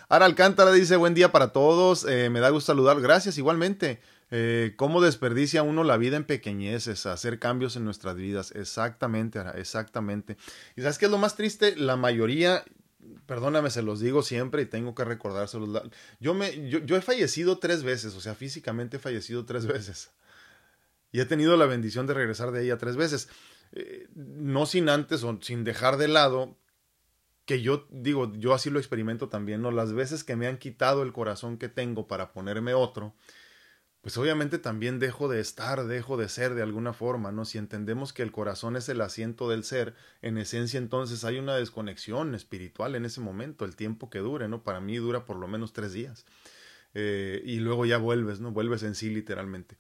Ara 0.09 0.25
Alcántara 0.25 0.71
dice, 0.71 0.95
buen 0.97 1.13
día 1.13 1.31
para 1.31 1.53
todos, 1.53 2.05
eh, 2.05 2.29
me 2.29 2.39
da 2.39 2.49
gusto 2.49 2.71
saludar, 2.71 2.99
gracias 2.99 3.37
igualmente. 3.37 4.01
Eh, 4.29 4.73
¿Cómo 4.75 5.01
desperdicia 5.01 5.63
uno 5.63 5.83
la 5.83 5.97
vida 5.97 6.17
en 6.17 6.25
pequeñeces, 6.25 7.05
hacer 7.05 7.39
cambios 7.39 7.75
en 7.75 7.85
nuestras 7.85 8.15
vidas? 8.15 8.51
Exactamente, 8.55 9.39
exactamente. 9.55 10.37
¿Y 10.75 10.81
sabes 10.81 10.97
qué 10.97 11.05
es 11.05 11.11
lo 11.11 11.17
más 11.17 11.35
triste? 11.35 11.75
La 11.77 11.95
mayoría, 11.95 12.65
perdóname, 13.25 13.69
se 13.69 13.81
los 13.81 13.99
digo 13.99 14.23
siempre 14.23 14.63
y 14.63 14.65
tengo 14.65 14.95
que 14.95 15.05
recordárselos. 15.05 15.81
Yo, 16.19 16.33
me, 16.33 16.69
yo, 16.69 16.95
he 16.95 17.01
fallecido 17.01 17.59
tres 17.59 17.83
veces, 17.83 18.15
o 18.15 18.21
sea, 18.21 18.35
físicamente 18.35 18.97
he 18.97 18.99
fallecido 18.99 19.45
tres 19.45 19.65
veces. 19.65 20.11
Y 21.11 21.21
he 21.21 21.25
tenido 21.25 21.55
la 21.55 21.65
bendición 21.65 22.05
de 22.05 22.13
regresar 22.13 22.51
de 22.51 22.63
ella 22.63 22.77
tres 22.77 22.97
veces. 22.97 23.29
Eh, 23.71 24.07
no 24.15 24.65
sin 24.65 24.89
antes 24.89 25.23
o 25.23 25.39
sin 25.41 25.63
dejar 25.63 25.97
de 25.97 26.07
lado 26.09 26.57
que 27.45 27.61
yo 27.61 27.87
digo, 27.89 28.33
yo 28.33 28.53
así 28.53 28.69
lo 28.69 28.77
experimento 28.77 29.29
también, 29.29 29.61
¿no? 29.61 29.71
Las 29.71 29.93
veces 29.93 30.25
que 30.25 30.35
me 30.35 30.47
han 30.47 30.57
quitado 30.57 31.01
el 31.01 31.13
corazón 31.13 31.57
que 31.57 31.69
tengo 31.69 32.05
para 32.05 32.33
ponerme 32.33 32.73
otro, 32.73 33.15
pues 34.01 34.17
obviamente 34.17 34.57
también 34.57 34.99
dejo 34.99 35.27
de 35.27 35.39
estar, 35.39 35.85
dejo 35.85 36.17
de 36.17 36.29
ser 36.29 36.53
de 36.55 36.61
alguna 36.61 36.93
forma, 36.93 37.31
¿no? 37.31 37.45
Si 37.45 37.57
entendemos 37.57 38.13
que 38.13 38.23
el 38.23 38.31
corazón 38.31 38.75
es 38.75 38.87
el 38.89 39.01
asiento 39.01 39.49
del 39.49 39.63
ser, 39.63 39.95
en 40.21 40.37
esencia 40.37 40.77
entonces 40.77 41.25
hay 41.25 41.39
una 41.39 41.55
desconexión 41.55 42.35
espiritual 42.35 42.95
en 42.95 43.05
ese 43.05 43.21
momento, 43.21 43.65
el 43.65 43.75
tiempo 43.75 44.09
que 44.09 44.19
dure, 44.19 44.47
¿no? 44.47 44.63
Para 44.63 44.79
mí 44.79 44.97
dura 44.97 45.25
por 45.25 45.37
lo 45.37 45.47
menos 45.47 45.73
tres 45.73 45.93
días. 45.93 46.25
Eh, 46.93 47.41
y 47.45 47.59
luego 47.59 47.85
ya 47.85 47.97
vuelves, 47.97 48.39
¿no? 48.39 48.51
Vuelves 48.51 48.83
en 48.83 48.95
sí 48.95 49.09
literalmente. 49.09 49.75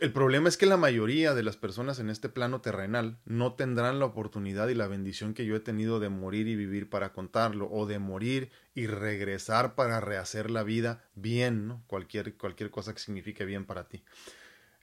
El 0.00 0.12
problema 0.12 0.48
es 0.48 0.56
que 0.56 0.66
la 0.66 0.76
mayoría 0.76 1.34
de 1.34 1.42
las 1.42 1.56
personas 1.56 1.98
en 1.98 2.08
este 2.08 2.28
plano 2.28 2.60
terrenal 2.60 3.18
no 3.24 3.54
tendrán 3.54 3.98
la 3.98 4.04
oportunidad 4.04 4.68
y 4.68 4.74
la 4.74 4.86
bendición 4.86 5.34
que 5.34 5.44
yo 5.44 5.56
he 5.56 5.60
tenido 5.60 5.98
de 5.98 6.08
morir 6.08 6.46
y 6.46 6.54
vivir 6.54 6.88
para 6.88 7.12
contarlo, 7.12 7.68
o 7.68 7.84
de 7.84 7.98
morir 7.98 8.50
y 8.76 8.86
regresar 8.86 9.74
para 9.74 9.98
rehacer 9.98 10.50
la 10.50 10.62
vida 10.62 11.04
bien, 11.16 11.66
¿no? 11.66 11.82
Cualquier, 11.88 12.36
cualquier 12.36 12.70
cosa 12.70 12.94
que 12.94 13.00
signifique 13.00 13.44
bien 13.44 13.64
para 13.64 13.88
ti. 13.88 14.04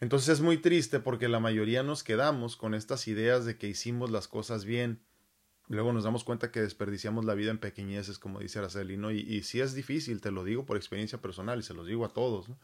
Entonces 0.01 0.27
es 0.29 0.41
muy 0.41 0.57
triste 0.57 0.99
porque 0.99 1.29
la 1.29 1.39
mayoría 1.39 1.81
nos 1.81 2.03
quedamos 2.03 2.57
con 2.57 2.73
estas 2.73 3.07
ideas 3.07 3.45
de 3.45 3.57
que 3.57 3.69
hicimos 3.69 4.11
las 4.11 4.27
cosas 4.27 4.65
bien. 4.65 5.01
Luego 5.69 5.93
nos 5.93 6.03
damos 6.03 6.25
cuenta 6.25 6.51
que 6.51 6.59
desperdiciamos 6.59 7.23
la 7.23 7.35
vida 7.35 7.51
en 7.51 7.59
pequeñeces, 7.59 8.19
como 8.19 8.39
dice 8.39 8.59
Araceli, 8.59 8.97
¿no? 8.97 9.11
Y, 9.11 9.19
y 9.19 9.43
sí 9.43 9.61
es 9.61 9.73
difícil, 9.73 10.19
te 10.19 10.31
lo 10.31 10.43
digo 10.43 10.65
por 10.65 10.75
experiencia 10.75 11.21
personal 11.21 11.59
y 11.59 11.63
se 11.63 11.73
los 11.73 11.87
digo 11.87 12.03
a 12.03 12.09
todos, 12.09 12.49
¿no? 12.49 12.59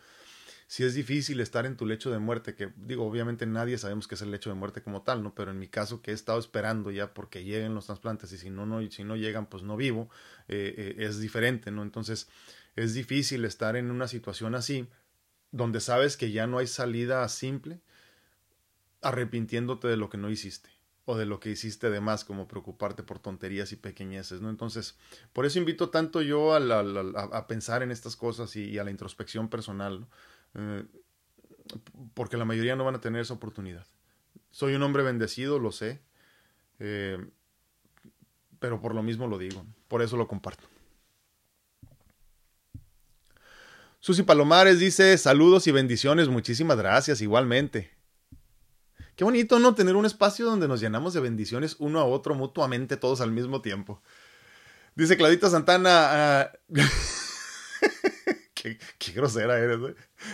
Si 0.72 0.86
es 0.86 0.93
difícil 0.93 1.41
estar 1.41 1.65
en 1.65 1.76
tu 1.76 1.86
lecho 1.86 2.11
de 2.11 2.19
muerte, 2.19 2.55
que 2.55 2.72
digo, 2.78 3.05
obviamente 3.05 3.45
nadie 3.45 3.78
sabemos 3.78 4.07
qué 4.07 4.15
es 4.15 4.22
el 4.22 4.32
lecho 4.32 4.49
de 4.49 4.55
muerte 4.55 4.82
como 4.82 5.01
tal, 5.01 5.22
¿no? 5.22 5.36
Pero 5.36 5.51
en 5.51 5.59
mi 5.59 5.67
caso 5.67 6.01
que 6.01 6.11
he 6.11 6.13
estado 6.13 6.39
esperando 6.39 6.91
ya 6.91 7.13
porque 7.13 7.43
lleguen 7.43 7.76
los 7.76 7.88
trasplantes 7.88 8.32
y 8.32 8.38
si 8.38 8.49
no, 8.49 8.65
no, 8.65 8.80
si 8.89 9.03
no 9.03 9.17
llegan, 9.17 9.47
pues 9.47 9.63
no 9.63 9.76
vivo, 9.76 10.09
eh, 10.47 10.74
eh, 10.78 10.95
es 11.05 11.19
diferente, 11.19 11.72
¿no? 11.72 11.84
Entonces 11.84 12.30
es 12.78 12.93
difícil 12.93 13.43
estar 13.43 13.76
en 13.76 13.91
una 13.91 14.07
situación 14.07 14.55
así, 14.55 14.88
donde 15.51 15.82
sabes 15.82 16.15
que 16.15 16.32
ya 16.32 16.47
no 16.47 16.57
hay 16.57 16.67
salida 16.67 17.28
simple, 17.28 17.82
arrepintiéndote 19.01 19.89
de 19.89 19.97
lo 19.97 20.09
que 20.09 20.17
no 20.17 20.30
hiciste 20.30 20.69
o 21.03 21.17
de 21.17 21.26
lo 21.26 21.41
que 21.41 21.49
hiciste 21.49 21.89
de 21.89 21.99
más, 21.99 22.24
como 22.24 22.47
preocuparte 22.47 23.03
por 23.03 23.19
tonterías 23.19 23.74
y 23.74 23.76
pequeñeces, 23.76 24.39
¿no? 24.39 24.49
Entonces, 24.49 24.97
por 25.34 25.45
eso 25.45 25.59
invito 25.59 25.89
tanto 25.89 26.22
yo 26.22 26.53
a, 26.53 26.59
a, 26.59 27.47
pensar 27.47 27.84
en 27.84 27.91
estas 27.91 28.15
cosas 28.15 28.55
y, 28.55 28.69
y, 28.69 28.78
a 28.78 28.86
la 28.86 28.91
introspección 28.91 29.49
personal, 29.49 29.99
¿no? 30.01 30.07
Eh, 30.56 30.86
porque 32.14 32.38
la 32.38 32.45
mayoría 32.45 32.76
no 32.76 32.86
van 32.86 32.95
a 32.95 33.02
tener 33.02 33.22
esa 33.22 33.34
oportunidad. 33.34 33.86
Soy 34.49 34.76
un 34.76 34.84
hombre 34.84 35.04
bendecido, 35.04 35.60
lo 35.60 35.72
sé, 35.72 36.02
eh, 36.80 37.18
pero 38.60 38.82
por 38.82 38.93
lo 38.93 39.04
mismo 39.04 39.28
lo 39.28 39.38
digo, 39.38 39.66
por 39.88 40.02
eso 40.02 40.18
lo 40.18 40.28
comparto. 40.28 40.64
Susi 43.99 44.24
Palomares 44.24 44.80
dice 44.80 45.18
saludos 45.18 45.68
y 45.68 45.72
bendiciones, 45.72 46.28
muchísimas 46.28 46.78
gracias 46.78 47.22
igualmente. 47.22 47.91
Qué 49.16 49.24
bonito, 49.24 49.60
¿no? 49.60 49.76
Tener 49.76 49.95
un 49.95 50.06
espacio 50.06 50.45
donde 50.45 50.68
nos 50.68 50.82
llenamos 50.82 51.14
de 51.14 51.20
bendiciones 51.20 51.76
uno 51.78 51.99
a 51.99 52.06
otro 52.06 52.34
mutuamente, 52.34 52.97
todos 52.97 53.22
al 53.22 53.32
mismo 53.32 53.62
tiempo. 53.62 54.02
Dice 54.95 55.18
Claudita 55.18 55.49
Santana. 55.49 56.41
Ah, 56.41 56.52
qué, 58.97 59.12
grosera 59.14 59.57
eres, 59.57 59.80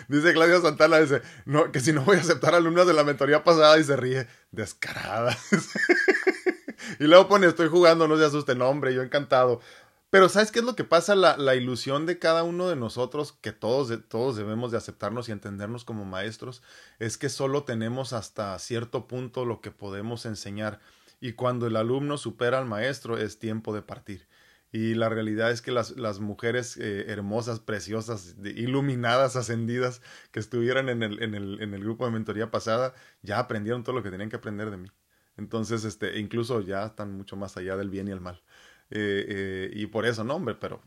Dice 0.07 0.33
Claudia 0.33 0.59
Santana, 0.59 0.97
dice, 0.97 1.21
no, 1.45 1.71
que 1.71 1.79
si 1.79 1.93
no 1.93 2.01
voy 2.01 2.17
a 2.17 2.21
aceptar 2.21 2.55
alumnas 2.55 2.87
de 2.87 2.93
la 2.93 3.03
mentoría 3.03 3.43
pasada 3.43 3.79
y 3.79 3.83
se 3.83 3.95
ríe, 3.95 4.27
descarada. 4.51 5.37
y 6.99 7.05
luego 7.05 7.27
pone, 7.27 7.47
estoy 7.47 7.69
jugando, 7.69 8.07
no 8.07 8.17
se 8.17 8.25
asuste, 8.25 8.55
no, 8.55 8.67
hombre, 8.67 8.93
yo 8.93 9.01
encantado. 9.01 9.61
Pero 10.09 10.29
¿sabes 10.29 10.51
qué 10.51 10.59
es 10.59 10.65
lo 10.65 10.75
que 10.75 10.85
pasa? 10.85 11.15
La, 11.15 11.37
la 11.37 11.55
ilusión 11.55 12.05
de 12.05 12.17
cada 12.17 12.43
uno 12.43 12.69
de 12.69 12.75
nosotros, 12.75 13.33
que 13.41 13.51
todos, 13.51 13.91
todos 14.07 14.35
debemos 14.37 14.71
de 14.71 14.77
aceptarnos 14.77 15.27
y 15.27 15.33
entendernos 15.33 15.83
como 15.83 16.05
maestros, 16.05 16.63
es 16.99 17.17
que 17.17 17.29
solo 17.29 17.63
tenemos 17.63 18.13
hasta 18.13 18.57
cierto 18.59 19.07
punto 19.07 19.45
lo 19.45 19.59
que 19.61 19.71
podemos 19.71 20.25
enseñar. 20.25 20.79
Y 21.19 21.33
cuando 21.33 21.67
el 21.67 21.75
alumno 21.75 22.17
supera 22.17 22.59
al 22.59 22.65
maestro, 22.65 23.17
es 23.17 23.39
tiempo 23.39 23.73
de 23.73 23.81
partir. 23.81 24.27
Y 24.71 24.95
la 24.95 25.09
realidad 25.09 25.51
es 25.51 25.61
que 25.61 25.71
las, 25.71 25.91
las 25.91 26.19
mujeres 26.19 26.77
eh, 26.77 27.05
hermosas, 27.07 27.59
preciosas, 27.59 28.35
iluminadas, 28.43 29.35
ascendidas 29.35 30.01
que 30.31 30.39
estuvieran 30.39 30.89
en 30.89 31.03
el, 31.03 31.23
en, 31.23 31.35
el, 31.35 31.61
en 31.61 31.73
el 31.73 31.81
grupo 31.81 32.05
de 32.05 32.11
mentoría 32.11 32.51
pasada, 32.51 32.93
ya 33.21 33.39
aprendieron 33.39 33.83
todo 33.83 33.95
lo 33.95 34.03
que 34.03 34.11
tenían 34.11 34.29
que 34.29 34.35
aprender 34.35 34.69
de 34.69 34.77
mí. 34.77 34.89
Entonces, 35.37 35.85
este, 35.85 36.19
incluso 36.19 36.61
ya 36.61 36.85
están 36.87 37.13
mucho 37.13 37.37
más 37.37 37.55
allá 37.57 37.77
del 37.77 37.89
bien 37.89 38.07
y 38.07 38.11
el 38.11 38.19
mal. 38.19 38.41
Eh, 38.89 39.25
eh, 39.27 39.71
y 39.73 39.85
por 39.87 40.05
eso, 40.05 40.23
no, 40.23 40.35
hombre, 40.35 40.55
pero 40.55 40.81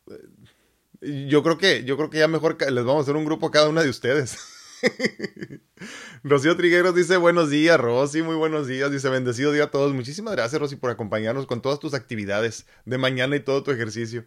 yo 1.00 1.42
creo 1.42 1.56
que, 1.56 1.84
yo 1.84 1.96
creo 1.96 2.10
que 2.10 2.18
ya 2.18 2.28
mejor 2.28 2.58
les 2.60 2.84
vamos 2.84 3.00
a 3.00 3.02
hacer 3.02 3.16
un 3.16 3.24
grupo 3.24 3.46
a 3.46 3.50
cada 3.50 3.68
una 3.68 3.82
de 3.82 3.90
ustedes. 3.90 4.38
Rocío 6.24 6.56
Trigueros 6.56 6.94
dice 6.94 7.16
buenos 7.16 7.50
días, 7.50 7.78
Rosy, 7.78 8.22
muy 8.22 8.36
buenos 8.36 8.66
días. 8.66 8.90
Dice 8.90 9.08
bendecido 9.08 9.52
día 9.52 9.64
a 9.64 9.70
todos. 9.70 9.92
Muchísimas 9.92 10.34
gracias, 10.34 10.60
Rosy, 10.60 10.76
por 10.76 10.90
acompañarnos 10.90 11.46
con 11.46 11.62
todas 11.62 11.80
tus 11.80 11.94
actividades 11.94 12.66
de 12.84 12.98
mañana 12.98 13.36
y 13.36 13.40
todo 13.40 13.62
tu 13.62 13.70
ejercicio. 13.70 14.26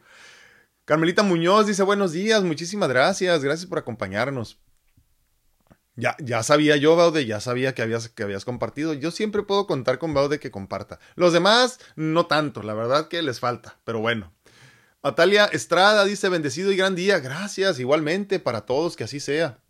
Carmelita 0.86 1.24
Muñoz 1.24 1.66
dice 1.66 1.84
buenos 1.84 2.12
días, 2.12 2.44
muchísimas 2.44 2.90
gracias, 2.90 3.44
gracias 3.44 3.70
por 3.70 3.78
acompañarnos. 3.78 4.60
Ya, 5.96 6.16
ya 6.20 6.42
sabía 6.42 6.76
yo, 6.76 6.96
Baude, 6.96 7.26
ya 7.26 7.40
sabía 7.40 7.76
que 7.76 7.84
habías, 7.84 8.10
que 8.10 8.24
habías 8.24 8.46
compartido. 8.46 8.94
Yo 8.94 9.12
siempre 9.12 9.44
puedo 9.44 9.68
contar 9.68 10.00
con 10.00 10.14
Baude 10.14 10.40
que 10.40 10.50
comparta. 10.50 11.00
Los 11.16 11.34
demás, 11.34 11.80
no 11.96 12.26
tanto, 12.26 12.64
la 12.64 12.74
verdad 12.74 13.08
que 13.08 13.22
les 13.22 13.40
falta, 13.40 13.80
pero 13.84 14.00
bueno. 14.00 14.34
Natalia 15.04 15.46
Estrada 15.46 16.06
dice 16.06 16.30
bendecido 16.30 16.72
y 16.72 16.78
gran 16.78 16.96
día, 16.96 17.20
gracias, 17.20 17.80
igualmente 17.80 18.40
para 18.40 18.62
todos, 18.62 18.96
que 18.96 19.04
así 19.04 19.20
sea. 19.20 19.63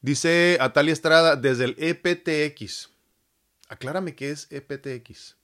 Dice 0.00 0.58
Atalia 0.60 0.92
Estrada 0.92 1.36
desde 1.36 1.64
el 1.64 1.76
EPTX. 1.78 2.90
Aclárame 3.68 4.14
qué 4.14 4.30
es 4.30 4.46
EPTX. 4.50 5.36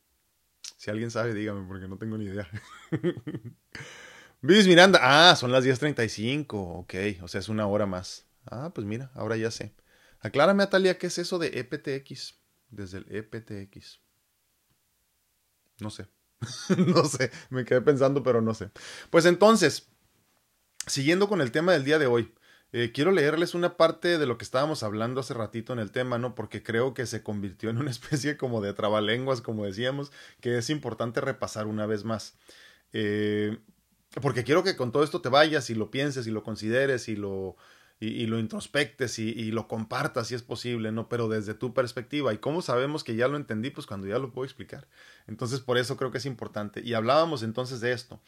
Si 0.77 0.91
alguien 0.91 1.11
sabe, 1.11 1.35
dígame, 1.35 1.67
porque 1.67 1.89
no 1.89 1.99
tengo 1.99 2.17
ni 2.19 2.27
idea. 2.27 2.49
Vivis 4.41 4.69
Miranda. 4.69 4.99
Ah, 5.03 5.37
son 5.37 5.51
las 5.51 5.65
10.35. 5.65 6.55
Ok, 6.55 6.95
o 7.23 7.29
sea, 7.29 7.41
es 7.41 7.49
una 7.49 7.67
hora 7.67 7.87
más. 7.87 8.27
Ah, 8.47 8.71
pues 8.75 8.87
mira, 8.87 9.11
ahora 9.15 9.37
ya 9.37 9.51
sé. 9.51 9.75
Aclárame, 10.21 10.63
Atalia, 10.63 10.99
¿qué 10.99 11.09
es 11.09 11.19
eso 11.19 11.39
de 11.39 11.59
EPTX? 11.59 12.35
Desde 12.69 12.99
el 12.99 13.07
EPTX. 13.09 14.01
No 15.81 15.91
sé. 15.91 16.07
no 16.87 17.05
sé. 17.05 17.31
Me 17.51 17.65
quedé 17.65 17.81
pensando, 17.81 18.23
pero 18.23 18.41
no 18.41 18.55
sé. 18.55 18.71
Pues 19.11 19.25
entonces, 19.27 19.89
siguiendo 20.87 21.29
con 21.29 21.41
el 21.41 21.53
tema 21.53 21.73
del 21.73 21.85
día 21.85 21.99
de 21.99 22.07
hoy. 22.07 22.35
Eh, 22.77 22.91
quiero 22.91 23.13
leerles 23.13 23.55
una 23.55 23.77
parte 23.77 24.19
de 24.19 24.27
lo 24.27 24.37
que 24.37 24.43
estábamos 24.43 24.83
hablando 24.83 25.21
hace 25.21 25.33
ratito 25.33 25.73
en 25.73 25.79
el 25.79 25.93
tema, 25.93 26.19
¿no? 26.19 26.35
Porque 26.35 26.65
creo 26.65 26.93
que 26.93 27.07
se 27.07 27.23
convirtió 27.23 27.71
en 27.71 27.79
una 27.79 27.91
especie 27.93 28.37
como 28.37 28.61
de 28.61 28.73
trabalenguas, 28.75 29.41
como 29.41 29.65
decíamos, 29.65 30.11
que 30.41 30.59
es 30.59 30.71
importante 30.71 31.21
repasar 31.21 31.69
una 31.69 31.87
vez 31.87 32.03
más. 32.03 32.37
Eh, 32.93 33.59
porque 34.21 34.43
quiero 34.43 34.65
que 34.65 34.75
con 34.75 34.91
todo 34.91 35.05
esto 35.05 35.21
te 35.21 35.29
vayas 35.29 35.71
y 35.71 35.77
lo 35.77 35.93
pienses 35.93 36.27
y 36.27 36.33
lo 36.33 36.43
consideres 36.43 37.09
y 37.09 37.15
lo, 37.15 37.57
y, 38.01 38.27
lo 38.27 38.41
introspectes 38.41 39.21
y, 39.21 39.29
y, 39.31 39.53
lo 39.53 39.69
compartas 39.69 40.27
si 40.27 40.35
es 40.35 40.43
posible, 40.43 40.91
¿no? 40.91 41.09
Pero 41.09 41.29
desde 41.29 41.55
tu 41.55 41.75
perspectiva. 41.75 42.35
¿Y 42.35 42.39
cómo 42.39 42.61
sabemos 42.61 43.05
que 43.05 43.15
ya 43.15 43.29
lo 43.29 43.37
entendí? 43.37 43.71
Pues 43.71 43.87
cuando 43.87 44.09
ya 44.09 44.19
lo 44.19 44.33
puedo 44.33 44.47
explicar. 44.47 44.89
Entonces, 45.29 45.61
por 45.61 45.79
eso 45.79 45.97
creo 45.97 46.11
que 46.11 46.19
es 46.19 46.27
importante. 46.27 46.83
Y 46.85 46.95
hablábamos 46.95 47.45
entonces 47.45 47.81
de 47.81 47.93
esto. 47.93 48.21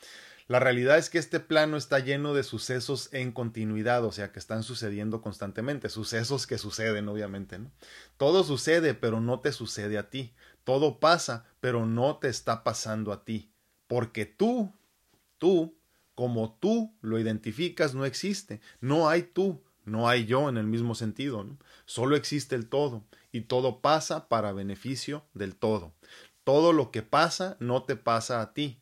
La 0.49 0.61
realidad 0.61 0.97
es 0.97 1.11
que 1.11 1.19
este 1.19 1.41
plano 1.41 1.77
está 1.77 1.99
lleno 1.99 2.33
de 2.33 2.45
sucesos 2.45 3.13
en 3.13 3.33
continuidad, 3.33 4.05
o 4.05 4.13
sea, 4.13 4.31
que 4.31 4.39
están 4.39 4.63
sucediendo 4.63 5.21
constantemente, 5.21 5.89
sucesos 5.89 6.47
que 6.47 6.57
suceden, 6.57 7.09
obviamente, 7.09 7.59
¿no? 7.59 7.73
Todo 8.17 8.45
sucede, 8.45 8.95
pero 8.95 9.21
no 9.21 9.41
te 9.41 9.51
sucede 9.51 9.99
a 9.99 10.09
ti. 10.09 10.35
Todo 10.63 11.01
pasa, 11.01 11.47
pero 11.61 11.85
no 11.85 12.19
te 12.19 12.29
está 12.29 12.63
pasando 12.63 13.13
a 13.13 13.25
ti. 13.25 13.51
Porque 13.89 14.25
tú, 14.25 14.73
tú, 15.39 15.77
como 16.15 16.57
tú 16.61 16.95
lo 17.01 17.19
identificas, 17.19 17.95
no 17.95 18.05
existe. 18.05 18.61
No 18.81 19.09
hay 19.09 19.23
tú, 19.23 19.61
no 19.85 20.09
hay 20.09 20.27
yo 20.27 20.49
en 20.49 20.59
el 20.59 20.67
mismo 20.67 20.95
sentido. 20.95 21.43
¿no? 21.43 21.59
Solo 21.87 22.15
existe 22.15 22.55
el 22.55 22.69
todo 22.69 23.05
y 23.33 23.43
todo 23.43 23.81
pasa 23.81 24.29
para 24.29 24.53
beneficio 24.53 25.25
del 25.35 25.57
todo. 25.57 25.93
Todo 26.45 26.73
lo 26.73 26.93
que 26.93 27.03
pasa 27.03 27.57
no 27.59 27.83
te 27.83 27.97
pasa 27.97 28.41
a 28.41 28.55
ti 28.55 28.81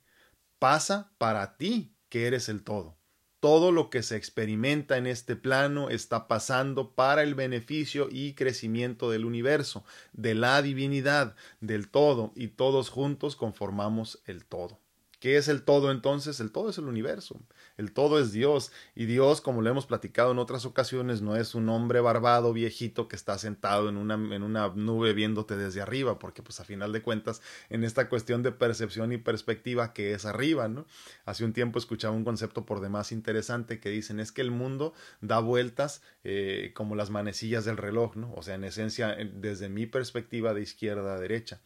pasa 0.64 1.10
para 1.18 1.58
ti 1.58 1.92
que 2.08 2.26
eres 2.26 2.48
el 2.48 2.62
todo. 2.62 2.96
Todo 3.38 3.70
lo 3.70 3.90
que 3.90 4.02
se 4.02 4.16
experimenta 4.16 4.96
en 4.96 5.06
este 5.06 5.36
plano 5.36 5.90
está 5.90 6.26
pasando 6.26 6.94
para 6.94 7.22
el 7.22 7.34
beneficio 7.34 8.08
y 8.10 8.32
crecimiento 8.32 9.10
del 9.10 9.26
universo, 9.26 9.84
de 10.14 10.34
la 10.34 10.62
divinidad, 10.62 11.36
del 11.60 11.90
todo, 11.90 12.32
y 12.34 12.48
todos 12.48 12.88
juntos 12.88 13.36
conformamos 13.36 14.22
el 14.24 14.46
todo. 14.46 14.80
¿Qué 15.20 15.36
es 15.36 15.48
el 15.48 15.64
todo 15.64 15.90
entonces? 15.90 16.40
El 16.40 16.50
todo 16.50 16.70
es 16.70 16.78
el 16.78 16.84
universo, 16.84 17.38
el 17.76 17.92
todo 17.92 18.20
es 18.20 18.32
Dios, 18.32 18.72
y 18.94 19.06
Dios, 19.06 19.40
como 19.40 19.62
lo 19.62 19.70
hemos 19.70 19.86
platicado 19.86 20.32
en 20.32 20.38
otras 20.38 20.64
ocasiones, 20.64 21.22
no 21.22 21.36
es 21.36 21.54
un 21.54 21.68
hombre 21.68 22.00
barbado 22.00 22.52
viejito 22.52 23.08
que 23.08 23.16
está 23.16 23.38
sentado 23.38 23.88
en 23.88 23.96
una, 23.96 24.14
en 24.14 24.42
una 24.42 24.68
nube 24.68 25.12
viéndote 25.12 25.56
desde 25.56 25.80
arriba, 25.80 26.18
porque 26.18 26.42
pues 26.42 26.60
a 26.60 26.64
final 26.64 26.92
de 26.92 27.02
cuentas, 27.02 27.42
en 27.70 27.84
esta 27.84 28.08
cuestión 28.08 28.42
de 28.42 28.52
percepción 28.52 29.12
y 29.12 29.18
perspectiva 29.18 29.92
que 29.92 30.12
es 30.12 30.24
arriba, 30.24 30.68
¿no? 30.68 30.86
Hace 31.24 31.44
un 31.44 31.52
tiempo 31.52 31.78
escuchaba 31.78 32.14
un 32.14 32.24
concepto 32.24 32.64
por 32.64 32.80
demás 32.80 33.12
interesante 33.12 33.80
que 33.80 33.90
dicen 33.90 34.20
es 34.20 34.32
que 34.32 34.42
el 34.42 34.50
mundo 34.50 34.94
da 35.20 35.40
vueltas 35.40 36.02
eh, 36.22 36.72
como 36.74 36.94
las 36.94 37.10
manecillas 37.10 37.64
del 37.64 37.76
reloj, 37.76 38.16
¿no? 38.16 38.32
O 38.34 38.42
sea, 38.42 38.54
en 38.54 38.64
esencia, 38.64 39.16
desde 39.34 39.68
mi 39.68 39.86
perspectiva 39.86 40.54
de 40.54 40.62
izquierda 40.62 41.14
a 41.14 41.20
derecha. 41.20 41.60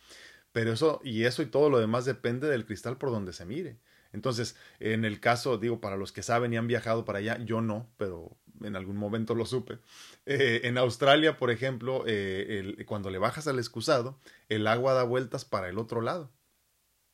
Pero 0.52 0.72
eso, 0.72 1.00
y 1.04 1.24
eso 1.24 1.42
y 1.42 1.46
todo 1.46 1.70
lo 1.70 1.78
demás 1.78 2.04
depende 2.04 2.48
del 2.48 2.64
cristal 2.66 2.96
por 2.96 3.10
donde 3.10 3.32
se 3.32 3.44
mire. 3.44 3.78
Entonces, 4.12 4.56
en 4.80 5.04
el 5.04 5.20
caso, 5.20 5.58
digo, 5.58 5.80
para 5.80 5.96
los 5.96 6.12
que 6.12 6.22
saben 6.22 6.52
y 6.52 6.56
han 6.56 6.66
viajado 6.66 7.04
para 7.04 7.18
allá, 7.18 7.38
yo 7.44 7.60
no, 7.60 7.88
pero 7.96 8.36
en 8.62 8.76
algún 8.76 8.96
momento 8.96 9.34
lo 9.34 9.46
supe. 9.46 9.78
Eh, 10.26 10.62
en 10.64 10.78
Australia, 10.78 11.38
por 11.38 11.50
ejemplo, 11.50 12.04
eh, 12.06 12.84
cuando 12.86 13.10
le 13.10 13.18
bajas 13.18 13.46
al 13.48 13.58
excusado, 13.58 14.18
el 14.48 14.66
agua 14.66 14.94
da 14.94 15.02
vueltas 15.04 15.44
para 15.44 15.68
el 15.68 15.78
otro 15.78 16.00
lado. 16.00 16.30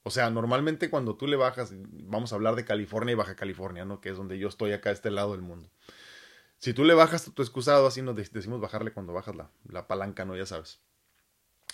O 0.04 0.10
sea, 0.10 0.30
normalmente 0.30 0.90
cuando 0.90 1.16
tú 1.16 1.26
le 1.26 1.36
bajas, 1.36 1.72
vamos 1.74 2.32
a 2.32 2.36
hablar 2.36 2.56
de 2.56 2.64
California 2.64 3.12
y 3.12 3.16
Baja 3.16 3.36
California, 3.36 3.84
¿no? 3.84 4.00
Que 4.00 4.10
es 4.10 4.16
donde 4.16 4.38
yo 4.38 4.48
estoy 4.48 4.72
acá, 4.72 4.90
este 4.90 5.10
lado 5.10 5.32
del 5.32 5.42
mundo. 5.42 5.70
Si 6.58 6.74
tú 6.74 6.84
le 6.84 6.94
bajas 6.94 7.30
tu 7.34 7.42
excusado, 7.42 7.86
así 7.86 8.02
nos 8.02 8.14
decimos 8.16 8.60
bajarle 8.60 8.92
cuando 8.92 9.12
bajas 9.14 9.34
la 9.68 9.86
palanca, 9.86 10.24
¿no? 10.24 10.36
Ya 10.36 10.46
sabes. 10.46 10.80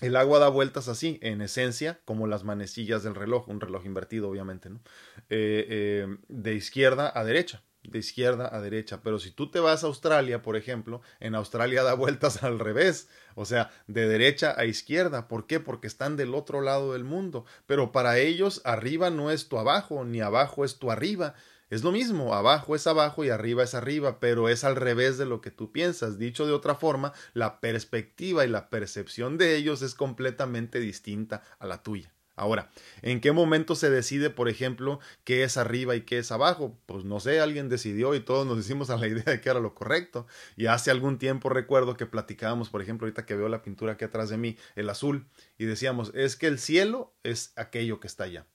El 0.00 0.16
agua 0.16 0.38
da 0.38 0.48
vueltas 0.48 0.88
así, 0.88 1.18
en 1.22 1.42
esencia, 1.42 2.00
como 2.04 2.26
las 2.26 2.44
manecillas 2.44 3.02
del 3.02 3.14
reloj, 3.14 3.48
un 3.48 3.60
reloj 3.60 3.84
invertido, 3.84 4.30
obviamente, 4.30 4.70
¿no? 4.70 4.80
Eh, 5.28 5.66
eh, 5.68 6.16
de 6.28 6.54
izquierda 6.54 7.12
a 7.14 7.22
derecha, 7.24 7.62
de 7.82 7.98
izquierda 7.98 8.48
a 8.54 8.60
derecha. 8.60 9.02
Pero 9.02 9.18
si 9.18 9.30
tú 9.30 9.50
te 9.50 9.60
vas 9.60 9.84
a 9.84 9.88
Australia, 9.88 10.42
por 10.42 10.56
ejemplo, 10.56 11.02
en 11.20 11.34
Australia 11.34 11.82
da 11.82 11.94
vueltas 11.94 12.42
al 12.42 12.58
revés, 12.58 13.08
o 13.34 13.44
sea, 13.44 13.70
de 13.86 14.08
derecha 14.08 14.54
a 14.58 14.64
izquierda. 14.64 15.28
¿Por 15.28 15.46
qué? 15.46 15.60
Porque 15.60 15.86
están 15.86 16.16
del 16.16 16.34
otro 16.34 16.62
lado 16.62 16.94
del 16.94 17.04
mundo. 17.04 17.44
Pero 17.66 17.92
para 17.92 18.18
ellos, 18.18 18.62
arriba 18.64 19.10
no 19.10 19.30
es 19.30 19.48
tu 19.48 19.58
abajo, 19.58 20.04
ni 20.04 20.20
abajo 20.20 20.64
es 20.64 20.78
tu 20.78 20.90
arriba. 20.90 21.34
Es 21.70 21.84
lo 21.84 21.92
mismo, 21.92 22.34
abajo 22.34 22.74
es 22.74 22.88
abajo 22.88 23.24
y 23.24 23.30
arriba 23.30 23.62
es 23.62 23.76
arriba, 23.76 24.18
pero 24.18 24.48
es 24.48 24.64
al 24.64 24.74
revés 24.74 25.18
de 25.18 25.24
lo 25.24 25.40
que 25.40 25.52
tú 25.52 25.70
piensas. 25.70 26.18
Dicho 26.18 26.44
de 26.44 26.52
otra 26.52 26.74
forma, 26.74 27.12
la 27.32 27.60
perspectiva 27.60 28.44
y 28.44 28.48
la 28.48 28.70
percepción 28.70 29.38
de 29.38 29.54
ellos 29.54 29.80
es 29.82 29.94
completamente 29.94 30.80
distinta 30.80 31.44
a 31.60 31.68
la 31.68 31.84
tuya. 31.84 32.12
Ahora, 32.34 32.70
¿en 33.02 33.20
qué 33.20 33.30
momento 33.30 33.76
se 33.76 33.88
decide, 33.88 34.30
por 34.30 34.48
ejemplo, 34.48 34.98
qué 35.22 35.44
es 35.44 35.56
arriba 35.56 35.94
y 35.94 36.00
qué 36.00 36.18
es 36.18 36.32
abajo? 36.32 36.76
Pues 36.86 37.04
no 37.04 37.20
sé, 37.20 37.38
alguien 37.38 37.68
decidió 37.68 38.16
y 38.16 38.20
todos 38.20 38.46
nos 38.46 38.58
hicimos 38.58 38.90
a 38.90 38.96
la 38.96 39.06
idea 39.06 39.24
de 39.24 39.40
que 39.40 39.50
era 39.50 39.60
lo 39.60 39.74
correcto. 39.74 40.26
Y 40.56 40.66
hace 40.66 40.90
algún 40.90 41.18
tiempo 41.18 41.50
recuerdo 41.50 41.96
que 41.96 42.06
platicábamos, 42.06 42.68
por 42.68 42.82
ejemplo, 42.82 43.06
ahorita 43.06 43.26
que 43.26 43.36
veo 43.36 43.48
la 43.48 43.62
pintura 43.62 43.92
aquí 43.92 44.06
atrás 44.06 44.28
de 44.30 44.38
mí, 44.38 44.56
el 44.74 44.90
azul, 44.90 45.28
y 45.56 45.66
decíamos, 45.66 46.10
es 46.14 46.34
que 46.34 46.48
el 46.48 46.58
cielo 46.58 47.12
es 47.22 47.52
aquello 47.54 48.00
que 48.00 48.08
está 48.08 48.24
allá. 48.24 48.46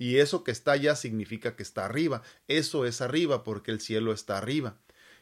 Y 0.00 0.16
eso 0.16 0.44
que 0.44 0.50
está 0.50 0.72
allá 0.72 0.96
significa 0.96 1.56
que 1.56 1.62
está 1.62 1.84
arriba. 1.84 2.22
Eso 2.48 2.86
es 2.86 3.02
arriba 3.02 3.44
porque 3.44 3.70
el 3.70 3.80
cielo 3.82 4.14
está 4.14 4.38
arriba. 4.38 4.78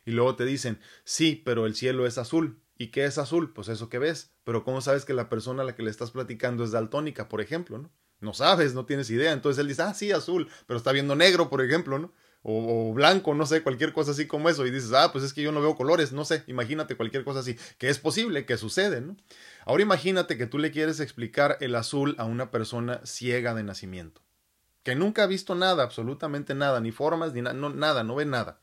Y 0.07 0.13
luego 0.13 0.37
te 0.37 0.45
dicen, 0.45 0.79
sí, 1.03 1.43
pero 1.45 1.67
el 1.67 1.75
cielo 1.75 2.07
es 2.07 2.17
azul. 2.17 2.61
¿Y 2.79 2.93
qué 2.93 3.05
es 3.05 3.19
azul? 3.19 3.53
Pues 3.53 3.67
eso 3.67 3.89
que 3.89 3.99
ves. 3.99 4.31
Pero 4.45 4.63
¿cómo 4.63 4.81
sabes 4.81 5.05
que 5.05 5.15
la 5.15 5.29
persona 5.29 5.63
a 5.63 5.67
la 5.67 5.75
que 5.75 5.83
le 5.83 5.91
estás 5.91 6.13
platicando 6.13 6.63
es 6.63 6.71
daltónica, 6.71 7.29
por 7.29 7.41
ejemplo, 7.41 7.79
no? 7.79 7.91
No 8.21 8.35
sabes, 8.35 8.73
no 8.75 8.87
tienes 8.87 9.11
idea. 9.11 9.33
Entonces 9.33 9.61
él 9.61 9.67
dice, 9.67 9.83
ah, 9.83 9.95
sí, 9.95 10.13
azul, 10.13 10.49
pero 10.69 10.79
está 10.79 10.93
viendo 10.93 11.17
negro, 11.17 11.51
por 11.51 11.61
ejemplo, 11.61 11.99
¿no? 11.99 12.13
O, 12.43 12.91
o, 12.91 12.95
blanco, 12.95 13.35
no 13.35 13.47
sé, 13.47 13.65
cualquier 13.65 13.93
cosa 13.93 14.13
así 14.13 14.29
como 14.29 14.49
eso. 14.49 14.65
Y 14.65 14.71
dices, 14.71 14.93
ah, 14.93 15.11
pues 15.11 15.25
es 15.25 15.33
que 15.33 15.43
yo 15.43 15.51
no 15.51 15.61
veo 15.61 15.75
colores, 15.75 16.13
no 16.13 16.25
sé, 16.25 16.45
imagínate 16.47 16.95
cualquier 16.95 17.25
cosa 17.25 17.41
así, 17.41 17.59
que 17.79 17.89
es 17.89 17.99
posible, 17.99 18.47
que 18.47 18.57
sucede, 18.57 19.01
¿no? 19.01 19.17
Ahora 19.67 19.83
imagínate 19.83 20.39
que 20.39 20.47
tú 20.47 20.59
le 20.59 20.71
quieres 20.71 21.01
explicar 21.01 21.59
el 21.61 21.75
azul 21.75 22.15
a 22.17 22.27
una 22.27 22.53
persona 22.53 23.01
ciega 23.05 23.55
de 23.55 23.65
nacimiento 23.65 24.23
que 24.83 24.95
nunca 24.95 25.25
ha 25.25 25.27
visto 25.27 25.55
nada, 25.55 25.83
absolutamente 25.83 26.55
nada, 26.55 26.81
ni 26.81 26.93
formas, 26.93 27.33
ni 27.33 27.43
no, 27.43 27.71
nada, 27.71 28.05
no 28.05 28.15
ve 28.15 28.25
nada. 28.27 28.61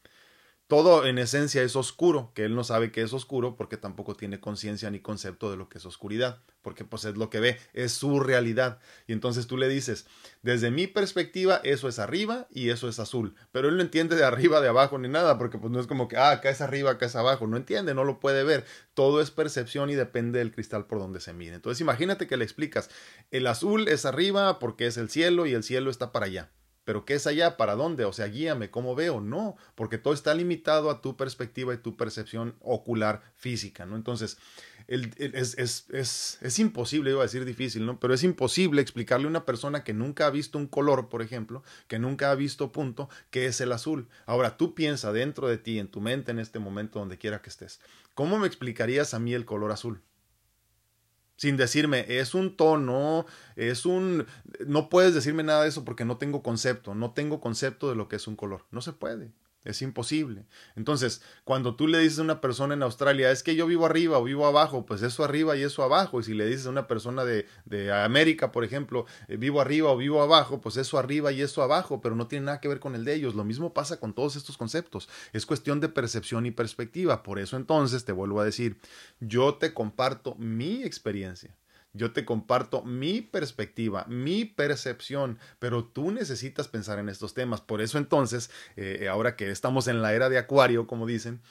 Todo 0.67 1.05
en 1.05 1.19
esencia 1.19 1.61
es 1.61 1.75
oscuro, 1.75 2.31
que 2.33 2.43
él 2.43 2.55
no 2.55 2.63
sabe 2.63 2.91
que 2.91 3.03
es 3.03 3.13
oscuro 3.13 3.55
porque 3.55 3.77
tampoco 3.77 4.15
tiene 4.15 4.39
conciencia 4.39 4.89
ni 4.89 4.99
concepto 4.99 5.51
de 5.51 5.57
lo 5.57 5.69
que 5.69 5.77
es 5.77 5.85
oscuridad, 5.85 6.41
porque 6.63 6.83
pues 6.83 7.05
es 7.05 7.17
lo 7.17 7.29
que 7.29 7.39
ve, 7.39 7.59
es 7.73 7.91
su 7.91 8.19
realidad. 8.19 8.79
Y 9.05 9.13
entonces 9.13 9.45
tú 9.45 9.57
le 9.57 9.67
dices, 9.67 10.07
desde 10.41 10.71
mi 10.71 10.87
perspectiva 10.87 11.61
eso 11.63 11.87
es 11.87 11.99
arriba 11.99 12.47
y 12.49 12.71
eso 12.71 12.89
es 12.89 12.97
azul, 12.97 13.35
pero 13.51 13.69
él 13.69 13.77
no 13.77 13.83
entiende 13.83 14.15
de 14.15 14.23
arriba, 14.23 14.59
de 14.59 14.69
abajo 14.69 14.97
ni 14.97 15.07
nada, 15.07 15.37
porque 15.37 15.59
pues 15.59 15.71
no 15.71 15.79
es 15.79 15.85
como 15.85 16.07
que, 16.07 16.17
ah, 16.17 16.31
acá 16.31 16.49
es 16.49 16.61
arriba, 16.61 16.89
acá 16.89 17.05
es 17.05 17.15
abajo, 17.15 17.45
no 17.45 17.57
entiende, 17.57 17.93
no 17.93 18.03
lo 18.03 18.19
puede 18.19 18.43
ver. 18.43 18.65
Todo 18.95 19.21
es 19.21 19.29
percepción 19.29 19.91
y 19.91 19.93
depende 19.93 20.39
del 20.39 20.51
cristal 20.51 20.87
por 20.87 20.97
donde 20.97 21.19
se 21.19 21.31
mire. 21.31 21.53
Entonces 21.53 21.79
imagínate 21.79 22.25
que 22.25 22.37
le 22.37 22.43
explicas, 22.43 22.89
el 23.29 23.45
azul 23.45 23.87
es 23.87 24.03
arriba 24.05 24.57
porque 24.57 24.87
es 24.87 24.97
el 24.97 25.11
cielo 25.11 25.45
y 25.45 25.53
el 25.53 25.61
cielo 25.61 25.91
está 25.91 26.11
para 26.11 26.25
allá. 26.25 26.49
Pero 26.85 27.03
¿qué 27.03 27.15
es 27.15 27.27
allá? 27.27 27.57
¿Para 27.57 27.75
dónde? 27.75 28.05
O 28.05 28.13
sea, 28.13 28.27
guíame, 28.27 28.69
¿cómo 28.69 28.95
veo? 28.95 29.19
No, 29.19 29.57
porque 29.73 29.97
todo 29.97 30.13
está 30.13 30.33
limitado 30.33 30.89
a 30.89 31.01
tu 31.01 31.17
perspectiva 31.17 31.73
y 31.73 31.77
tu 31.77 31.97
percepción 31.97 32.55
ocular 32.61 33.23
física, 33.35 33.85
¿no? 33.85 33.95
Entonces, 33.95 34.37
es, 34.87 35.55
es, 35.57 35.89
es, 35.89 36.37
es, 36.41 36.59
imposible, 36.59 37.09
iba 37.09 37.21
a 37.21 37.23
decir 37.23 37.43
difícil, 37.43 37.87
¿no? 37.87 37.99
Pero 37.99 38.13
es 38.13 38.23
imposible 38.23 38.83
explicarle 38.83 39.25
a 39.25 39.29
una 39.29 39.45
persona 39.45 39.83
que 39.83 39.93
nunca 39.93 40.27
ha 40.27 40.29
visto 40.29 40.59
un 40.59 40.67
color, 40.67 41.09
por 41.09 41.23
ejemplo, 41.23 41.63
que 41.87 41.97
nunca 41.97 42.29
ha 42.29 42.35
visto 42.35 42.71
punto, 42.71 43.09
que 43.31 43.47
es 43.47 43.59
el 43.61 43.71
azul. 43.71 44.07
Ahora, 44.27 44.57
tú 44.57 44.75
piensa 44.75 45.11
dentro 45.11 45.47
de 45.47 45.57
ti, 45.57 45.79
en 45.79 45.87
tu 45.87 46.01
mente, 46.01 46.31
en 46.31 46.39
este 46.39 46.59
momento, 46.59 46.99
donde 46.99 47.17
quiera 47.17 47.41
que 47.41 47.49
estés, 47.49 47.81
¿cómo 48.13 48.37
me 48.37 48.45
explicarías 48.45 49.15
a 49.15 49.19
mí 49.19 49.33
el 49.33 49.45
color 49.45 49.71
azul? 49.71 50.01
Sin 51.37 51.57
decirme, 51.57 52.05
es 52.07 52.33
un 52.33 52.55
tono, 52.55 53.25
es 53.55 53.85
un... 53.85 54.25
No 54.65 54.89
puedes 54.89 55.13
decirme 55.13 55.43
nada 55.43 55.63
de 55.63 55.69
eso 55.69 55.83
porque 55.85 56.05
no 56.05 56.17
tengo 56.17 56.41
concepto, 56.43 56.95
no 56.95 57.11
tengo 57.11 57.41
concepto 57.41 57.89
de 57.89 57.95
lo 57.95 58.07
que 58.07 58.15
es 58.15 58.27
un 58.27 58.35
color. 58.35 58.65
No 58.71 58.81
se 58.81 58.93
puede. 58.93 59.31
Es 59.65 59.81
imposible. 59.81 60.45
Entonces, 60.75 61.21
cuando 61.43 61.75
tú 61.75 61.87
le 61.87 61.97
dices 61.97 62.19
a 62.19 62.21
una 62.21 62.39
persona 62.39 62.75
en 62.75 62.83
Australia, 62.83 63.31
es 63.31 63.41
que 63.41 63.55
yo 63.55 63.65
vivo 63.65 63.85
arriba 63.85 64.19
o 64.19 64.23
vivo 64.23 64.45
abajo, 64.45 64.85
pues 64.85 65.01
eso 65.01 65.23
arriba 65.23 65.57
y 65.57 65.63
eso 65.63 65.83
abajo. 65.83 66.19
Y 66.19 66.23
si 66.23 66.33
le 66.35 66.45
dices 66.45 66.67
a 66.67 66.69
una 66.69 66.87
persona 66.87 67.25
de, 67.25 67.47
de 67.65 67.91
América, 67.91 68.51
por 68.51 68.63
ejemplo, 68.63 69.07
eh, 69.27 69.37
vivo 69.37 69.59
arriba 69.59 69.89
o 69.89 69.97
vivo 69.97 70.21
abajo, 70.21 70.61
pues 70.61 70.77
eso 70.77 70.99
arriba 70.99 71.31
y 71.31 71.41
eso 71.41 71.63
abajo, 71.63 71.99
pero 71.99 72.15
no 72.15 72.27
tiene 72.27 72.45
nada 72.45 72.61
que 72.61 72.67
ver 72.67 72.79
con 72.79 72.93
el 72.93 73.05
de 73.05 73.15
ellos. 73.15 73.33
Lo 73.33 73.43
mismo 73.43 73.73
pasa 73.73 73.99
con 73.99 74.13
todos 74.13 74.35
estos 74.35 74.55
conceptos. 74.55 75.09
Es 75.33 75.47
cuestión 75.47 75.79
de 75.79 75.89
percepción 75.89 76.45
y 76.45 76.51
perspectiva. 76.51 77.23
Por 77.23 77.39
eso 77.39 77.57
entonces 77.57 78.05
te 78.05 78.11
vuelvo 78.11 78.39
a 78.39 78.45
decir, 78.45 78.79
yo 79.19 79.55
te 79.55 79.73
comparto 79.73 80.35
mi 80.35 80.83
experiencia. 80.83 81.55
Yo 81.95 82.11
te 82.11 82.25
comparto 82.25 82.83
mi 82.83 83.21
perspectiva, 83.21 84.05
mi 84.09 84.43
percepción, 84.43 85.39
pero 85.59 85.85
tú 85.85 86.11
necesitas 86.11 86.67
pensar 86.67 86.99
en 86.99 87.07
estos 87.07 87.33
temas. 87.33 87.61
Por 87.61 87.81
eso 87.81 87.97
entonces, 87.97 88.51
eh, 88.75 89.07
ahora 89.09 89.37
que 89.37 89.49
estamos 89.49 89.87
en 89.87 90.01
la 90.01 90.13
era 90.13 90.27
de 90.27 90.37
Acuario, 90.37 90.87
como 90.87 91.05
dicen, 91.05 91.41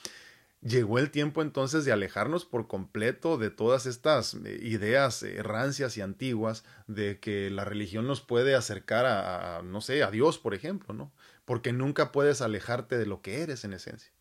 llegó 0.61 0.99
el 0.99 1.11
tiempo 1.11 1.41
entonces 1.41 1.87
de 1.87 1.93
alejarnos 1.93 2.45
por 2.45 2.69
completo 2.69 3.39
de 3.39 3.51
todas 3.51 3.87
estas 3.87 4.35
eh, 4.35 4.59
ideas 4.63 5.25
rancias 5.39 5.97
y 5.97 6.03
antiguas 6.03 6.65
de 6.87 7.19
que 7.21 7.51
la 7.51 7.65
religión 7.65 8.07
nos 8.07 8.21
puede 8.21 8.55
acercar 8.55 9.07
a, 9.07 9.59
a, 9.59 9.63
no 9.63 9.81
sé, 9.81 10.03
a 10.03 10.11
Dios, 10.11 10.39
por 10.39 10.55
ejemplo, 10.55 10.93
¿no? 10.93 11.11
Porque 11.47 11.73
nunca 11.73 12.13
puedes 12.13 12.43
alejarte 12.43 12.99
de 12.99 13.07
lo 13.07 13.23
que 13.23 13.43
eres 13.43 13.65
en 13.65 13.73
esencia. 13.73 14.13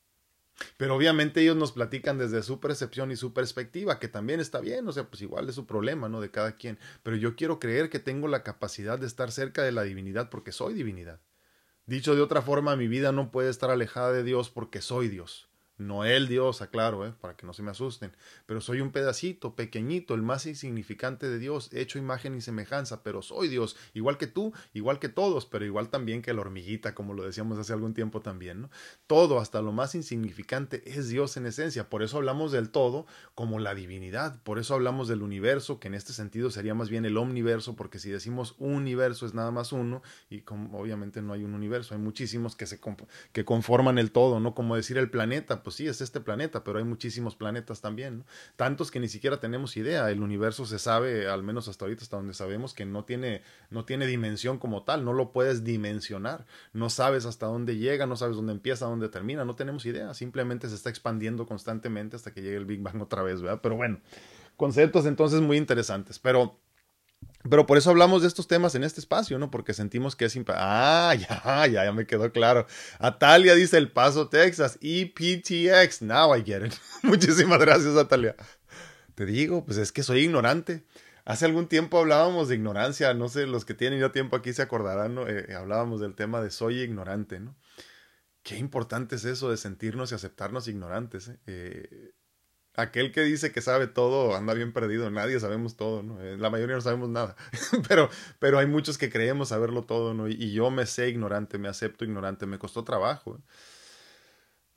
Pero 0.77 0.95
obviamente 0.95 1.41
ellos 1.41 1.55
nos 1.55 1.71
platican 1.71 2.17
desde 2.17 2.43
su 2.43 2.59
percepción 2.59 3.11
y 3.11 3.15
su 3.15 3.33
perspectiva, 3.33 3.99
que 3.99 4.07
también 4.07 4.39
está 4.39 4.59
bien, 4.59 4.87
o 4.87 4.91
sea, 4.91 5.09
pues 5.09 5.21
igual 5.21 5.49
es 5.49 5.55
su 5.55 5.65
problema, 5.65 6.09
¿no? 6.09 6.21
De 6.21 6.31
cada 6.31 6.55
quien. 6.55 6.79
Pero 7.03 7.15
yo 7.15 7.35
quiero 7.35 7.59
creer 7.59 7.89
que 7.89 7.99
tengo 7.99 8.27
la 8.27 8.43
capacidad 8.43 8.99
de 8.99 9.07
estar 9.07 9.31
cerca 9.31 9.63
de 9.63 9.71
la 9.71 9.83
divinidad 9.83 10.29
porque 10.29 10.51
soy 10.51 10.73
divinidad. 10.73 11.19
Dicho 11.85 12.15
de 12.15 12.21
otra 12.21 12.41
forma, 12.41 12.75
mi 12.75 12.87
vida 12.87 13.11
no 13.11 13.31
puede 13.31 13.49
estar 13.49 13.69
alejada 13.69 14.11
de 14.13 14.23
Dios 14.23 14.49
porque 14.49 14.81
soy 14.81 15.09
Dios. 15.09 15.49
No 15.83 16.05
el 16.05 16.27
Dios, 16.27 16.61
aclaro, 16.61 17.05
¿eh? 17.05 17.13
para 17.19 17.35
que 17.35 17.45
no 17.45 17.53
se 17.53 17.61
me 17.61 17.71
asusten, 17.71 18.11
pero 18.45 18.61
soy 18.61 18.81
un 18.81 18.91
pedacito 18.91 19.55
pequeñito, 19.55 20.13
el 20.13 20.21
más 20.21 20.45
insignificante 20.45 21.29
de 21.29 21.39
Dios, 21.39 21.69
hecho 21.73 21.99
imagen 21.99 22.35
y 22.35 22.41
semejanza, 22.41 23.03
pero 23.03 23.21
soy 23.21 23.49
Dios, 23.49 23.75
igual 23.93 24.17
que 24.17 24.27
tú, 24.27 24.53
igual 24.73 24.99
que 24.99 25.09
todos, 25.09 25.45
pero 25.45 25.65
igual 25.65 25.89
también 25.89 26.21
que 26.21 26.33
la 26.33 26.41
hormiguita, 26.41 26.95
como 26.95 27.13
lo 27.13 27.23
decíamos 27.23 27.57
hace 27.59 27.73
algún 27.73 27.93
tiempo 27.93 28.21
también, 28.21 28.61
¿no? 28.61 28.69
Todo, 29.07 29.39
hasta 29.39 29.61
lo 29.61 29.71
más 29.73 29.93
insignificante, 29.95 30.83
es 30.85 31.09
Dios 31.09 31.35
en 31.37 31.45
esencia, 31.45 31.89
por 31.89 32.01
eso 32.01 32.17
hablamos 32.17 32.51
del 32.51 32.69
todo 32.69 33.05
como 33.35 33.59
la 33.59 33.75
divinidad, 33.75 34.41
por 34.43 34.59
eso 34.59 34.75
hablamos 34.75 35.07
del 35.07 35.21
universo, 35.21 35.79
que 35.79 35.89
en 35.89 35.95
este 35.95 36.13
sentido 36.13 36.49
sería 36.49 36.73
más 36.73 36.89
bien 36.89 37.05
el 37.05 37.17
omniverso, 37.17 37.75
porque 37.75 37.99
si 37.99 38.09
decimos 38.09 38.55
universo 38.57 39.25
es 39.25 39.33
nada 39.33 39.51
más 39.51 39.73
uno, 39.73 40.01
y 40.29 40.41
como 40.41 40.79
obviamente 40.79 41.21
no 41.21 41.33
hay 41.33 41.43
un 41.43 41.53
universo, 41.53 41.93
hay 41.93 41.99
muchísimos 41.99 42.55
que 42.55 42.67
se 42.67 42.79
que 43.31 43.45
conforman 43.45 43.97
el 43.97 44.11
todo, 44.11 44.39
¿no? 44.39 44.53
Como 44.55 44.75
decir 44.75 44.97
el 44.97 45.09
planeta, 45.09 45.63
pues 45.63 45.72
sí, 45.75 45.87
es 45.87 46.01
este 46.01 46.21
planeta, 46.21 46.63
pero 46.63 46.77
hay 46.77 46.85
muchísimos 46.85 47.35
planetas 47.35 47.81
también, 47.81 48.19
¿no? 48.19 48.25
Tantos 48.55 48.91
que 48.91 48.99
ni 48.99 49.07
siquiera 49.07 49.39
tenemos 49.39 49.75
idea. 49.77 50.09
El 50.09 50.21
universo 50.21 50.65
se 50.65 50.79
sabe, 50.79 51.27
al 51.27 51.43
menos 51.43 51.67
hasta 51.67 51.85
ahorita, 51.85 52.03
hasta 52.03 52.17
donde 52.17 52.33
sabemos, 52.33 52.73
que 52.73 52.85
no 52.85 53.03
tiene, 53.05 53.41
no 53.69 53.85
tiene 53.85 54.07
dimensión 54.07 54.57
como 54.57 54.83
tal, 54.83 55.03
no 55.03 55.13
lo 55.13 55.31
puedes 55.31 55.63
dimensionar. 55.63 56.45
No 56.71 56.89
sabes 56.89 57.25
hasta 57.25 57.47
dónde 57.47 57.77
llega, 57.77 58.05
no 58.05 58.15
sabes 58.15 58.35
dónde 58.35 58.53
empieza, 58.53 58.85
dónde 58.85 59.09
termina, 59.09 59.45
no 59.45 59.55
tenemos 59.55 59.85
idea. 59.85 60.13
Simplemente 60.13 60.69
se 60.69 60.75
está 60.75 60.89
expandiendo 60.89 61.45
constantemente 61.45 62.15
hasta 62.15 62.33
que 62.33 62.41
llegue 62.41 62.57
el 62.57 62.65
Big 62.65 62.81
Bang 62.81 63.01
otra 63.01 63.23
vez, 63.23 63.41
¿verdad? 63.41 63.59
Pero 63.61 63.75
bueno, 63.75 63.99
conceptos 64.57 65.05
entonces 65.05 65.41
muy 65.41 65.57
interesantes. 65.57 66.19
Pero 66.19 66.59
pero 67.49 67.65
por 67.65 67.77
eso 67.77 67.89
hablamos 67.89 68.21
de 68.21 68.27
estos 68.27 68.47
temas 68.47 68.75
en 68.75 68.83
este 68.83 68.99
espacio, 68.99 69.37
¿no? 69.37 69.51
Porque 69.51 69.73
sentimos 69.73 70.15
que 70.15 70.25
es... 70.25 70.37
Ah, 70.49 71.13
ya, 71.19 71.67
ya, 71.67 71.85
ya 71.85 71.91
me 71.91 72.05
quedó 72.05 72.31
claro. 72.31 72.65
Atalia 72.99 73.55
dice 73.55 73.77
El 73.77 73.91
Paso, 73.91 74.29
Texas. 74.29 74.77
EPTX. 74.81 76.01
Now 76.01 76.35
I 76.35 76.43
get 76.43 76.65
it. 76.65 76.73
Muchísimas 77.03 77.59
gracias, 77.59 77.95
Atalia. 77.95 78.35
Te 79.15 79.25
digo, 79.25 79.65
pues 79.65 79.77
es 79.77 79.91
que 79.91 80.03
soy 80.03 80.21
ignorante. 80.21 80.83
Hace 81.25 81.45
algún 81.45 81.67
tiempo 81.67 81.99
hablábamos 81.99 82.49
de 82.49 82.55
ignorancia. 82.55 83.13
No 83.13 83.29
sé, 83.29 83.45
los 83.45 83.65
que 83.65 83.73
tienen 83.73 83.99
ya 83.99 84.11
tiempo 84.11 84.35
aquí 84.35 84.53
se 84.53 84.61
acordarán, 84.61 85.15
¿no? 85.15 85.27
Eh, 85.27 85.53
hablábamos 85.55 86.01
del 86.01 86.15
tema 86.15 86.41
de 86.41 86.51
soy 86.51 86.81
ignorante, 86.81 87.39
¿no? 87.39 87.55
Qué 88.41 88.57
importante 88.57 89.15
es 89.15 89.25
eso 89.25 89.49
de 89.49 89.57
sentirnos 89.57 90.11
y 90.11 90.15
aceptarnos 90.15 90.67
ignorantes. 90.67 91.29
¿eh? 91.29 91.39
eh 91.47 92.13
aquel 92.75 93.11
que 93.11 93.21
dice 93.21 93.51
que 93.51 93.61
sabe 93.61 93.87
todo 93.87 94.35
anda 94.35 94.53
bien 94.53 94.73
perdido, 94.73 95.09
nadie 95.11 95.39
sabemos 95.39 95.75
todo, 95.75 96.03
¿no? 96.03 96.21
Eh, 96.21 96.37
la 96.37 96.49
mayoría 96.49 96.75
no 96.75 96.81
sabemos 96.81 97.09
nada, 97.09 97.35
pero, 97.87 98.09
pero 98.39 98.59
hay 98.59 98.67
muchos 98.67 98.97
que 98.97 99.09
creemos 99.09 99.49
saberlo 99.49 99.83
todo, 99.83 100.13
¿no? 100.13 100.27
Y, 100.27 100.53
yo 100.53 100.71
me 100.71 100.85
sé 100.85 101.09
ignorante, 101.09 101.57
me 101.57 101.67
acepto 101.67 102.05
ignorante, 102.05 102.45
me 102.45 102.59
costó 102.59 102.83
trabajo. 102.83 103.37
¿eh? 103.37 103.41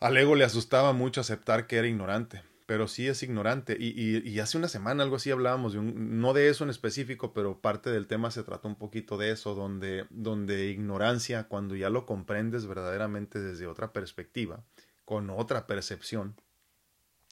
Al 0.01 0.17
ego 0.17 0.35
le 0.35 0.45
asustaba 0.45 0.93
mucho 0.93 1.21
aceptar 1.21 1.67
que 1.67 1.77
era 1.77 1.89
ignorante, 1.89 2.43
pero 2.67 2.87
sí 2.87 3.09
es 3.09 3.23
ignorante. 3.23 3.77
Y, 3.79 4.29
y, 4.29 4.41
hace 4.41 4.59
una 4.59 4.69
semana 4.69 5.03
algo 5.03 5.17
así 5.17 5.31
hablábamos, 5.31 5.73
de 5.73 5.79
un, 5.79 6.21
no 6.21 6.35
de 6.35 6.49
eso 6.49 6.65
en 6.65 6.71
específico, 6.71 7.33
pero 7.33 7.61
parte 7.61 7.91
del 7.91 8.07
tema 8.07 8.31
se 8.31 8.43
trató 8.43 8.69
un 8.69 8.77
poquito 8.77 9.17
de 9.17 9.31
eso, 9.31 9.55
donde, 9.55 10.05
donde 10.11 10.67
ignorancia, 10.67 11.45
cuando 11.45 11.77
ya 11.77 11.89
lo 11.89 12.05
comprendes 12.05 12.67
verdaderamente 12.67 13.41
desde 13.41 13.67
otra 13.67 13.93
perspectiva, 13.93 14.63
con 15.07 15.31
otra 15.31 15.67
percepción, 15.67 16.37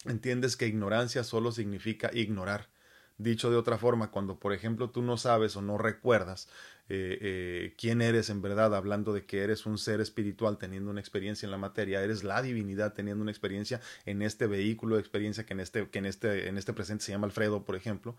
entiendes 0.06 0.56
que 0.56 0.66
ignorancia 0.66 1.24
solo 1.24 1.52
significa 1.52 2.10
ignorar. 2.12 2.68
Dicho 3.16 3.48
de 3.48 3.56
otra 3.56 3.78
forma, 3.78 4.10
cuando 4.10 4.40
por 4.40 4.52
ejemplo 4.52 4.90
tú 4.90 5.00
no 5.00 5.16
sabes 5.16 5.54
o 5.54 5.62
no 5.62 5.78
recuerdas 5.78 6.48
eh, 6.88 7.18
eh, 7.20 7.74
quién 7.78 8.02
eres 8.02 8.28
en 8.28 8.42
verdad, 8.42 8.74
hablando 8.74 9.12
de 9.12 9.24
que 9.24 9.42
eres 9.42 9.66
un 9.66 9.78
ser 9.78 10.00
espiritual 10.00 10.58
teniendo 10.58 10.90
una 10.90 11.00
experiencia 11.00 11.46
en 11.46 11.52
la 11.52 11.58
materia, 11.58 12.02
eres 12.02 12.24
la 12.24 12.42
divinidad 12.42 12.92
teniendo 12.92 13.22
una 13.22 13.30
experiencia 13.30 13.80
en 14.04 14.20
este 14.22 14.48
vehículo 14.48 14.96
de 14.96 15.00
experiencia 15.00 15.46
que 15.46 15.54
en 15.54 15.60
este, 15.60 15.88
que 15.88 15.98
en 16.00 16.06
este, 16.06 16.48
en 16.48 16.58
este 16.58 16.72
presente 16.72 17.04
se 17.04 17.12
llama 17.12 17.26
Alfredo, 17.26 17.64
por 17.64 17.76
ejemplo, 17.76 18.16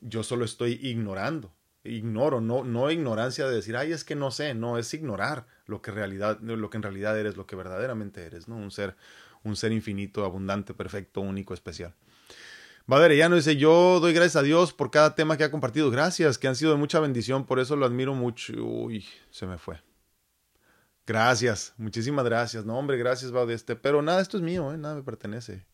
yo 0.00 0.22
solo 0.22 0.44
estoy 0.44 0.78
ignorando 0.80 1.52
ignoro, 1.86 2.40
no, 2.40 2.64
no 2.64 2.90
ignorancia 2.90 3.46
de 3.46 3.54
decir, 3.54 3.76
ay, 3.76 3.92
es 3.92 4.04
que 4.04 4.16
no 4.16 4.30
sé, 4.30 4.54
no, 4.54 4.78
es 4.78 4.92
ignorar 4.94 5.46
lo 5.66 5.82
que, 5.82 5.90
realidad, 5.90 6.40
lo 6.40 6.70
que 6.70 6.76
en 6.76 6.82
realidad 6.82 7.18
eres, 7.18 7.36
lo 7.36 7.46
que 7.46 7.56
verdaderamente 7.56 8.24
eres, 8.24 8.48
¿no? 8.48 8.56
Un 8.56 8.70
ser, 8.70 8.96
un 9.46 9.56
ser 9.56 9.72
infinito, 9.72 10.24
abundante, 10.24 10.74
perfecto, 10.74 11.20
único, 11.20 11.54
especial. 11.54 11.94
ya 12.88 13.28
no 13.28 13.36
dice, 13.36 13.56
yo 13.56 14.00
doy 14.00 14.12
gracias 14.12 14.36
a 14.36 14.42
Dios 14.42 14.72
por 14.72 14.90
cada 14.90 15.14
tema 15.14 15.36
que 15.36 15.44
ha 15.44 15.50
compartido. 15.50 15.90
Gracias, 15.90 16.38
que 16.38 16.48
han 16.48 16.56
sido 16.56 16.72
de 16.72 16.78
mucha 16.78 17.00
bendición, 17.00 17.46
por 17.46 17.60
eso 17.60 17.76
lo 17.76 17.86
admiro 17.86 18.14
mucho. 18.14 18.52
Uy, 18.54 19.06
se 19.30 19.46
me 19.46 19.58
fue. 19.58 19.80
Gracias, 21.06 21.72
muchísimas 21.76 22.24
gracias. 22.24 22.64
No, 22.64 22.76
hombre, 22.76 22.96
gracias, 22.96 23.32
este 23.50 23.76
Pero 23.76 24.02
nada, 24.02 24.20
esto 24.20 24.36
es 24.36 24.42
mío, 24.42 24.72
¿eh? 24.72 24.78
nada 24.78 24.96
me 24.96 25.02
pertenece. 25.02 25.64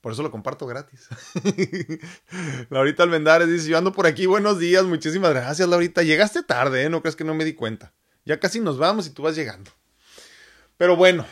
Por 0.00 0.12
eso 0.12 0.22
lo 0.22 0.30
comparto 0.30 0.66
gratis. 0.66 1.08
Laurita 2.70 3.02
Almendares 3.02 3.48
dice, 3.48 3.68
yo 3.68 3.78
ando 3.78 3.92
por 3.92 4.06
aquí, 4.06 4.26
buenos 4.26 4.58
días, 4.58 4.84
muchísimas 4.84 5.30
gracias, 5.30 5.68
Laurita. 5.68 6.02
Llegaste 6.02 6.42
tarde, 6.42 6.84
¿eh? 6.84 6.90
No 6.90 7.00
crees 7.00 7.16
que 7.16 7.24
no 7.24 7.34
me 7.34 7.44
di 7.44 7.54
cuenta. 7.54 7.92
Ya 8.24 8.38
casi 8.38 8.60
nos 8.60 8.78
vamos 8.78 9.06
y 9.06 9.10
tú 9.10 9.22
vas 9.22 9.36
llegando. 9.36 9.70
Pero 10.76 10.96
bueno, 10.96 11.24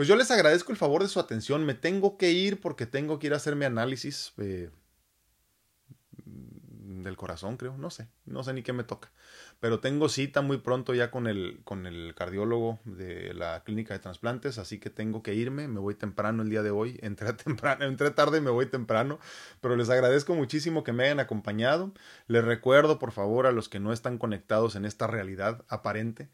pues 0.00 0.08
yo 0.08 0.16
les 0.16 0.30
agradezco 0.30 0.72
el 0.72 0.78
favor 0.78 1.02
de 1.02 1.10
su 1.10 1.20
atención. 1.20 1.66
Me 1.66 1.74
tengo 1.74 2.16
que 2.16 2.30
ir 2.30 2.58
porque 2.58 2.86
tengo 2.86 3.18
que 3.18 3.26
ir 3.26 3.34
a 3.34 3.36
hacer 3.36 3.54
mi 3.54 3.66
análisis 3.66 4.32
eh, 4.38 4.70
del 6.24 7.18
corazón, 7.18 7.58
creo. 7.58 7.76
No 7.76 7.90
sé, 7.90 8.08
no 8.24 8.42
sé 8.42 8.54
ni 8.54 8.62
qué 8.62 8.72
me 8.72 8.82
toca. 8.82 9.12
Pero 9.60 9.80
tengo 9.80 10.08
cita 10.08 10.40
muy 10.40 10.56
pronto 10.56 10.94
ya 10.94 11.10
con 11.10 11.26
el, 11.26 11.60
con 11.64 11.84
el 11.86 12.14
cardiólogo 12.14 12.80
de 12.86 13.34
la 13.34 13.62
clínica 13.62 13.92
de 13.92 14.00
trasplantes, 14.00 14.56
así 14.56 14.78
que 14.78 14.88
tengo 14.88 15.22
que 15.22 15.34
irme. 15.34 15.68
Me 15.68 15.80
voy 15.80 15.94
temprano 15.94 16.44
el 16.44 16.48
día 16.48 16.62
de 16.62 16.70
hoy. 16.70 16.98
Entré, 17.02 17.34
temprano, 17.34 17.84
entré 17.84 18.10
tarde 18.10 18.38
y 18.38 18.40
me 18.40 18.50
voy 18.50 18.64
temprano. 18.64 19.18
Pero 19.60 19.76
les 19.76 19.90
agradezco 19.90 20.34
muchísimo 20.34 20.82
que 20.82 20.94
me 20.94 21.04
hayan 21.04 21.20
acompañado. 21.20 21.92
Les 22.26 22.42
recuerdo, 22.42 22.98
por 22.98 23.12
favor, 23.12 23.46
a 23.46 23.52
los 23.52 23.68
que 23.68 23.80
no 23.80 23.92
están 23.92 24.16
conectados 24.16 24.76
en 24.76 24.86
esta 24.86 25.06
realidad 25.06 25.62
aparente 25.68 26.30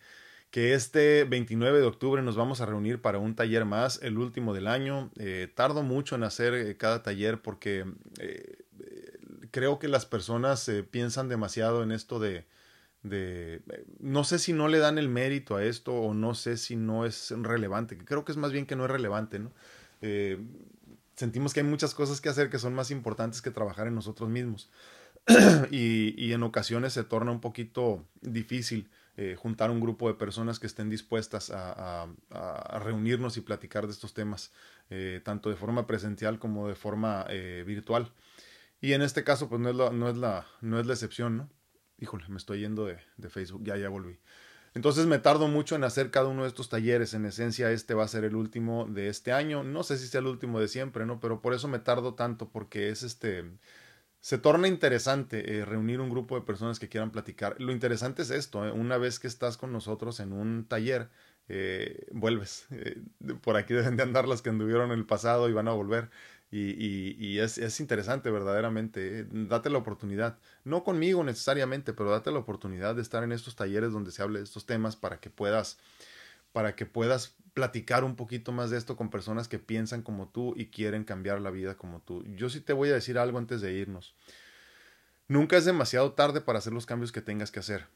que 0.57 0.73
este 0.73 1.25
29 1.25 1.81
de 1.81 1.85
octubre 1.85 2.23
nos 2.23 2.35
vamos 2.35 2.63
a 2.63 2.65
reunir 2.65 3.03
para 3.03 3.19
un 3.19 3.35
taller 3.35 3.67
más, 3.67 4.01
el 4.03 4.17
último 4.17 4.55
del 4.55 4.69
año. 4.69 5.11
Eh, 5.19 5.53
tardo 5.55 5.83
mucho 5.83 6.15
en 6.15 6.23
hacer 6.23 6.55
eh, 6.55 6.79
cada 6.79 7.03
taller 7.03 7.43
porque 7.43 7.85
eh, 8.19 8.65
creo 9.51 9.79
que 9.79 9.87
las 9.87 10.07
personas 10.07 10.71
piensan 10.91 11.29
demasiado 11.29 11.83
en 11.83 11.93
esto 11.93 12.19
de, 12.19 12.47
de, 13.03 13.61
no 14.01 14.25
sé 14.25 14.39
si 14.39 14.55
no 14.55 14.69
le 14.69 14.79
dan 14.79 14.97
el 14.97 15.11
mérito 15.11 15.57
a 15.57 15.63
esto 15.63 15.93
o 15.93 16.15
no 16.15 16.35
sé 16.35 16.57
si 16.57 16.75
no 16.75 17.05
es 17.05 17.35
relevante, 17.37 17.99
creo 17.99 18.25
que 18.25 18.33
es 18.33 18.39
más 18.39 18.51
bien 18.51 18.65
que 18.65 18.77
no 18.77 18.87
es 18.87 18.91
relevante, 18.91 19.43
sentimos 21.17 21.53
que 21.53 21.61
hay 21.61 21.67
muchas 21.67 21.95
cosas 21.95 22.23
que 22.23 22.31
hacer 22.31 22.49
que 22.49 22.59
son 22.59 22.73
más 22.73 22.91
importantes 22.91 23.43
que 23.43 23.51
trabajar 23.51 23.89
en 23.89 23.95
nosotros 23.95 24.31
mismos. 24.31 24.71
Y 25.71 26.33
en 26.33 26.43
ocasiones 26.43 26.95
se 26.95 27.05
torna 27.05 27.31
un 27.31 27.43
poquito 27.43 28.07
difícil 28.23 28.89
eh, 29.19 29.35
juntar 29.35 29.71
un 29.71 29.81
grupo 29.81 30.09
de 30.09 30.15
personas 30.15 30.59
que 30.59 30.67
estén 30.67 30.91
dispuestas 30.91 31.51
a, 31.51 32.07
reunirnos 32.81 33.37
y 33.37 33.41
platicar 33.41 33.87
de 33.87 33.93
estos 33.93 34.13
temas, 34.13 34.53
eh, 34.91 35.23
tanto 35.25 35.49
de 35.49 35.57
forma 35.57 35.87
presencial 35.87 36.39
como 36.39 36.69
de 36.69 36.75
forma 36.75 37.25
eh, 37.31 37.65
virtual. 37.67 38.13
Y 38.81 38.93
en 38.93 39.01
este 39.01 39.25
caso, 39.25 39.49
pues 39.49 39.61
no 39.61 39.71
es 39.71 39.77
la, 39.77 39.91
no 39.91 40.11
es 40.11 40.17
la, 40.17 40.47
no 40.61 40.79
es 40.79 40.87
la 40.87 40.93
excepción, 40.93 41.39
¿no? 41.39 41.51
Híjole, 41.99 42.27
me 42.29 42.37
estoy 42.37 42.61
yendo 42.61 42.85
de, 42.85 42.99
de 43.17 43.31
Facebook, 43.31 43.63
ya, 43.65 43.77
ya 43.79 43.89
volví. 43.89 44.19
Entonces 44.75 45.07
me 45.07 45.19
tardo 45.19 45.49
mucho 45.49 45.75
en 45.75 45.85
hacer 45.85 46.11
cada 46.11 46.29
uno 46.29 46.43
de 46.43 46.49
estos 46.49 46.69
talleres. 46.69 47.15
En 47.15 47.25
esencia, 47.25 47.71
este 47.71 47.95
va 47.95 48.05
a 48.05 48.09
ser 48.09 48.25
el 48.25 48.37
último 48.37 48.85
de 48.85 49.09
este 49.09 49.33
año. 49.33 49.65
No 49.65 49.83
sé 49.83 49.97
si 49.97 50.07
sea 50.07 50.21
el 50.21 50.27
último 50.27 50.61
de 50.61 50.69
siempre, 50.69 51.07
¿no? 51.07 51.19
Pero 51.19 51.41
por 51.41 51.55
eso 51.55 51.69
me 51.69 51.79
tardo 51.79 52.13
tanto, 52.13 52.51
porque 52.51 52.91
es 52.91 53.03
este 53.03 53.47
se 54.27 54.39
torna 54.39 54.67
interesante 54.67 55.59
eh, 55.59 55.65
reunir 55.65 56.01
un 56.01 56.11
grupo 56.11 56.35
de 56.35 56.45
personas 56.45 56.81
que 56.81 56.89
quieran 56.89 57.13
platicar. 57.13 57.55
Lo 57.61 57.71
interesante 57.71 58.23
es 58.23 58.31
esto, 58.31 58.67
eh, 58.67 58.73
una 58.73 58.99
vez 58.99 59.21
que 59.21 59.29
estás 59.29 59.57
con 59.57 59.71
nosotros 59.71 60.19
en 60.19 60.33
un 60.33 60.67
taller, 60.67 61.11
eh, 61.49 62.09
vuelves. 62.11 62.67
por 63.41 63.57
aquí 63.57 63.73
deben 63.73 63.97
de 63.97 64.03
andar 64.03 64.27
las 64.27 64.43
que 64.43 64.51
anduvieron 64.51 64.91
en 64.91 64.99
el 64.99 65.07
pasado 65.07 65.49
y 65.49 65.53
van 65.53 65.69
a 65.69 65.75
volver. 65.75 66.11
Y, 66.51 67.15
y, 67.25 67.39
es, 67.39 67.57
es, 67.57 67.79
interesante 67.79 68.29
verdaderamente. 68.33 69.29
Date 69.31 69.71
la 69.71 69.79
oportunidad. 69.79 70.41
No 70.65 70.83
conmigo 70.83 71.23
necesariamente, 71.23 71.93
pero 71.93 72.11
date 72.11 72.33
la 72.33 72.41
oportunidad 72.41 72.97
de 72.97 73.03
estar 73.03 73.23
en 73.23 73.31
estos 73.31 73.55
talleres 73.55 73.93
donde 73.93 74.11
se 74.11 74.23
hable 74.25 74.41
de 74.41 74.45
estos 74.45 74.67
temas 74.67 74.97
para 74.97 75.21
que 75.21 75.31
puedas, 75.31 75.79
para 76.53 76.75
que 76.75 76.85
puedas 76.85 77.37
platicar 77.57 78.05
un 78.05 78.17
poquito 78.17 78.53
más 78.53 78.69
de 78.69 78.77
esto 78.77 78.97
con 78.97 79.09
personas 79.09 79.49
que 79.49 79.59
piensan 79.59 80.03
como 80.03 80.29
tú 80.29 80.53
y 80.59 80.67
quieren 80.67 81.05
cambiar 81.05 81.41
la 81.41 81.51
vida 81.51 81.75
como 81.75 82.01
tú. 82.01 82.23
Yo 82.37 82.51
sí 82.51 82.61
te 82.61 82.75
voy 82.75 82.91
a 82.91 82.93
decir 82.93 83.17
algo 83.17 83.39
antes 83.39 83.63
de 83.63 83.73
irnos. 83.73 84.15
Nunca 85.27 85.57
es 85.57 85.65
demasiado 85.65 86.13
tarde 86.13 86.43
para 86.43 86.59
hacer 86.59 86.75
los 86.75 86.85
cambios 86.85 87.13
que 87.13 87.23
tengas 87.23 87.51
que 87.51 87.61
hacer. 87.61 87.87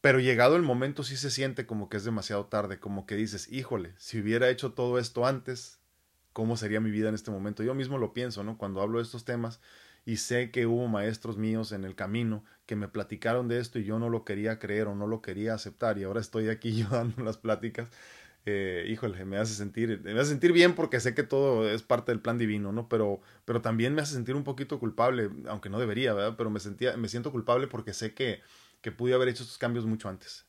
Pero 0.00 0.18
llegado 0.18 0.56
el 0.56 0.62
momento 0.62 1.04
sí 1.04 1.16
se 1.16 1.30
siente 1.30 1.64
como 1.64 1.88
que 1.88 1.98
es 1.98 2.02
demasiado 2.02 2.46
tarde, 2.46 2.80
como 2.80 3.06
que 3.06 3.14
dices, 3.14 3.52
híjole, 3.52 3.94
si 3.98 4.18
hubiera 4.18 4.50
hecho 4.50 4.72
todo 4.72 4.98
esto 4.98 5.24
antes, 5.24 5.78
¿cómo 6.32 6.56
sería 6.56 6.80
mi 6.80 6.90
vida 6.90 7.08
en 7.08 7.14
este 7.14 7.30
momento? 7.30 7.62
Yo 7.62 7.76
mismo 7.76 7.98
lo 7.98 8.12
pienso, 8.12 8.42
¿no? 8.42 8.58
Cuando 8.58 8.82
hablo 8.82 8.98
de 8.98 9.04
estos 9.04 9.24
temas, 9.24 9.60
y 10.06 10.16
sé 10.18 10.50
que 10.52 10.66
hubo 10.66 10.88
maestros 10.88 11.36
míos 11.38 11.72
en 11.72 11.84
el 11.84 11.94
camino 11.96 12.44
que 12.66 12.76
me 12.76 12.88
platicaron 12.88 13.48
de 13.48 13.60
esto 13.60 13.78
y 13.80 13.84
yo 13.84 13.98
no 13.98 14.08
lo 14.10 14.24
quería 14.24 14.58
creer 14.60 14.88
o 14.88 14.94
no 14.96 15.06
lo 15.08 15.20
quería 15.22 15.54
aceptar 15.54 15.98
y 15.98 16.04
ahora 16.04 16.20
estoy 16.20 16.48
aquí 16.50 16.74
yo 16.78 16.88
dando 16.88 17.22
las 17.24 17.38
pláticas. 17.38 17.90
eh, 18.46 18.86
híjole, 18.88 19.24
me 19.24 19.38
hace 19.38 19.54
sentir, 19.54 20.00
me 20.04 20.12
hace 20.20 20.30
sentir 20.30 20.52
bien 20.52 20.74
porque 20.74 21.00
sé 21.00 21.14
que 21.14 21.22
todo 21.24 21.68
es 21.68 21.82
parte 21.82 22.12
del 22.12 22.20
plan 22.20 22.38
divino, 22.38 22.72
¿no? 22.72 22.88
Pero, 22.88 23.20
pero 23.44 23.60
también 23.62 23.94
me 23.94 24.02
hace 24.02 24.14
sentir 24.14 24.36
un 24.36 24.44
poquito 24.44 24.78
culpable, 24.78 25.30
aunque 25.48 25.68
no 25.70 25.80
debería, 25.80 26.14
¿verdad? 26.14 26.36
Pero 26.38 26.50
me 26.50 26.60
sentía, 26.60 26.96
me 26.96 27.08
siento 27.08 27.32
culpable 27.32 27.66
porque 27.66 27.92
sé 27.92 28.14
que, 28.14 28.42
que 28.82 28.92
pude 28.92 29.14
haber 29.14 29.28
hecho 29.28 29.42
estos 29.42 29.58
cambios 29.58 29.86
mucho 29.86 30.08
antes. 30.08 30.45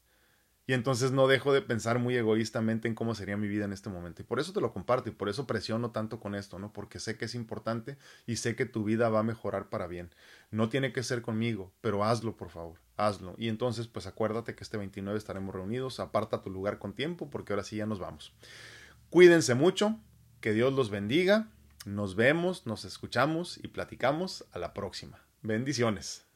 Y 0.70 0.74
entonces 0.74 1.14
no 1.14 1.28
dejo 1.28 1.54
de 1.54 1.62
pensar 1.62 1.98
muy 1.98 2.18
egoístamente 2.18 2.90
en 2.90 2.94
cómo 2.94 3.16
sería 3.16 3.38
mi 3.38 3.48
vida 3.48 3.64
en 3.64 3.72
este 3.72 3.90
momento. 3.90 4.22
Y 4.22 4.26
por 4.26 4.42
eso 4.42 4.52
te 4.52 4.60
lo 4.60 4.74
comparto 4.74 5.08
y 5.08 5.14
por 5.14 5.30
eso 5.30 5.48
presiono 5.48 5.92
tanto 5.92 6.20
con 6.20 6.36
esto, 6.36 6.60
¿no? 6.60 6.74
Porque 6.74 7.00
sé 7.00 7.18
que 7.18 7.24
es 7.24 7.36
importante 7.36 7.98
y 8.26 8.36
sé 8.36 8.58
que 8.58 8.66
tu 8.66 8.84
vida 8.84 9.08
va 9.08 9.20
a 9.20 9.24
mejorar 9.24 9.70
para 9.70 9.88
bien. 9.88 10.14
No 10.52 10.68
tiene 10.68 10.92
que 10.92 11.04
ser 11.04 11.22
conmigo, 11.22 11.72
pero 11.80 12.04
hazlo, 12.04 12.36
por 12.36 12.50
favor, 12.50 12.80
hazlo. 12.98 13.34
Y 13.38 13.48
entonces, 13.48 13.88
pues 13.88 14.08
acuérdate 14.08 14.56
que 14.56 14.64
este 14.66 14.76
29 14.76 15.18
estaremos 15.18 15.56
reunidos. 15.56 16.02
Aparta 16.02 16.42
tu 16.42 16.50
lugar 16.50 16.80
con 16.80 16.92
tiempo 16.92 17.30
porque 17.30 17.54
ahora 17.54 17.64
sí 17.64 17.78
ya 17.78 17.86
nos 17.86 18.00
vamos. 18.00 18.34
Cuídense 19.10 19.56
mucho, 19.56 19.98
que 20.42 20.52
Dios 20.52 20.74
los 20.74 20.90
bendiga. 20.90 21.48
Nos 21.86 22.18
vemos, 22.18 22.66
nos 22.66 22.84
escuchamos 22.84 23.58
y 23.64 23.70
platicamos 23.70 24.46
a 24.52 24.60
la 24.60 24.74
próxima. 24.74 25.22
Bendiciones. 25.42 26.27